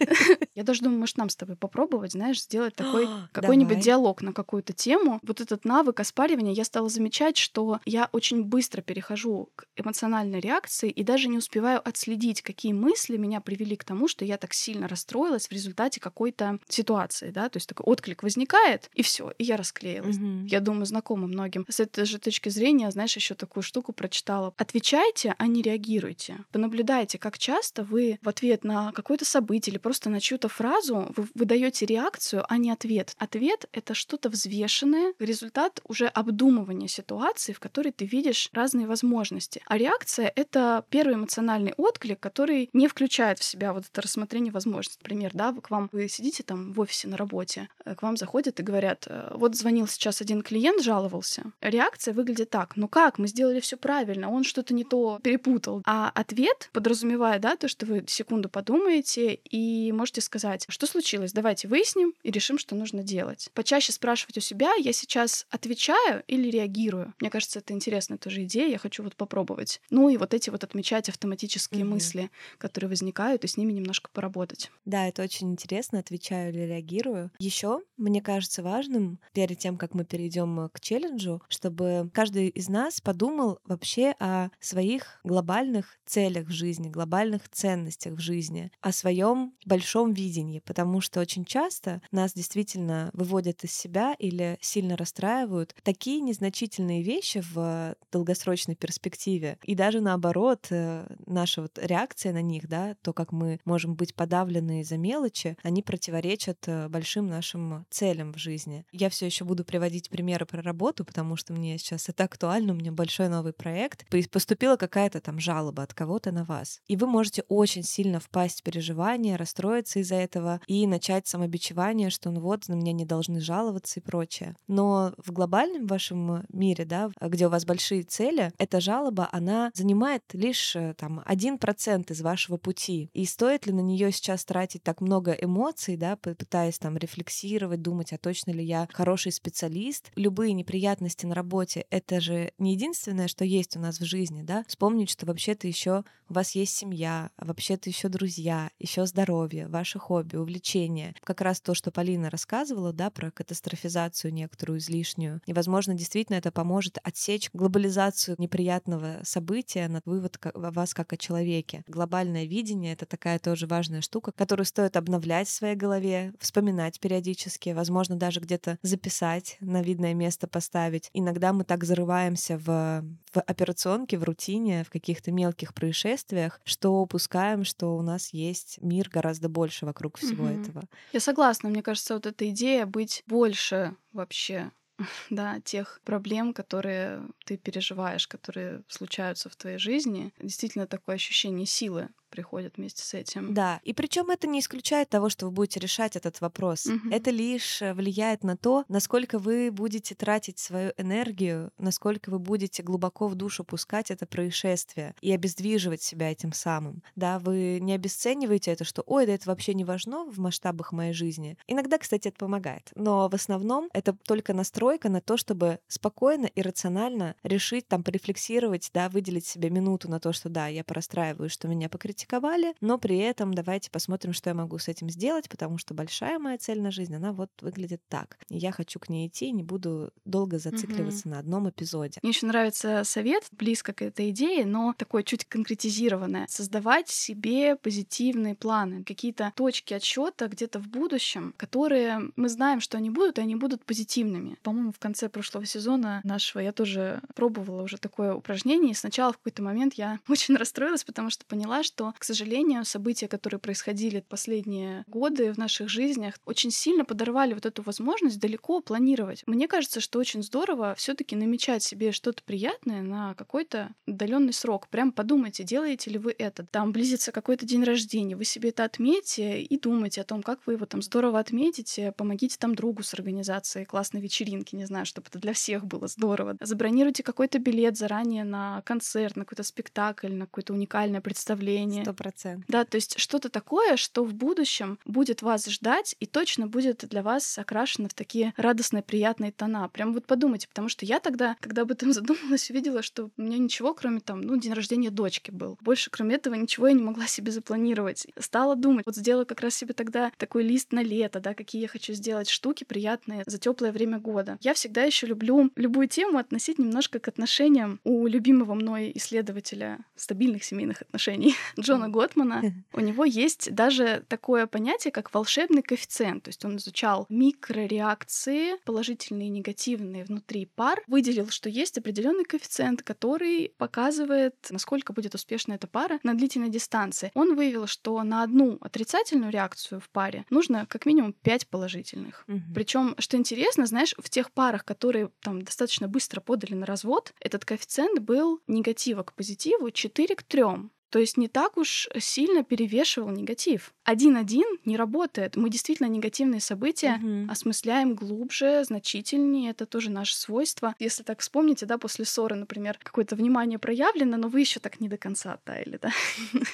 Я 0.55 0.63
даже 0.63 0.81
думаю, 0.81 0.99
может, 0.99 1.19
нам 1.19 1.29
с 1.29 1.37
тобой 1.37 1.57
попробовать, 1.57 2.13
знаешь, 2.13 2.43
сделать 2.43 2.75
такой 2.77 3.07
какой-нибудь 3.33 3.81
диалог 3.81 4.23
на 4.23 4.33
какую-то 4.33 4.73
тему. 4.73 5.21
Вот 5.23 5.43
этот 5.43 5.67
навык 5.67 6.01
оспаривания, 6.01 6.53
я 6.53 6.65
стала 6.65 6.89
замечать, 6.89 7.37
что 7.37 7.81
я 7.85 8.09
очень 8.13 8.43
быстро 8.45 8.81
перехожу 8.81 9.51
к 9.55 9.67
эмоциональной 9.77 10.41
реакции 10.41 10.89
и 10.89 11.05
даже 11.05 11.29
не 11.29 11.37
успеваю 11.37 11.87
отследить, 11.87 12.41
какие 12.41 12.73
мысли 12.73 13.19
меня 13.19 13.43
привели 13.43 13.77
к 13.77 13.85
тому, 13.85 14.09
что 14.09 14.25
я 14.25 14.39
так 14.39 14.55
сильно 14.55 14.89
расстроилась 14.89 15.49
в 15.49 15.53
результате 15.53 16.01
какой-то 16.01 16.59
ситуации, 16.69 17.31
да, 17.31 17.51
то 17.51 17.59
есть 17.59 17.69
такой 17.69 17.85
отклик 17.85 18.23
возникает, 18.23 18.91
и 18.95 19.03
все, 19.03 19.33
и 19.37 19.45
я 19.45 19.59
расклеилась. 19.59 20.17
Mm-hmm. 20.17 20.47
Я 20.47 20.61
думаю, 20.61 20.87
знакомо 20.87 21.27
многим. 21.27 21.67
С 21.69 21.81
этой 21.81 22.07
же 22.07 22.19
точки 22.19 22.49
зрения, 22.49 22.91
знаешь, 22.91 23.15
еще 23.17 23.35
такую 23.35 23.63
штуку 23.67 23.93
прочитала. 23.93 24.55
Отвечайте, 24.57 25.35
а 25.37 25.47
не 25.47 25.63
реагируйте. 25.63 26.39
Понаблюдайте, 26.53 27.19
как 27.19 27.39
часто 27.39 27.83
вы 27.83 28.19
в 28.23 28.29
ответ 28.29 28.65
на 28.65 28.93
какое-то 28.93 29.25
событие 29.25 29.73
или 29.73 29.79
просто 29.79 30.09
на 30.11 30.21
чью-то 30.21 30.49
фразу 30.49 31.13
вы 31.17 31.29
выдаете 31.35 31.87
реакцию, 31.87 32.45
а 32.49 32.57
не 32.57 32.71
ответ. 32.71 33.15
Ответ— 33.19 33.67
это 33.73 33.95
что-то 33.95 34.31
взвешенное, 34.31 35.13
результат 35.19 35.81
уже 35.85 36.07
обдумывания 36.07 36.89
ситуации, 36.89 37.53
в 37.53 37.61
которой 37.61 37.93
ты 37.93 38.07
видишь 38.07 38.49
разные 38.53 38.87
возможности. 38.87 39.63
А 39.67 39.77
реакция— 39.77 40.33
это 40.37 40.85
первый 40.91 41.15
эмоциональный 41.15 41.75
отклик, 41.77 42.21
который 42.21 42.71
не 42.73 42.89
включает 42.89 43.39
в 43.39 43.45
себя 43.45 43.73
вот 43.73 43.85
это 43.91 44.03
рассмотрение 44.03 44.53
возможностей. 44.53 45.01
Например, 45.03 45.31
да, 45.35 45.53
вы 45.53 45.61
к 45.61 45.71
вам 45.71 45.89
вы 45.93 46.09
сидите 46.09 46.43
там 46.43 46.73
в 46.73 46.81
офисе 46.81 47.09
на 47.09 47.17
работе, 47.17 47.69
э, 47.85 47.95
к 47.95 48.03
вам 48.03 48.17
заходят 48.17 48.61
и 48.61 48.63
говорят, 48.63 49.07
«Э, 49.09 49.33
вот 49.35 49.57
звонил 49.57 49.87
сейчас 49.87 50.21
один 50.21 50.43
клиент, 50.43 50.83
жаловался. 50.83 51.53
Реакция 51.61 52.15
выглядит 52.15 52.51
так, 52.51 52.77
ну 52.77 52.89
как, 52.89 53.19
мы 53.19 53.29
сделали 53.29 53.56
сделали 53.57 53.61
все 53.61 53.77
правильно, 53.77 54.31
он 54.31 54.45
что-то 54.45 54.75
не 54.75 54.85
то 54.85 55.19
перепутал. 55.23 55.83
А 55.85 56.11
ответ 56.15 56.71
подразумевает, 56.73 57.41
да, 57.41 57.57
то, 57.57 57.69
что 57.69 57.87
вы 57.87 58.05
секунду 58.07 58.49
подумаете 58.49 59.35
и 59.35 59.93
можете 59.93 60.21
сказать, 60.21 60.67
что 60.69 60.87
случилось, 60.87 61.33
давайте 61.33 61.69
выясним 61.69 62.15
и 62.23 62.31
решим, 62.31 62.59
что 62.59 62.75
нужно 62.75 63.03
делать. 63.03 63.51
Почаще 63.55 63.93
спрашивать 63.93 64.39
у 64.39 64.41
себя, 64.41 64.75
я 64.79 64.93
сейчас 64.93 65.47
отвечаю 65.51 66.23
или 66.29 66.51
реагирую. 66.51 67.15
Мне 67.21 67.31
кажется, 67.31 67.59
это 67.59 67.73
интересная 67.73 68.19
тоже 68.19 68.45
идея, 68.45 68.69
я 68.69 68.79
хочу 68.79 69.03
вот 69.03 69.17
попробовать. 69.17 69.81
Ну 69.91 70.09
и 70.09 70.17
вот 70.17 70.35
эти 70.35 70.51
вот 70.51 70.65
отмечать 70.65 71.09
автоматические 71.09 71.83
mm-hmm. 71.83 71.89
мысли, 71.89 72.31
которые 72.59 72.89
возникают, 72.89 73.45
и 73.45 73.49
с 73.49 73.57
ними 73.57 73.73
немножко 73.73 74.11
поработать. 74.13 74.71
Да, 74.85 75.09
это 75.09 75.23
очень 75.23 75.51
интересно, 75.51 75.99
отвечаю 75.99 76.53
или 76.53 76.63
реагирую. 76.63 77.31
Еще 77.39 77.81
мне 77.97 78.21
кажется 78.21 78.63
важным 78.63 79.19
перед 79.33 79.59
тем, 79.59 79.77
как 79.77 79.95
мы 79.95 80.05
перейдем 80.05 80.69
к 80.73 80.81
челленджу, 80.81 81.43
чтобы 81.49 82.11
каждый 82.13 82.49
из 82.49 82.69
нас 82.69 83.01
подумал, 83.01 83.46
подумал 83.47 83.59
вообще 83.65 84.15
о 84.19 84.49
своих 84.61 85.21
глобальных 85.25 85.99
целях 86.05 86.49
в 86.49 86.53
жизни, 86.53 86.89
глобальных 86.89 87.49
ценностях 87.49 88.15
в 88.15 88.21
жизни, 88.21 88.71
о 88.81 88.93
своем 88.93 89.53
большом 89.65 90.13
видении, 90.13 90.61
потому 90.61 91.01
что 91.01 91.21
очень 91.21 91.45
часто 91.45 92.01
нас 92.13 92.33
действительно 92.33 93.11
выводят 93.13 93.65
из 93.65 93.73
себя 93.73 94.15
или 94.19 94.57
сильно 94.61 94.97
расстраивают 94.97 95.75
такие 95.83 96.21
незначительные 96.21 97.03
вещи 97.03 97.43
в 97.53 97.95
долгосрочной 98.13 98.77
перспективе. 98.77 99.59
И 99.65 99.75
даже 99.75 100.01
наоборот, 100.01 100.67
э, 100.71 101.07
наша 101.27 101.63
вот 101.63 101.79
реакция 101.81 102.33
на 102.33 102.43
них, 102.43 102.69
да, 102.69 102.97
то, 103.03 103.13
как 103.13 103.33
мы 103.33 103.61
можем 103.65 103.95
быть 103.95 104.15
подавлены 104.15 104.81
из-за 104.81 104.97
мелочи, 104.97 105.57
они 105.63 105.83
противоречат 105.83 106.59
э, 106.67 106.89
большим 106.89 107.27
нашим 107.29 107.87
целям 107.91 108.33
в 108.33 108.39
жизни. 108.39 108.85
Я 108.93 109.11
все 109.11 109.27
еще 109.27 109.45
буду 109.45 109.65
приводить 109.65 110.11
примеры 110.11 110.47
про 110.47 110.63
работу, 110.63 111.05
потому 111.05 111.37
что 111.37 111.53
мне 111.53 111.79
сейчас 111.79 112.09
это 112.09 112.25
актуально, 112.25 112.73
у 112.73 112.77
меня 112.77 112.93
большой 112.93 113.29
новый 113.37 113.53
проект, 113.53 114.07
поступила 114.31 114.77
какая-то 114.77 115.21
там 115.21 115.39
жалоба 115.39 115.83
от 115.83 115.95
кого-то 115.95 116.33
на 116.33 116.45
вас. 116.45 116.81
И 116.87 116.97
вы 116.97 117.07
можете 117.07 117.43
очень 117.49 117.83
сильно 117.83 118.19
впасть 118.21 118.61
в 118.61 118.63
переживания, 118.63 119.37
расстроиться 119.37 119.99
из-за 120.01 120.17
этого 120.17 120.61
и 120.67 120.87
начать 120.87 121.27
самобичевание, 121.27 122.11
что 122.11 122.31
ну 122.31 122.41
вот, 122.41 122.69
на 122.69 122.75
меня 122.75 122.93
не 122.93 123.05
должны 123.05 123.41
жаловаться 123.41 124.01
и 124.01 124.03
прочее. 124.03 124.57
Но 124.69 125.13
в 125.19 125.33
глобальном 125.33 125.87
вашем 125.87 126.45
мире, 126.49 126.85
да, 126.85 127.11
где 127.21 127.47
у 127.47 127.51
вас 127.51 127.65
большие 127.65 128.03
цели, 128.03 128.53
эта 128.59 128.81
жалоба, 128.81 129.29
она 129.33 129.71
занимает 129.75 130.23
лишь 130.33 130.77
э, 130.77 130.95
там 130.95 131.23
один 131.25 131.59
процент 131.59 132.11
из 132.11 132.23
вашего 132.23 132.57
пути. 132.57 133.11
И 133.13 133.25
стоит 133.27 133.67
ли 133.67 133.73
на 133.73 133.81
нее 133.81 134.13
сейчас 134.13 134.45
тратить 134.45 134.83
так 134.83 135.01
много 135.01 135.33
эмоций, 135.33 135.97
да, 135.97 136.17
пытаясь 136.17 136.79
там 136.79 136.97
рефлексировать, 136.97 137.83
думать, 137.83 138.13
а 138.13 138.19
точно 138.19 138.53
ли 138.53 138.65
я 138.65 138.89
хороший 138.93 139.33
специалист? 139.33 140.11
Любые 140.17 140.53
неприятности 140.53 141.27
на 141.27 141.35
работе— 141.35 141.87
это 141.91 142.21
же 142.21 142.53
не 142.59 142.73
единственное, 142.73 143.16
главное, 143.17 143.29
что 143.29 143.47
есть 143.47 143.79
у 143.79 143.81
нас 143.81 143.99
в 143.99 144.05
жизни, 144.05 144.43
да, 144.43 144.63
вспомнить, 144.69 145.09
что 145.09 145.25
вообще-то 145.25 145.67
еще 145.67 146.05
у 146.29 146.35
вас 146.35 146.53
есть 146.53 146.77
семья, 146.77 147.31
вообще-то 147.39 147.89
еще 147.89 148.09
друзья, 148.09 148.71
еще 148.79 149.07
здоровье, 149.07 149.69
ваши 149.69 149.99
хобби, 149.99 150.37
увлечения. 150.37 151.15
Как 151.23 151.41
раз 151.41 151.61
то, 151.61 151.75
что 151.75 151.91
Полина 151.91 152.31
рассказывала, 152.31 152.93
да, 152.93 153.11
про 153.11 153.31
катастрофизацию 153.31 154.33
некоторую 154.33 154.79
излишнюю. 154.79 155.41
И, 155.47 155.53
возможно, 155.53 155.95
действительно 155.95 156.37
это 156.37 156.51
поможет 156.51 156.99
отсечь 157.03 157.51
глобализацию 157.53 158.37
неприятного 158.39 159.21
события 159.23 159.89
на 159.89 160.01
вывод 160.05 160.39
о 160.43 160.71
вас 160.71 160.95
как 160.95 161.13
о 161.13 161.17
человеке. 161.17 161.85
Глобальное 161.87 162.45
видение— 162.45 162.93
это 162.95 163.07
такая 163.07 163.39
тоже 163.39 163.67
важная 163.67 164.01
штука, 164.01 164.33
которую 164.33 164.67
стоит 164.67 164.97
обновлять 164.97 165.49
в 165.49 165.53
своей 165.53 165.77
голове, 165.77 166.33
вспоминать 166.41 167.01
периодически, 167.01 167.71
возможно, 167.71 168.17
даже 168.17 168.41
где-то 168.41 168.79
записать, 168.83 169.57
на 169.61 169.83
видное 169.83 170.15
место 170.15 170.47
поставить. 170.47 171.11
Иногда 171.13 171.53
мы 171.53 171.65
так 171.65 171.85
зарываемся 171.85 172.59
в 172.59 173.05
в 173.37 173.41
операционке, 173.43 174.17
в 174.17 174.25
рутине, 174.25 174.83
в 174.85 174.91
каких-то 174.91 175.31
мелких 175.31 175.75
происшествиях, 175.75 176.16
что 176.65 177.01
упускаем, 177.01 177.65
что 177.65 177.97
у 177.97 178.03
нас 178.03 178.33
есть 178.33 178.79
мир 178.83 179.09
гораздо 179.09 179.49
больше 179.49 179.87
вокруг 179.87 180.19
всего 180.19 180.45
угу. 180.45 180.61
этого. 180.61 180.83
Я 181.13 181.21
согласна. 181.21 181.69
Мне 181.69 181.83
кажется, 181.83 182.15
вот 182.15 182.27
эта 182.27 182.49
идея 182.51 182.87
быть 182.87 183.23
больше 183.27 183.95
вообще 184.13 184.71
да, 185.31 185.61
тех 185.61 186.01
проблем, 186.05 186.55
которые 186.55 187.23
ты 187.45 187.57
переживаешь, 187.57 188.27
которые 188.27 188.83
случаются 188.89 189.49
в 189.49 189.57
твоей 189.57 189.79
жизни. 189.79 190.33
Действительно 190.41 190.87
такое 190.87 191.17
ощущение 191.17 191.67
силы 191.67 192.09
приходят 192.29 192.77
вместе 192.77 193.03
с 193.03 193.15
этим. 193.15 193.55
Да, 193.55 193.81
и 193.83 193.93
причем 193.93 194.31
это 194.31 194.47
не 194.47 194.61
исключает 194.61 195.09
того, 195.09 195.29
что 195.29 195.47
вы 195.47 195.53
будете 195.53 195.81
решать 195.81 196.17
этот 196.17 196.41
вопрос. 196.41 196.87
Угу. 196.87 197.11
Это 197.11 197.31
лишь 197.31 197.83
э, 197.83 197.95
влияет 197.95 198.45
на 198.45 198.57
то, 198.57 198.85
насколько 198.89 199.39
вы 199.39 199.71
будете 199.71 200.15
тратить 200.15 200.59
свою 200.59 200.93
энергию, 200.97 201.71
насколько 201.79 202.31
вы 202.31 202.39
будете 202.39 202.83
глубоко 202.83 203.29
в 203.29 203.35
душу 203.35 203.65
пускать 203.65 204.11
это 204.11 204.27
происшествие 204.27 205.15
и 205.21 205.33
обездвиживать 205.33 206.03
себя 206.03 206.31
этим 206.31 206.53
самым. 206.53 207.03
Да, 207.15 207.39
вы 207.39 207.79
не 207.81 207.93
обесцениваете 207.93 208.73
это, 208.73 208.85
что 208.85 209.03
ой, 209.07 209.27
да 209.27 209.33
это 209.33 209.49
вообще 209.49 209.75
не 209.75 209.85
важно 209.85 210.25
в 210.25 210.39
масштабах 210.39 210.93
моей 210.93 211.13
жизни. 211.13 211.57
Иногда, 211.67 211.99
кстати, 211.99 212.29
это 212.29 212.39
помогает, 212.39 212.91
но 212.95 213.29
в 213.29 213.35
основном 213.35 213.89
это 213.93 214.13
только 214.13 214.53
настройка 214.55 215.09
на 215.09 215.21
то, 215.21 215.37
чтобы 215.37 215.79
спокойно 215.89 216.47
и 216.47 216.63
рационально 216.63 217.35
решить, 217.43 217.89
там, 217.89 218.03
порефлексировать, 218.03 218.91
да, 218.93 219.09
выделить 219.09 219.47
себе 219.47 219.71
минуту 219.71 220.11
на 220.11 220.21
то, 220.21 220.33
что 220.33 220.49
да, 220.49 220.69
я 220.69 220.85
порастраиваю, 220.85 221.51
что 221.51 221.69
меня 221.69 221.89
покритиковали, 221.89 222.16
критиковали, 222.17 222.75
но 222.81 222.99
при 222.99 223.19
этом 223.19 223.53
давайте 223.53 223.91
посмотрим, 223.91 224.33
что 224.33 224.51
я 224.51 224.55
могу 224.55 224.79
с 224.79 224.89
этим 224.89 225.11
сделать, 225.11 225.49
потому 225.49 225.79
что 225.79 225.95
большая 225.95 226.39
моя 226.39 226.57
цель 226.59 226.81
на 226.81 226.91
жизнь, 226.91 227.15
она 227.15 227.33
вот 227.33 227.51
выглядит 227.61 228.01
так. 228.09 228.39
Я 228.49 228.73
хочу 228.73 228.99
к 228.99 229.09
ней 229.09 229.29
идти, 229.29 229.53
не 229.53 229.63
буду 229.63 230.13
долго 230.25 230.59
зацикливаться 230.59 231.29
угу. 231.29 231.35
на 231.35 231.39
одном 231.39 231.69
эпизоде. 231.69 232.19
Мне 232.23 232.31
еще 232.31 232.47
нравится 232.47 233.03
совет, 233.05 233.45
близко 233.53 233.93
к 233.93 234.03
этой 234.03 234.31
идее, 234.31 234.65
но 234.65 234.95
такой 234.97 235.25
чуть 235.25 235.45
конкретизированное. 235.45 236.47
Создавать 236.49 237.09
себе 237.09 237.77
позитивные 237.77 238.55
планы, 238.55 239.05
какие-то 239.05 239.53
точки 239.55 239.95
отсчета 239.95 240.49
где-то 240.49 240.79
в 240.79 240.89
будущем, 240.89 241.55
которые 241.57 242.31
мы 242.37 242.49
знаем, 242.49 242.81
что 242.81 242.97
они 242.97 243.11
будут, 243.11 243.39
и 243.39 243.43
они 243.43 243.57
будут 243.57 243.85
позитивными. 243.85 244.57
По-моему, 244.63 244.93
в 244.93 244.99
конце 244.99 245.29
прошлого 245.29 245.67
сезона 245.67 246.21
нашего 246.25 246.63
я 246.63 246.73
тоже 246.73 247.21
пробовала 247.35 247.83
уже 247.83 247.99
такое 247.99 248.35
упражнение, 248.35 248.93
и 248.93 248.95
сначала 248.95 249.33
в 249.33 249.39
какой-то 249.39 249.63
момент 249.63 249.95
я 249.95 250.19
очень 250.29 250.57
расстроилась, 250.57 251.05
потому 251.05 251.31
что 251.31 251.45
поняла, 251.45 251.83
что 251.83 252.06
к 252.19 252.25
сожалению, 252.25 252.85
события, 252.85 253.29
которые 253.29 253.61
происходили 253.61 254.25
последние 254.29 255.05
годы 255.07 255.53
в 255.53 255.59
наших 255.59 255.89
жизнях, 255.89 256.35
очень 256.45 256.71
сильно 256.71 257.05
подорвали 257.05 257.55
вот 257.55 257.67
эту 257.67 257.83
возможность 257.83 258.39
далеко 258.41 258.81
планировать. 258.81 259.43
Мне 259.47 259.69
кажется, 259.69 260.01
что 260.01 260.19
очень 260.19 260.43
здорово 260.43 260.95
все 260.97 261.15
таки 261.15 261.37
намечать 261.37 261.83
себе 261.83 262.13
что-то 262.13 262.43
приятное 262.43 263.03
на 263.03 263.35
какой-то 263.35 263.91
отдаленный 264.07 264.53
срок. 264.53 264.89
Прям 264.89 265.13
подумайте, 265.13 265.65
делаете 265.65 266.11
ли 266.11 266.19
вы 266.19 266.35
это. 266.37 266.65
Там 266.67 266.93
близится 266.93 267.33
какой-то 267.33 267.67
день 267.67 267.85
рождения, 267.85 268.37
вы 268.37 268.45
себе 268.45 268.71
это 268.71 268.85
отметьте 268.85 269.61
и 269.61 269.79
думайте 269.79 270.21
о 270.21 270.25
том, 270.25 270.43
как 270.43 270.61
вы 270.67 270.75
его 270.75 270.87
там 270.87 271.03
здорово 271.03 271.39
отметите, 271.39 272.13
помогите 272.13 272.57
там 272.59 272.75
другу 272.75 273.03
с 273.03 273.15
организацией 273.15 273.85
классной 273.85 274.21
вечеринки, 274.21 274.75
не 274.75 274.85
знаю, 274.85 275.07
чтобы 275.07 275.29
это 275.29 275.39
для 275.39 275.53
всех 275.53 275.87
было 275.87 276.07
здорово. 276.07 276.57
Забронируйте 276.61 277.23
какой-то 277.23 277.59
билет 277.59 277.97
заранее 277.97 278.45
на 278.45 278.83
концерт, 278.83 279.37
на 279.37 279.45
какой-то 279.45 279.63
спектакль, 279.63 280.33
на 280.33 280.47
какое-то 280.47 280.73
уникальное 280.73 281.21
представление. 281.21 281.96
Сто 282.03 282.13
процентов. 282.15 282.65
Да, 282.69 282.85
то 282.85 282.97
есть 282.97 283.19
что-то 283.19 283.49
такое, 283.49 283.97
что 283.97 284.25
в 284.25 284.35
будущем 284.35 284.99
будет 285.05 285.43
вас 285.43 285.67
ждать 285.67 286.17
и 286.21 286.27
точно 286.27 286.67
будет 286.67 287.05
для 287.09 287.23
вас 287.23 287.59
окрашено 287.59 288.09
в 288.09 288.15
такие 288.15 288.53
радостные, 288.57 289.03
приятные 289.03 289.53
тона. 289.53 289.89
Прям 289.89 290.13
вот 290.13 290.27
подумайте, 290.27 290.69
потому 290.69 290.89
что 290.89 291.05
я 291.05 291.21
тогда, 291.21 291.57
когда 291.61 291.83
об 291.83 291.91
этом 291.91 292.13
задумалась, 292.13 292.71
увидела, 292.71 293.03
что 293.03 293.31
у 293.37 293.43
меня 293.43 293.59
ничего, 293.59 293.95
кроме 293.95 294.21
там, 294.21 294.41
ну, 294.41 294.57
день 294.57 294.73
рождения 294.73 295.11
дочки 295.11 295.51
был. 295.51 295.79
Больше, 295.81 296.11
кроме 296.11 296.37
этого, 296.37 296.55
ничего 296.55 296.89
я 296.89 296.93
не 296.93 297.03
могла 297.03 297.27
себе 297.27 297.53
запланировать. 297.53 298.27
Стала 298.39 298.77
думать, 298.77 299.05
вот 299.07 299.17
сделала 299.17 299.45
как 299.45 299.61
раз 299.61 299.75
себе 299.75 299.95
тогда 299.95 300.33
такой 300.37 300.63
лист 300.63 300.93
на 300.93 301.03
лето, 301.03 301.41
да, 301.41 301.55
какие 301.55 301.83
я 301.83 301.89
хочу 301.89 302.13
сделать 302.13 302.49
штуки 302.49 302.85
приятные 302.85 303.43
за 303.47 303.59
теплое 303.59 303.93
время 303.93 304.19
года. 304.19 304.59
Я 304.61 304.75
всегда 304.75 305.03
еще 305.03 305.27
люблю 305.27 305.71
любую 305.77 306.09
тему 306.09 306.39
относить 306.39 306.79
немножко 306.79 307.19
к 307.19 307.29
отношениям 307.29 308.01
у 308.05 308.27
любимого 308.27 308.75
мной 308.75 309.13
исследователя 309.15 309.99
стабильных 310.17 310.65
семейных 310.65 311.03
отношений 311.03 311.55
Джона 311.87 312.09
Готмана. 312.09 312.63
У 312.93 313.01
него 313.01 313.25
есть 313.25 313.75
даже 313.75 314.25
такое 314.29 314.67
понятие, 314.67 315.13
как 315.13 315.33
волшебный 315.33 315.83
коэффициент. 315.83 316.45
То 316.45 316.49
есть 316.49 316.65
он 316.65 316.77
изучал 316.77 317.27
микрореакции, 317.29 318.77
положительные 318.85 319.49
и 319.49 319.51
негативные 319.51 320.25
внутри 320.25 320.67
пар, 320.67 321.03
выделил, 321.07 321.49
что 321.51 321.69
есть 321.69 321.99
определенный 321.99 322.45
коэффициент, 322.45 323.03
который 323.03 323.73
показывает, 323.79 324.55
насколько 324.71 325.13
будет 325.13 325.35
успешна 325.35 325.75
эта 325.75 325.87
пара 325.87 326.19
на 326.23 326.35
длительной 326.35 326.69
дистанции. 326.69 327.31
Он 327.35 327.55
выявил, 327.57 327.87
что 327.87 328.23
на 328.23 328.43
одну 328.43 328.79
отрицательную 328.81 329.53
реакцию 329.53 330.01
в 330.01 330.11
паре 330.11 330.45
нужно 330.51 330.87
как 330.87 331.07
минимум 331.07 331.33
5 331.33 331.69
положительных. 331.69 332.45
Мгм. 332.47 332.75
Причем, 332.75 333.15
что 333.19 333.37
интересно, 333.37 333.87
знаешь, 333.87 334.15
в 334.19 334.29
тех 334.31 334.51
парах, 334.53 334.85
которые 334.85 335.31
там 335.41 335.63
достаточно 335.63 336.09
быстро 336.09 336.41
подали 336.41 336.75
на 336.75 336.87
развод, 336.87 337.33
этот 337.41 337.65
коэффициент 337.65 338.21
был 338.21 338.61
негатива 338.67 339.23
к 339.23 339.35
позитиву 339.35 339.91
4 339.91 340.35
к 340.37 340.43
3. 340.43 340.63
То 341.11 341.19
есть 341.19 341.37
не 341.37 341.49
так 341.49 341.77
уж 341.77 342.09
сильно 342.19 342.63
перевешивал 342.65 343.31
негатив. 343.31 343.93
Один-один 344.05 344.67
не 344.85 344.97
работает. 344.97 345.57
Мы 345.57 345.71
действительно 345.71 346.07
негативные 346.09 346.61
события 346.61 347.17
Мгм. 347.17 347.51
осмысляем 347.51 348.15
глубже, 348.15 348.83
значительнее. 348.85 349.71
Это 349.71 349.87
тоже 349.87 350.11
наше 350.11 350.37
свойство. 350.37 350.95
Если 350.99 351.23
так 351.23 351.41
вспомните, 351.41 351.87
да, 351.87 351.99
после 351.99 352.25
ссоры, 352.25 352.57
например, 352.57 352.99
какое-то 353.03 353.37
внимание 353.37 353.79
проявлено, 353.79 354.37
но 354.37 354.49
вы 354.49 354.61
еще 354.61 354.81
так 354.81 355.01
не 355.01 355.09
до 355.09 355.17
конца 355.17 355.55
оттаяли, 355.55 355.99
да. 356.03 356.11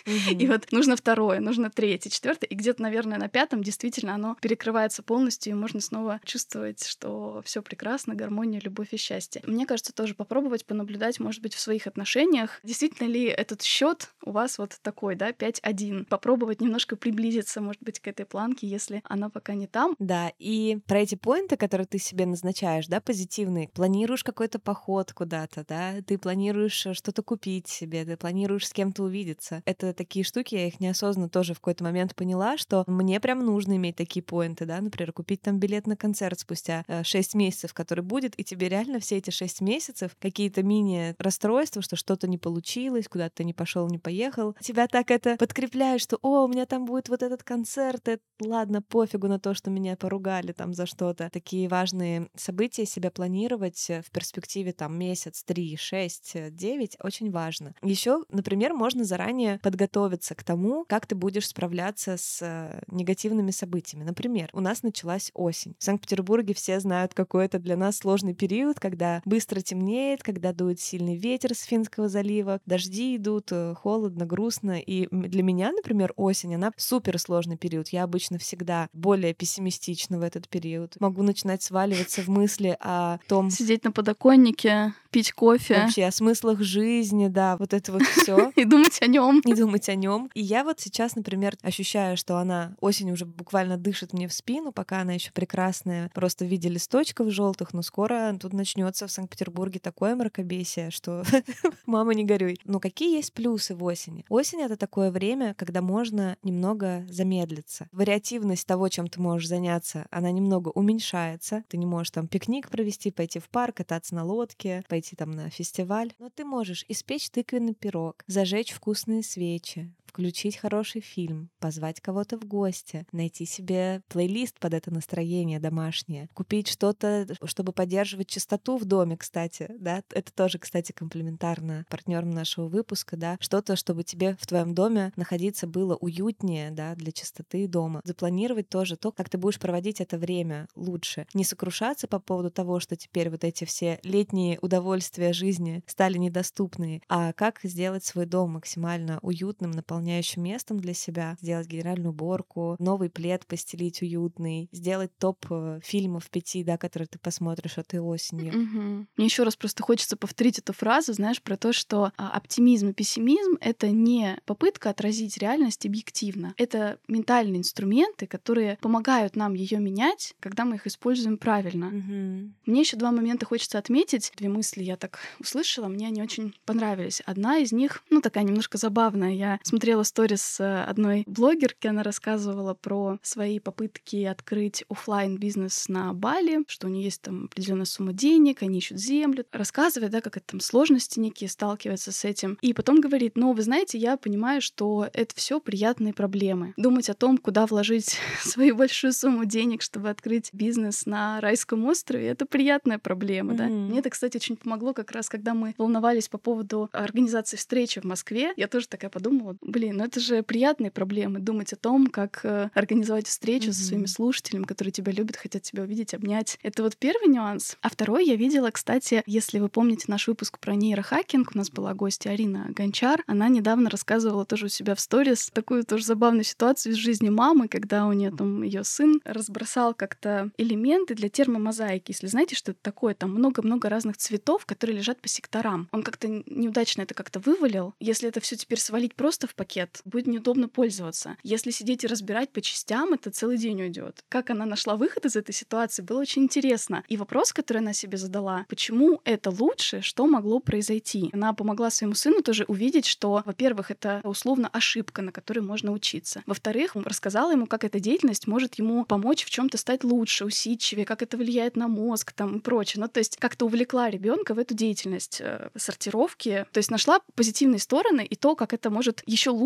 И 0.07 0.35
Мгм. 0.35 0.53
вот 0.53 0.73
нужно 0.73 0.97
второе, 0.97 1.41
нужно 1.41 1.71
третье, 1.71 2.11
четвертое, 2.11 2.47
и 2.47 2.55
где-то, 2.55 2.83
наверное, 2.83 3.19
на 3.19 3.29
пятом 3.29 3.63
действительно 3.63 4.15
оно 4.15 4.37
перекрывается 4.41 5.03
полностью, 5.03 5.53
и 5.53 5.57
можно 5.57 5.81
снова 5.81 6.21
чувствовать, 6.25 6.87
что 6.87 7.43
все 7.45 7.63
прекрасно, 7.63 8.15
гармония, 8.15 8.61
любовь 8.61 8.89
и 8.93 8.97
счастье. 8.97 9.43
Мне 9.47 9.67
кажется, 9.67 9.93
тоже 9.93 10.15
попробовать 10.15 10.65
понаблюдать, 10.67 11.21
может 11.21 11.43
быть, 11.43 11.55
в 11.55 11.61
своих 11.61 11.87
отношениях, 11.87 12.61
действительно 12.63 13.07
ли 13.09 13.25
этот 13.25 13.63
счет 13.63 14.09
у 14.25 14.33
вас 14.33 14.59
вот 14.59 14.79
такой, 14.83 15.15
да, 15.15 15.31
5-1. 15.31 16.05
Попробовать 16.07 16.61
немножко 16.61 16.97
приблизиться, 16.97 17.61
может 17.61 17.83
быть, 17.83 18.01
к 18.01 18.09
этой 18.09 18.27
планке, 18.27 18.67
если 18.67 19.03
она 19.05 19.31
пока 19.31 19.55
не 19.55 19.67
там. 19.67 19.95
Да, 19.99 20.33
и 20.39 20.79
про 20.87 21.01
эти 21.01 21.15
поинты, 21.15 21.57
которые 21.57 21.87
ты 21.87 21.99
себе 21.99 22.27
назначаешь, 22.27 22.87
да, 22.87 23.01
позитивные, 23.01 23.69
планируешь 23.69 24.25
какой-то 24.25 24.59
поход 24.59 25.13
куда-то, 25.13 25.65
да, 25.69 25.95
ты 26.07 26.19
планируешь 26.19 26.87
э, 26.87 26.95
что-то 26.95 27.23
купить 27.23 27.69
себе, 27.69 28.05
ты 28.05 28.17
планируешь 28.17 28.69
с 28.69 28.73
кем-то 28.73 29.05
увидеться. 29.05 29.63
Это 29.65 29.93
такие 29.93 30.25
штуки, 30.25 30.55
я 30.55 30.67
их 30.67 30.81
неосознанно 30.81 31.29
тоже 31.29 31.55
в 31.55 31.61
какой-то 31.61 31.85
момент 31.85 32.15
поняла, 32.15 32.57
что 32.57 32.85
мне 32.87 33.21
прям 33.21 33.45
нужно 33.45 33.77
иметь 33.77 33.97
такие 33.97 34.23
поинты, 34.23 34.67
да, 34.67 34.81
например, 34.81 35.13
купить 35.13 35.43
там 35.43 35.59
билет 35.59 35.87
на 35.87 35.97
концерт 35.97 36.41
спустя 36.41 36.85
6 37.03 37.35
месяцев, 37.35 37.75
который 37.75 38.05
будет, 38.05 38.39
и 38.39 38.45
тебе 38.45 38.69
реально 38.69 39.01
все 39.01 39.17
эти 39.19 39.31
6 39.31 39.61
месяцев 39.61 40.17
какие-то 40.21 40.63
мини-расстройства, 40.63 41.83
что 41.83 41.97
что-то 41.97 42.29
не 42.29 42.39
получилось, 42.39 43.09
куда-то 43.09 43.45
не 43.45 43.53
пошел, 43.55 43.89
не 43.89 43.99
поехал, 43.99 44.12
тебя 44.61 44.87
так 44.89 45.11
это 45.11 45.37
подкрепляет, 45.37 46.01
что, 46.01 46.19
о, 46.23 46.45
у 46.45 46.49
меня 46.49 46.67
там 46.67 46.85
будет 46.85 47.09
вот 47.09 47.23
этот 47.23 47.43
концерт, 47.43 48.09
это, 48.09 48.23
ладно, 48.41 48.83
пофигу 48.83 49.29
на 49.29 49.39
то, 49.39 49.55
что 49.55 49.71
меня 49.71 49.97
поругали 49.97 50.53
там 50.53 50.75
за 50.75 50.87
что-то. 50.87 51.31
Такие 51.31 51.69
важные 51.69 52.29
события 52.37 52.87
себя 52.87 53.11
планировать 53.11 53.91
э, 53.91 54.03
в 54.03 54.11
перспективе 54.11 54.73
там 54.73 54.99
месяц, 54.99 55.45
три, 55.45 55.77
шесть, 55.77 56.33
э, 56.35 56.51
девять 56.51 56.97
очень 57.03 57.31
важно. 57.31 57.75
Еще, 57.83 58.25
например, 58.29 58.75
можно 58.75 59.05
заранее 59.05 59.59
подготовиться 59.63 60.35
к 60.35 60.45
тому, 60.45 60.85
как 60.89 61.07
ты 61.07 61.15
будешь 61.15 61.49
справляться 61.49 62.17
с 62.17 62.43
э, 62.43 62.83
негативными 62.89 63.51
событиями. 63.51 64.05
Например, 64.05 64.51
у 64.53 64.61
нас 64.61 64.83
началась 64.83 65.31
осень. 65.35 65.75
В 65.79 65.85
Санкт-Петербурге 65.85 66.55
все 66.55 66.81
знают, 66.81 67.15
какой 67.15 67.47
это 67.47 67.59
для 67.59 67.77
нас 67.77 67.99
сложный 67.99 68.35
период, 68.35 68.81
когда 68.81 69.23
быстро 69.25 69.61
темнеет, 69.61 70.23
когда 70.23 70.53
дует 70.53 70.81
сильный 70.81 71.17
ветер 71.17 71.55
с 71.55 71.63
Финского 71.63 72.09
залива, 72.09 72.61
дожди 72.67 73.17
идут, 73.17 73.53
э, 73.53 73.75
холодно, 74.03 74.27
грустно. 74.27 74.81
И 74.81 75.07
для 75.11 75.43
меня, 75.45 75.71
например, 75.71 76.13
осень, 76.17 76.57
она 76.57 76.73
супер 76.77 77.21
сложный 77.21 77.57
период. 77.57 77.91
Я 77.91 78.03
обычно 78.03 78.39
всегда 78.39 78.89
более 78.93 79.33
пессимистична 79.33 80.19
в 80.19 80.23
этот 80.23 80.49
период. 80.49 80.97
Могу 80.99 81.23
начинать 81.23 81.63
сваливаться 81.63 82.23
в 82.23 82.29
мысли 82.29 82.77
о 82.81 83.19
том, 83.29 83.51
Сидеть 83.51 83.85
на 83.85 83.93
подоконнике, 83.93 84.95
пить 85.13 85.33
кофе 85.33 85.83
вообще 85.83 86.07
о 86.07 86.11
смыслах 86.11 86.63
жизни, 86.63 87.29
да, 87.29 87.57
вот 87.59 87.75
это 87.75 87.93
вот 87.93 88.03
все. 88.03 88.51
и 88.57 88.65
думать 88.65 89.01
о 89.03 89.07
нем. 89.07 89.41
не 89.45 89.55
думать 89.55 89.89
о 89.89 89.95
нем. 89.95 90.31
И 90.35 90.43
я 90.43 90.65
вот 90.65 90.81
сейчас, 90.81 91.15
например, 91.15 91.57
ощущаю, 91.63 92.17
что 92.17 92.39
она 92.39 92.75
осень 92.81 93.13
уже 93.13 93.25
буквально 93.25 93.77
дышит 93.77 94.13
мне 94.13 94.27
в 94.27 94.33
спину, 94.33 94.73
пока 94.73 95.03
она 95.03 95.13
еще 95.13 95.31
прекрасная, 95.31 96.11
просто 96.15 96.45
в 96.45 96.49
виде 96.49 96.69
листочков 96.69 97.31
желтых, 97.31 97.73
но 97.73 97.83
скоро 97.83 98.37
тут 98.41 98.53
начнется 98.53 99.07
в 99.07 99.13
Санкт-Петербурге 99.13 99.79
такое 99.79 100.17
мракобесие, 100.17 100.91
что 100.91 101.23
мама 101.87 102.15
не 102.15 102.25
горюй. 102.25 102.59
Но 102.65 102.81
какие 102.81 103.17
есть 103.17 103.33
плюсы 103.33 103.75
в 103.77 103.85
осени? 103.93 104.25
Осень— 104.29 104.61
это 104.63 104.77
такое 104.77 105.11
время, 105.11 105.55
когда 105.55 105.81
можно 105.81 106.37
немного 106.43 107.07
замедлиться. 107.09 107.89
Вариативность 107.93 108.67
того, 108.67 108.89
чем 108.89 109.09
ты 109.09 109.21
можешь 109.21 109.49
заняться, 109.49 110.07
она 110.11 110.31
немного 110.31 110.71
уменьшается. 110.71 111.65
Ты 111.69 111.77
не 111.77 111.87
можешь 111.87 112.11
там 112.11 112.27
пикник 112.27 112.69
провести, 112.71 113.11
пойти 113.11 113.39
в 113.39 113.49
парк, 113.49 113.77
кататься 113.77 114.15
на 114.15 114.25
лодке, 114.25 114.85
пойти 114.89 115.17
там 115.17 115.31
на 115.31 115.51
фестиваль. 115.51 116.13
Но 116.19 116.31
ты 116.31 116.45
можешь 116.45 116.85
испечь 116.89 117.31
тыквенный 117.31 117.75
пирог, 117.75 118.25
зажечь 118.27 118.73
вкусные 118.73 119.23
свечи, 119.23 119.93
включить 120.13 120.59
хороший 120.59 121.01
фильм, 121.01 121.49
позвать 121.59 122.03
кого-то 122.03 122.37
в 122.37 122.45
гости, 122.45 123.07
найти 123.13 123.47
себе 123.47 124.03
плейлист 124.09 124.59
под 124.59 124.75
это 124.75 124.91
настроение 124.93 125.59
домашнее, 125.59 126.29
купить 126.35 126.69
что-то, 126.69 127.27
чтобы 127.45 127.73
поддерживать 127.73 128.29
чистоту 128.29 128.77
в 128.77 128.85
доме, 128.85 129.17
кстати, 129.17 129.71
да, 129.79 130.03
это 130.11 130.31
тоже, 130.35 130.59
кстати, 130.59 130.93
комплементарно 130.93 131.87
партнерам 131.89 132.31
нашего 132.31 132.69
выпуска, 132.69 133.17
да, 133.17 133.39
что-то, 133.41 133.75
чтобы 133.75 134.05
тебе 134.05 134.37
в 134.39 134.47
твоем 134.47 134.75
доме 134.75 135.15
находиться 135.17 135.67
было 135.67 135.97
уютнее, 135.97 136.71
да, 136.73 136.95
для 136.95 137.11
чистоты 137.11 137.67
дома. 137.67 138.03
Запланировать 138.05 138.69
тоже 138.69 138.97
то, 138.97 139.13
как 139.13 139.31
ты 139.31 139.39
будешь 139.39 139.59
проводить 139.59 140.03
это 140.03 140.19
время 140.19 140.69
лучше. 140.77 141.27
Не 141.33 141.45
сокрушаться 141.45 142.07
по 142.07 142.19
поводу 142.19 142.51
того, 142.51 142.81
что 142.81 142.97
теперь 142.97 143.31
вот 143.31 143.45
эти 143.45 143.65
все 143.65 143.99
летние 144.03 144.59
удовольствия 144.61 145.33
жизни 145.33 145.83
стали 145.87 146.19
недоступны, 146.19 147.01
а 147.09 147.33
как 147.33 147.61
сделать 147.63 148.05
свой 148.05 148.27
дом 148.27 148.53
максимально 148.53 149.19
уютным, 149.23 149.71
наполняющим 150.03 150.43
местом 150.43 150.81
для 150.81 150.95
себя, 150.95 151.37
сделать 151.41 151.69
генеральную 151.69 152.11
уборку, 152.11 152.77
новый 152.79 153.09
плед 153.09 153.47
постелить 153.47 154.03
уютный, 154.03 154.69
сделать 154.73 155.17
топ 155.19 155.47
э, 155.51 155.81
фильмов 155.83 156.29
пяти, 156.31 156.65
да, 156.65 156.77
которые 156.77 157.07
ты 157.07 157.19
посмотришь 157.19 157.79
этой 157.79 158.01
осенью. 158.01 158.53
Мгм. 158.53 159.09
Мне 159.17 159.27
еще 159.27 159.45
раз 159.45 159.57
просто 159.57 159.83
хочется 159.83 160.17
повторить 160.17 160.59
эту 160.59 160.73
фразу, 160.73 161.13
знаешь, 161.13 161.41
про 161.41 161.57
то, 161.57 161.73
что 161.73 162.13
а, 162.17 162.31
оптимизм 162.31 162.89
и 162.89 162.93
пессимизм— 162.93 163.57
это 163.61 163.91
не 163.91 164.39
попытка 164.45 164.91
отразить 164.91 165.39
реальность 165.39 165.87
объективно. 165.87 166.55
Это 166.57 166.99
ментальные 167.09 167.61
инструменты, 167.61 168.27
которые 168.27 168.79
помогают 168.81 169.37
нам 169.37 169.55
ее 169.55 169.79
менять, 169.79 170.35
когда 170.41 170.65
мы 170.65 170.77
их 170.77 170.87
используем 170.87 171.39
правильно. 171.39 171.87
Мгм. 171.87 172.55
Мне 172.67 172.81
еще 172.81 172.97
два 172.97 173.13
момента 173.13 173.47
хочется 173.47 173.79
отметить. 173.79 174.33
Две 174.37 174.49
мысли 174.49 174.83
я 174.83 174.97
так 174.97 175.21
услышала, 175.39 175.89
мне 175.89 176.09
они 176.09 176.23
очень 176.23 176.55
понравились. 176.65 177.23
Одна 177.27 177.59
из 177.59 177.73
них, 177.73 178.03
ну, 178.11 178.21
такая 178.21 178.45
немножко 178.45 178.79
забавная. 178.79 179.33
Я 179.33 179.61
смотрела 179.63 179.92
смотрела 179.93 180.05
сторис 180.05 180.61
э, 180.61 180.85
одной 180.85 181.25
блогерки, 181.27 181.87
она 181.87 182.03
рассказывала 182.03 182.73
про 182.73 183.19
свои 183.23 183.59
попытки 183.59 184.25
открыть 184.25 184.85
офлайн 184.89 185.37
бизнес 185.37 185.89
на 185.89 186.15
Бали, 186.15 186.65
что 186.67 186.87
у 186.87 186.91
нее 186.91 187.05
есть 187.05 187.21
там 187.21 187.45
определенная 187.45 187.85
сумма 187.85 188.15
денег, 188.15 188.63
они 188.63 188.79
ищут 188.79 188.99
землю, 188.99 189.45
рассказывает, 189.53 190.13
да, 190.13 190.23
как 190.23 190.39
это 190.39 190.47
там 190.47 190.61
сложности 190.61 191.21
некие, 191.21 191.51
сталкивается 191.51 192.11
с 192.11 192.25
этим. 192.25 192.57
И 192.63 192.73
потом 192.73 193.01
говорит, 193.01 193.37
ну, 193.37 193.53
вы 193.53 193.61
знаете, 193.61 193.99
я 193.99 194.17
понимаю, 194.17 194.63
что 194.63 195.09
это 195.13 195.35
все 195.37 195.61
приятные 195.61 196.15
проблемы. 196.15 196.73
Думать 196.79 197.11
о 197.11 197.15
том, 197.15 197.37
куда 197.37 197.67
вложить 197.67 198.17
свою 198.43 198.77
большую 198.77 199.13
сумму 199.13 199.45
денег, 199.45 199.83
чтобы 199.83 200.09
открыть 200.09 200.51
бизнес 200.55 201.05
на 201.05 201.39
райском 201.43 201.85
острове, 201.85 202.29
это 202.29 202.47
приятная 202.47 202.99
проблема, 202.99 203.53
mm-hmm. 203.53 203.57
да. 203.57 203.67
Мне 203.67 203.99
это, 203.99 204.09
кстати, 204.09 204.39
очень 204.39 204.57
помогло 204.57 204.95
как 204.95 205.11
раз, 205.11 205.29
когда 205.29 205.53
мы 205.53 205.75
волновались 205.77 206.29
по 206.29 206.39
поводу 206.39 206.89
организации 206.93 207.59
встречи 207.59 208.01
в 208.01 208.05
Москве. 208.05 208.55
Я 208.57 208.69
тоже 208.69 208.89
такая 208.89 209.11
подумала, 209.11 209.57
блин, 209.61 209.82
ну 209.91 210.05
это 210.05 210.21
же 210.21 210.43
приятные 210.43 210.91
проблемы, 210.91 211.41
думать 211.41 211.73
о 211.73 211.77
том, 211.77 212.07
как 212.07 212.41
э, 212.45 212.71
организовать 212.75 213.27
встречу 213.27 213.71
mm-hmm. 213.71 213.73
со 213.73 213.85
своими 213.85 214.07
слушателями, 214.07 214.65
которые 214.65 214.93
тебя 214.93 215.13
любят, 215.13 215.37
хотят 215.37 215.63
тебя 215.63 215.83
увидеть, 215.83 216.15
обнять. 216.15 216.59
Это 216.63 216.83
вот 216.83 216.97
первый 216.97 217.29
нюанс. 217.29 217.77
А 217.81 217.89
второй 217.89 218.27
я 218.27 218.37
видела, 218.37 218.71
кстати, 218.71 219.23
если 219.27 219.59
вы 219.59 219.69
помните 219.69 220.05
наш 220.09 220.29
выпуск 220.29 220.59
про 220.59 220.75
нейрохакинг, 220.75 221.53
у 221.55 221.59
нас 221.59 221.71
была 221.71 221.95
гостья 221.95 222.31
Арина 222.31 222.67
Гончар, 222.71 223.23
она 223.27 223.49
недавно 223.49 223.91
рассказывала 223.91 224.45
тоже 224.45 224.67
у 224.67 224.69
себя 224.69 224.95
в 224.95 225.01
сторис 225.01 225.51
такую 225.53 225.85
тоже 225.85 226.05
забавную 226.05 226.45
ситуацию 226.45 226.93
из 226.93 226.97
жизни 226.97 227.29
мамы, 227.29 227.69
когда 227.69 228.07
у 228.07 228.13
нее 228.13 228.31
там 228.31 228.63
ее 228.63 228.85
сын 228.85 229.21
разбросал 229.25 229.95
как-то 229.95 230.51
элементы 230.59 231.15
для 231.15 231.29
термомозаики. 231.29 232.11
Если 232.13 232.27
знаете, 232.27 232.55
что 232.55 232.73
это 232.73 232.81
такое, 232.83 233.15
там 233.15 233.31
много-много 233.31 233.89
разных 233.89 234.17
цветов, 234.17 234.67
которые 234.67 234.99
лежат 234.99 235.21
по 235.21 235.29
секторам. 235.29 235.89
Он 235.93 236.03
как-то 236.03 236.29
неудачно 236.29 237.03
это 237.03 237.15
как-то 237.15 237.41
вывалил. 237.41 237.95
Если 238.01 238.29
это 238.29 238.41
все 238.41 238.57
теперь 238.57 238.79
свалить 238.79 239.15
просто 239.15 239.47
в 239.47 239.55
пакет, 239.55 239.72
будет 240.05 240.27
неудобно 240.27 240.69
пользоваться. 240.69 241.37
Если 241.43 241.71
сидеть 241.71 242.05
и 242.05 242.07
разбирать 242.07 242.51
по 242.51 242.61
частям, 242.61 243.15
это 243.15 243.31
целый 243.31 243.57
день 243.57 243.83
уйдет. 243.83 244.25
Как 244.29 244.51
она 244.51 244.67
нашла 244.67 244.97
выход 244.97 245.25
из 245.25 245.37
этой 245.37 245.53
ситуации, 245.53 246.03
было 246.03 246.21
очень 246.21 246.43
интересно. 246.43 247.05
И 247.09 247.17
вопрос, 247.17 247.53
который 247.53 247.79
она 247.79 247.93
себе 247.93 248.19
задала, 248.19 248.67
почему 248.69 249.21
это 249.25 249.51
лучше, 249.51 250.01
что 250.03 250.27
могло 250.27 250.61
произойти? 250.61 251.31
Она 251.33 251.53
помогла 251.53 251.91
своему 251.91 252.15
сыну 252.15 252.43
тоже 252.43 252.65
увидеть, 252.69 253.07
что, 253.07 253.43
во-первых, 253.45 253.91
это 253.91 254.21
условно 254.25 254.69
ошибка, 254.69 255.23
на 255.23 255.33
которой 255.33 255.61
можно 255.61 255.93
учиться. 255.93 256.43
Во-вторых, 256.47 256.95
рассказала 256.95 257.53
ему, 257.53 257.67
как 257.67 257.85
эта 257.85 258.01
деятельность 258.01 258.47
может 258.47 258.75
ему 258.77 259.05
помочь 259.05 259.45
в 259.45 259.51
чем-то 259.51 259.79
стать 259.79 260.05
лучше, 260.05 260.45
усидчивее, 260.45 261.07
как 261.07 261.23
это 261.23 261.37
влияет 261.37 261.77
на 261.77 261.89
мозг 261.89 262.33
там 262.33 262.59
и 262.59 262.61
прочее. 262.61 263.01
Ну, 263.03 263.09
то 263.09 263.19
есть 263.19 263.37
как-то 263.39 263.67
увлекла 263.67 264.11
ребенка 264.11 264.55
в 264.55 264.59
эту 264.59 264.75
деятельность 264.75 265.41
э, 265.41 265.71
сортировки. 265.77 266.67
То 266.73 266.79
есть 266.79 266.91
нашла 266.91 267.21
позитивные 267.35 267.79
стороны 267.79 268.25
и 268.25 268.37
то, 268.37 268.55
как 268.55 268.73
это 268.73 268.91
может 268.91 269.23
еще 269.27 269.51
лучше 269.51 269.62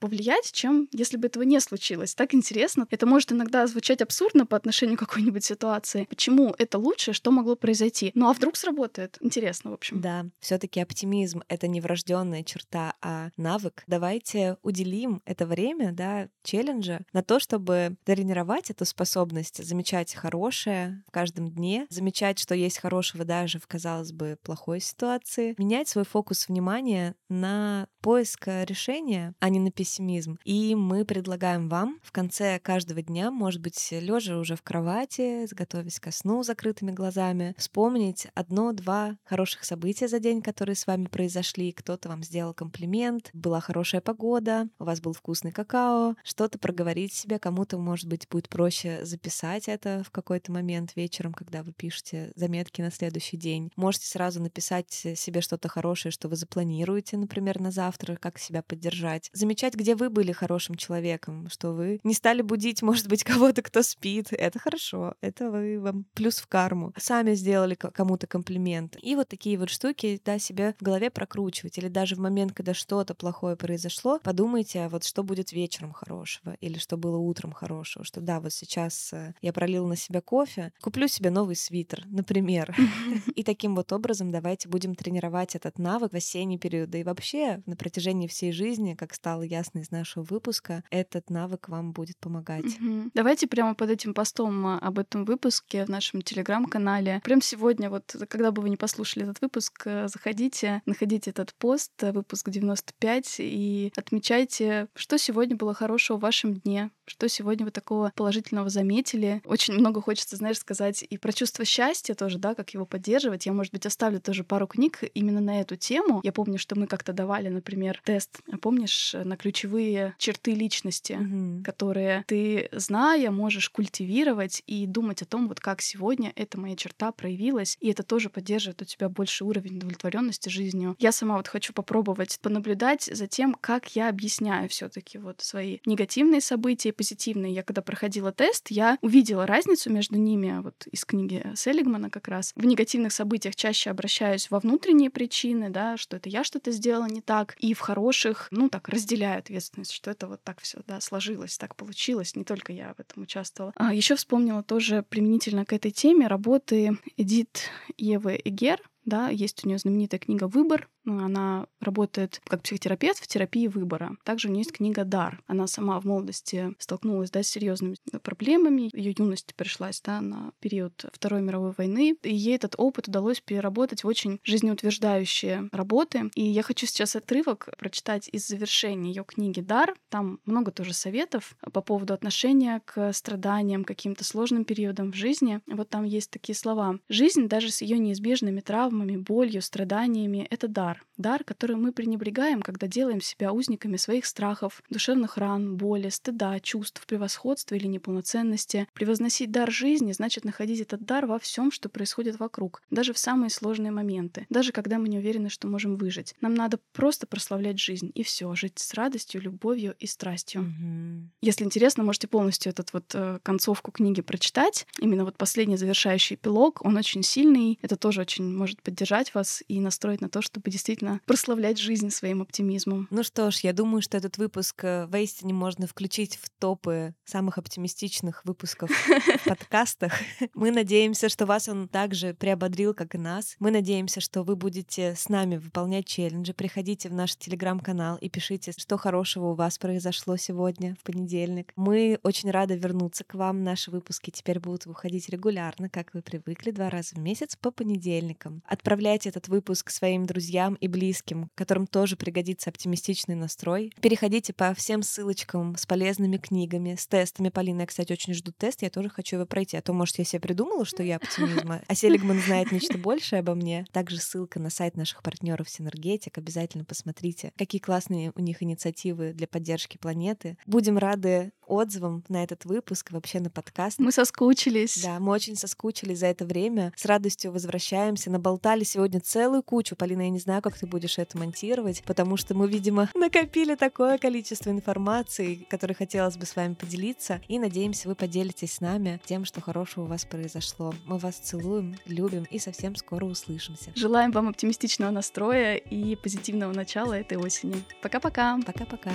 повлиять, 0.00 0.52
чем 0.52 0.88
если 0.92 1.16
бы 1.16 1.26
этого 1.26 1.42
не 1.42 1.60
случилось. 1.60 2.14
Так 2.14 2.34
интересно. 2.34 2.86
Это 2.90 3.06
может 3.06 3.32
иногда 3.32 3.66
звучать 3.66 4.02
абсурдно 4.02 4.46
по 4.46 4.56
отношению 4.56 4.96
к 4.96 5.00
какой-нибудь 5.00 5.44
ситуации. 5.44 6.06
Почему 6.08 6.54
это 6.58 6.78
лучше, 6.78 7.12
что 7.12 7.30
могло 7.30 7.56
произойти? 7.56 8.12
Ну 8.14 8.28
а 8.28 8.32
вдруг 8.32 8.56
сработает? 8.56 9.18
Интересно, 9.20 9.70
в 9.70 9.74
общем. 9.74 10.00
Да, 10.00 10.26
все-таки 10.40 10.80
оптимизм— 10.80 11.42
это 11.48 11.68
не 11.68 11.80
врожденная 11.80 12.44
черта, 12.44 12.94
а 13.00 13.30
навык. 13.36 13.84
Давайте 13.86 14.56
уделим 14.62 15.22
это 15.24 15.46
время, 15.46 15.92
да, 15.92 16.28
челленджа 16.42 17.00
на 17.12 17.22
то, 17.22 17.40
чтобы 17.40 17.96
тренировать 18.04 18.70
эту 18.70 18.84
способность 18.84 19.64
замечать 19.64 20.14
хорошее 20.14 21.02
в 21.06 21.10
каждом 21.10 21.50
дне, 21.50 21.86
замечать, 21.88 22.38
что 22.38 22.54
есть 22.54 22.78
хорошего 22.78 23.24
даже 23.24 23.58
в, 23.58 23.66
казалось 23.66 24.12
бы, 24.12 24.38
плохой 24.42 24.80
ситуации, 24.80 25.54
менять 25.58 25.88
свой 25.88 26.04
фокус 26.04 26.48
внимания 26.48 27.14
на 27.28 27.88
поиск 28.00 28.46
решения, 28.46 29.31
а 29.40 29.48
не 29.48 29.58
на 29.58 29.70
пессимизм. 29.70 30.38
И 30.44 30.74
мы 30.74 31.04
предлагаем 31.04 31.68
вам 31.68 31.98
в 32.02 32.12
конце 32.12 32.58
каждого 32.58 33.02
дня, 33.02 33.30
может 33.30 33.60
быть, 33.60 33.88
лежа 33.90 34.38
уже 34.38 34.56
в 34.56 34.62
кровати, 34.62 35.46
готовясь 35.54 36.00
ко 36.00 36.10
сну 36.10 36.42
закрытыми 36.42 36.92
глазами, 36.92 37.54
вспомнить 37.58 38.28
одно-два 38.34 39.16
хороших 39.24 39.64
события 39.64 40.08
за 40.08 40.18
день, 40.18 40.42
которые 40.42 40.76
с 40.76 40.86
вами 40.86 41.06
произошли. 41.06 41.72
Кто-то 41.72 42.08
вам 42.08 42.22
сделал 42.22 42.54
комплимент, 42.54 43.30
была 43.32 43.60
хорошая 43.60 44.00
погода, 44.00 44.68
у 44.78 44.84
вас 44.84 45.00
был 45.00 45.12
вкусный 45.12 45.52
какао, 45.52 46.16
что-то 46.24 46.58
проговорить 46.58 47.12
себе, 47.12 47.38
кому-то, 47.38 47.78
может 47.78 48.08
быть, 48.08 48.26
будет 48.30 48.48
проще 48.48 49.04
записать 49.04 49.68
это 49.68 50.02
в 50.04 50.10
какой-то 50.10 50.52
момент 50.52 50.92
вечером, 50.96 51.32
когда 51.32 51.62
вы 51.62 51.72
пишете 51.72 52.32
заметки 52.34 52.80
на 52.80 52.90
следующий 52.90 53.36
день. 53.36 53.70
Можете 53.76 54.06
сразу 54.06 54.42
написать 54.42 54.90
себе 54.90 55.40
что-то 55.40 55.68
хорошее, 55.68 56.12
что 56.12 56.28
вы 56.28 56.36
запланируете, 56.36 57.16
например, 57.16 57.60
на 57.60 57.70
завтра, 57.70 58.16
как 58.16 58.38
себя 58.38 58.62
поддержать. 58.62 59.21
Замечать, 59.32 59.74
где 59.74 59.94
вы 59.94 60.10
были 60.10 60.32
хорошим 60.32 60.76
человеком, 60.76 61.48
что 61.50 61.72
вы 61.72 62.00
не 62.04 62.14
стали 62.14 62.42
будить, 62.42 62.82
может 62.82 63.08
быть, 63.08 63.24
кого-то, 63.24 63.62
кто 63.62 63.82
спит. 63.82 64.28
Это 64.32 64.58
хорошо. 64.58 65.14
Это 65.20 65.50
вы 65.50 65.80
вам 65.80 66.04
плюс 66.14 66.38
в 66.38 66.46
карму. 66.46 66.92
Сами 66.96 67.34
сделали 67.34 67.74
кому-то 67.74 68.26
комплимент. 68.26 68.96
И 69.02 69.14
вот 69.14 69.28
такие 69.28 69.58
вот 69.58 69.70
штуки, 69.70 70.20
да, 70.24 70.38
себе 70.38 70.74
в 70.78 70.82
голове 70.82 71.10
прокручивать. 71.10 71.78
Или 71.78 71.88
даже 71.88 72.16
в 72.16 72.18
момент, 72.18 72.52
когда 72.52 72.74
что-то 72.74 73.14
плохое 73.14 73.56
произошло, 73.56 74.18
подумайте, 74.22 74.80
а 74.80 74.88
вот 74.88 75.04
что 75.04 75.22
будет 75.22 75.52
вечером 75.52 75.92
хорошего, 75.92 76.56
или 76.60 76.78
что 76.78 76.96
было 76.96 77.16
утром 77.16 77.52
хорошего, 77.52 78.04
что 78.04 78.20
да, 78.20 78.40
вот 78.40 78.52
сейчас 78.52 79.12
э, 79.12 79.34
я 79.40 79.52
пролил 79.52 79.86
на 79.86 79.96
себя 79.96 80.20
кофе, 80.20 80.72
куплю 80.80 81.08
себе 81.08 81.30
новый 81.30 81.56
свитер, 81.56 82.04
например. 82.06 82.74
И 83.34 83.42
таким 83.42 83.74
вот 83.74 83.92
образом 83.92 84.30
давайте 84.30 84.68
будем 84.68 84.94
тренировать 84.94 85.54
этот 85.54 85.78
навык 85.78 86.12
в 86.12 86.16
осенний 86.16 86.58
период, 86.58 86.90
да 86.90 86.98
и 86.98 87.04
вообще 87.04 87.62
на 87.66 87.76
протяжении 87.76 88.26
всей 88.26 88.52
жизни, 88.52 88.94
как 89.02 89.14
стало 89.14 89.42
ясно 89.42 89.80
из 89.80 89.90
нашего 89.90 90.22
выпуска, 90.22 90.84
этот 90.90 91.28
навык 91.28 91.68
вам 91.68 91.90
будет 91.90 92.18
помогать. 92.18 92.78
Давайте 93.14 93.48
прямо 93.48 93.74
под 93.74 93.90
этим 93.90 94.14
постом 94.14 94.64
а, 94.64 94.78
об 94.78 95.00
этом 95.00 95.24
выпуске 95.24 95.84
в 95.84 95.88
нашем 95.88 96.22
телеграм-канале. 96.22 97.20
Прям 97.24 97.42
сегодня, 97.42 97.90
вот 97.90 98.14
когда 98.28 98.52
бы 98.52 98.62
вы 98.62 98.70
не 98.70 98.76
послушали 98.76 99.24
этот 99.24 99.40
выпуск, 99.40 99.82
э, 99.86 100.06
заходите, 100.06 100.82
находите 100.86 101.30
этот 101.30 101.52
пост, 101.56 101.90
э, 102.00 102.12
выпуск 102.12 102.48
95, 102.48 103.36
и 103.40 103.92
отмечайте, 103.96 104.86
что 104.94 105.18
сегодня 105.18 105.56
было 105.56 105.74
хорошего 105.74 106.16
в 106.16 106.20
вашем 106.20 106.54
дне, 106.54 106.92
что 107.04 107.28
сегодня 107.28 107.64
вы 107.64 107.72
такого 107.72 108.12
положительного 108.14 108.68
заметили. 108.68 109.42
Очень 109.44 109.74
много 109.74 110.00
хочется, 110.00 110.36
знаешь, 110.36 110.58
сказать 110.58 111.04
и 111.10 111.18
про 111.18 111.32
чувство 111.32 111.64
счастья 111.64 112.14
тоже, 112.14 112.38
да, 112.38 112.54
как 112.54 112.70
его 112.70 112.86
поддерживать. 112.86 113.46
Я, 113.46 113.52
может 113.52 113.72
быть, 113.72 113.84
оставлю 113.84 114.20
тоже 114.20 114.44
пару 114.44 114.68
книг 114.68 115.00
именно 115.14 115.40
на 115.40 115.60
эту 115.60 115.74
тему. 115.74 116.20
Я 116.22 116.30
помню, 116.30 116.58
что 116.58 116.78
мы 116.78 116.86
как-то 116.86 117.12
давали, 117.12 117.48
например, 117.48 118.00
тест, 118.04 118.40
помнишь, 118.60 118.91
на 119.14 119.36
ключевые 119.36 120.14
черты 120.18 120.52
личности, 120.52 121.12
mm-hmm. 121.12 121.62
которые 121.62 122.24
ты, 122.26 122.68
зная, 122.72 123.30
можешь 123.30 123.68
культивировать 123.70 124.62
и 124.66 124.86
думать 124.86 125.22
о 125.22 125.26
том, 125.26 125.48
вот 125.48 125.60
как 125.60 125.80
сегодня 125.80 126.32
эта 126.36 126.58
моя 126.58 126.76
черта 126.76 127.12
проявилась, 127.12 127.76
и 127.80 127.90
это 127.90 128.02
тоже 128.02 128.30
поддерживает 128.30 128.82
у 128.82 128.84
тебя 128.84 129.08
больше 129.08 129.44
уровень 129.44 129.76
удовлетворенности 129.76 130.48
жизнью. 130.48 130.96
Я 130.98 131.12
сама 131.12 131.36
вот 131.36 131.48
хочу 131.48 131.72
попробовать 131.72 132.38
понаблюдать 132.40 133.04
за 133.04 133.26
тем, 133.26 133.54
как 133.54 133.94
я 133.96 134.08
объясняю 134.08 134.68
все 134.68 134.88
таки 134.88 135.18
вот 135.18 135.40
свои 135.40 135.78
негативные 135.86 136.40
события 136.40 136.90
и 136.90 136.92
позитивные. 136.92 137.54
Я 137.54 137.62
когда 137.62 137.82
проходила 137.82 138.32
тест, 138.32 138.70
я 138.70 138.98
увидела 139.00 139.46
разницу 139.46 139.90
между 139.90 140.16
ними, 140.16 140.60
вот 140.62 140.86
из 140.90 141.04
книги 141.04 141.44
Селигмана 141.54 142.10
как 142.10 142.28
раз. 142.28 142.52
В 142.56 142.64
негативных 142.64 143.12
событиях 143.12 143.56
чаще 143.56 143.90
обращаюсь 143.90 144.50
во 144.50 144.60
внутренние 144.60 145.10
причины, 145.10 145.70
да, 145.70 145.96
что 145.96 146.16
это 146.16 146.28
я 146.28 146.44
что-то 146.44 146.70
сделала 146.70 147.06
не 147.06 147.20
так, 147.20 147.56
и 147.58 147.74
в 147.74 147.80
хороших, 147.80 148.48
ну 148.50 148.68
так, 148.68 148.81
разделяю 148.88 149.38
ответственность, 149.38 149.92
что 149.92 150.10
это 150.10 150.26
вот 150.26 150.42
так 150.42 150.60
все, 150.60 150.80
да, 150.86 151.00
сложилось, 151.00 151.58
так 151.58 151.76
получилось, 151.76 152.36
не 152.36 152.44
только 152.44 152.72
я 152.72 152.94
в 152.94 153.00
этом 153.00 153.22
участвовала. 153.22 153.72
А 153.76 153.94
еще 153.94 154.16
вспомнила 154.16 154.62
тоже 154.62 155.02
применительно 155.02 155.64
к 155.64 155.72
этой 155.72 155.90
теме 155.90 156.26
работы 156.26 156.98
Эдит 157.16 157.70
Евы 157.96 158.40
Эгер, 158.44 158.80
да, 159.04 159.28
есть 159.28 159.64
у 159.64 159.68
нее 159.68 159.78
знаменитая 159.78 160.20
книга 160.20 160.46
«Выбор», 160.46 160.88
она 161.04 161.66
работает 161.80 162.40
как 162.44 162.62
психотерапевт 162.62 163.18
в 163.18 163.26
терапии 163.26 163.66
выбора. 163.66 164.16
Также 164.24 164.48
у 164.48 164.50
нее 164.50 164.60
есть 164.60 164.72
книга 164.72 165.04
«Дар». 165.04 165.42
Она 165.46 165.66
сама 165.66 166.00
в 166.00 166.04
молодости 166.04 166.74
столкнулась 166.78 167.30
да, 167.30 167.42
с 167.42 167.48
серьезными 167.48 167.96
проблемами. 168.22 168.90
Ее 168.92 169.14
юность 169.18 169.54
пришлась 169.56 170.00
да, 170.00 170.20
на 170.20 170.52
период 170.60 171.04
Второй 171.12 171.42
мировой 171.42 171.72
войны. 171.76 172.16
И 172.22 172.34
ей 172.34 172.54
этот 172.54 172.74
опыт 172.78 173.08
удалось 173.08 173.40
переработать 173.40 174.04
в 174.04 174.06
очень 174.06 174.38
жизнеутверждающие 174.44 175.68
работы. 175.72 176.30
И 176.34 176.44
я 176.44 176.62
хочу 176.62 176.86
сейчас 176.86 177.16
отрывок 177.16 177.68
прочитать 177.78 178.28
из 178.30 178.46
завершения 178.46 179.10
ее 179.10 179.24
книги 179.24 179.60
«Дар». 179.60 179.94
Там 180.08 180.38
много 180.44 180.70
тоже 180.70 180.92
советов 180.92 181.56
по 181.72 181.80
поводу 181.80 182.14
отношения 182.14 182.80
к 182.84 183.12
страданиям, 183.12 183.84
каким-то 183.84 184.22
сложным 184.22 184.64
периодам 184.64 185.10
в 185.10 185.16
жизни. 185.16 185.60
Вот 185.66 185.88
там 185.88 186.04
есть 186.04 186.30
такие 186.30 186.54
слова. 186.54 186.98
«Жизнь 187.08 187.48
даже 187.48 187.70
с 187.70 187.82
ее 187.82 187.98
неизбежными 187.98 188.60
травмами 188.60 188.91
травмами, 188.92 189.16
болью, 189.16 189.62
страданиями— 189.62 190.46
это 190.50 190.68
дар. 190.68 191.04
Дар, 191.16 191.44
который 191.44 191.76
мы 191.76 191.92
пренебрегаем, 191.92 192.60
когда 192.60 192.86
делаем 192.86 193.20
себя 193.20 193.52
узниками 193.52 193.96
своих 193.96 194.26
страхов, 194.26 194.82
душевных 194.90 195.38
ран, 195.38 195.76
боли, 195.76 196.10
стыда, 196.10 196.60
чувств, 196.60 197.06
превосходства 197.06 197.74
или 197.74 197.86
неполноценности. 197.86 198.86
Превозносить 198.92 199.50
дар 199.50 199.70
жизни 199.70 200.12
значит 200.12 200.44
находить 200.44 200.80
этот 200.80 201.04
дар 201.04 201.26
во 201.26 201.38
всем, 201.38 201.70
что 201.70 201.88
происходит 201.88 202.38
вокруг, 202.38 202.82
даже 202.90 203.12
в 203.12 203.18
самые 203.18 203.50
сложные 203.50 203.92
моменты, 203.92 204.46
даже 204.50 204.72
когда 204.72 204.98
мы 204.98 205.08
не 205.08 205.18
уверены, 205.18 205.48
что 205.48 205.68
можем 205.68 205.96
выжить. 205.96 206.34
Нам 206.40 206.54
надо 206.54 206.78
просто 206.92 207.26
прославлять 207.26 207.78
жизнь 207.78 208.10
и 208.14 208.22
все, 208.22 208.54
жить 208.54 208.78
с 208.78 208.94
радостью, 208.94 209.40
любовью 209.40 209.94
и 210.00 210.06
страстью. 210.06 210.62
Мгм. 210.62 211.30
Если 211.40 211.64
интересно, 211.64 212.04
можете 212.04 212.26
полностью 212.28 212.70
этот 212.70 212.92
вот 212.92 213.04
э, 213.14 213.38
концовку 213.42 213.90
книги 213.90 214.20
прочитать. 214.20 214.86
Именно 214.98 215.24
вот 215.24 215.36
последний 215.38 215.76
завершающий 215.76 216.34
эпилог, 216.36 216.84
он 216.84 216.96
очень 216.96 217.22
сильный. 217.22 217.78
Это 217.82 217.96
тоже 217.96 218.20
очень 218.20 218.52
может 218.56 218.81
поддержать 218.82 219.34
вас 219.34 219.62
и 219.68 219.80
настроить 219.80 220.20
на 220.20 220.28
то, 220.28 220.42
чтобы 220.42 220.70
действительно 220.70 221.20
прославлять 221.26 221.78
жизнь 221.78 222.10
своим 222.10 222.42
оптимизмом. 222.42 223.08
Ну 223.10 223.22
что 223.22 223.50
ж, 223.50 223.58
я 223.58 223.72
думаю, 223.72 224.02
что 224.02 224.16
этот 224.16 224.38
выпуск 224.38 224.84
э, 224.84 225.06
воистине 225.06 225.54
можно 225.54 225.86
включить 225.86 226.36
в 226.36 226.50
топы 226.58 227.14
самых 227.24 227.58
оптимистичных 227.58 228.44
выпусков 228.44 228.90
в 228.90 229.44
подкастах. 229.48 230.12
Мы 230.54 230.70
надеемся, 230.70 231.28
что 231.28 231.46
вас 231.46 231.68
он 231.68 231.88
также 231.88 232.34
приободрил, 232.34 232.94
как 232.94 233.14
и 233.14 233.18
нас. 233.18 233.56
Мы 233.58 233.70
надеемся, 233.70 234.20
что 234.20 234.42
вы 234.42 234.56
будете 234.56 235.14
с 235.14 235.28
нами 235.28 235.56
выполнять 235.56 236.06
челленджи. 236.06 236.52
Приходите 236.52 237.08
в 237.08 237.14
наш 237.14 237.36
телеграм-канал 237.36 238.16
и 238.16 238.28
пишите, 238.28 238.72
что 238.76 238.96
хорошего 238.96 239.48
у 239.48 239.54
вас 239.54 239.78
произошло 239.78 240.36
сегодня, 240.36 240.96
в 241.00 241.04
понедельник. 241.04 241.72
Мы 241.76 242.18
очень 242.22 242.50
рады 242.50 242.76
вернуться 242.76 243.24
к 243.24 243.34
вам. 243.34 243.62
Наши 243.62 243.90
выпуски 243.90 244.30
теперь 244.30 244.60
будут 244.60 244.86
выходить 244.86 245.28
регулярно, 245.28 245.88
как 245.88 246.14
вы 246.14 246.22
привыкли, 246.22 246.70
два 246.70 246.90
раза 246.90 247.14
в 247.14 247.18
месяц 247.18 247.56
по 247.56 247.70
понедельникам. 247.70 248.62
Отправляйте 248.72 249.28
этот 249.28 249.48
выпуск 249.48 249.90
своим 249.90 250.24
друзьям 250.24 250.76
и 250.76 250.88
близким, 250.88 251.50
которым 251.54 251.86
тоже 251.86 252.16
пригодится 252.16 252.70
оптимистичный 252.70 253.34
настрой. 253.34 253.92
Переходите 254.00 254.54
по 254.54 254.72
всем 254.72 255.02
ссылочкам 255.02 255.76
с 255.76 255.84
полезными 255.84 256.38
книгами, 256.38 256.94
с 256.98 257.06
тестами. 257.06 257.50
Полина, 257.50 257.82
я, 257.82 257.86
кстати, 257.86 258.14
очень 258.14 258.32
жду 258.32 258.50
тест, 258.50 258.80
я 258.80 258.88
тоже 258.88 259.10
хочу 259.10 259.36
его 259.36 259.44
пройти. 259.44 259.76
А 259.76 259.82
то, 259.82 259.92
может, 259.92 260.18
я 260.18 260.24
себе 260.24 260.40
придумала, 260.40 260.86
что 260.86 261.02
я 261.02 261.16
оптимизма, 261.16 261.82
а 261.86 261.94
Селигман 261.94 262.40
знает 262.40 262.72
нечто 262.72 262.96
большее 262.96 263.40
обо 263.40 263.54
мне. 263.54 263.84
Также 263.92 264.18
ссылка 264.18 264.58
на 264.58 264.70
сайт 264.70 264.96
наших 264.96 265.22
партнеров 265.22 265.68
Синергетик. 265.68 266.38
Обязательно 266.38 266.86
посмотрите, 266.86 267.52
какие 267.58 267.78
классные 267.78 268.32
у 268.34 268.40
них 268.40 268.62
инициативы 268.62 269.34
для 269.34 269.46
поддержки 269.46 269.98
планеты. 269.98 270.56
Будем 270.64 270.96
рады 270.96 271.52
отзывам 271.66 272.24
на 272.28 272.42
этот 272.42 272.64
выпуск, 272.64 273.10
вообще 273.12 273.40
на 273.40 273.50
подкаст. 273.50 273.98
Мы 273.98 274.12
соскучились. 274.12 275.02
Да, 275.02 275.18
мы 275.20 275.32
очень 275.32 275.56
соскучились 275.56 276.18
за 276.18 276.26
это 276.26 276.44
время. 276.44 276.92
С 276.96 277.04
радостью 277.04 277.52
возвращаемся. 277.52 278.30
Наболтали 278.30 278.84
сегодня 278.84 279.20
целую 279.20 279.62
кучу. 279.62 279.96
Полина, 279.96 280.22
я 280.22 280.30
не 280.30 280.38
знаю, 280.38 280.62
как 280.62 280.78
ты 280.78 280.86
будешь 280.86 281.18
это 281.18 281.38
монтировать, 281.38 282.02
потому 282.04 282.36
что 282.36 282.54
мы, 282.54 282.68
видимо, 282.68 283.10
накопили 283.14 283.74
такое 283.74 284.18
количество 284.18 284.70
информации, 284.70 285.66
которой 285.68 285.94
хотелось 285.94 286.36
бы 286.36 286.46
с 286.46 286.56
вами 286.56 286.74
поделиться. 286.74 287.40
И 287.48 287.58
надеемся, 287.58 288.08
вы 288.08 288.14
поделитесь 288.14 288.74
с 288.74 288.80
нами 288.80 289.20
тем, 289.24 289.44
что 289.44 289.60
хорошего 289.60 290.04
у 290.04 290.08
вас 290.08 290.24
произошло. 290.24 290.94
Мы 291.06 291.18
вас 291.18 291.36
целуем, 291.36 291.96
любим 292.06 292.44
и 292.44 292.58
совсем 292.58 292.96
скоро 292.96 293.24
услышимся. 293.24 293.92
Желаем 293.94 294.32
вам 294.32 294.48
оптимистичного 294.48 295.10
настроя 295.10 295.76
и 295.76 296.16
позитивного 296.16 296.72
начала 296.72 297.14
этой 297.14 297.38
осени. 297.38 297.84
Пока-пока. 298.02 298.58
Пока-пока. 298.66 299.12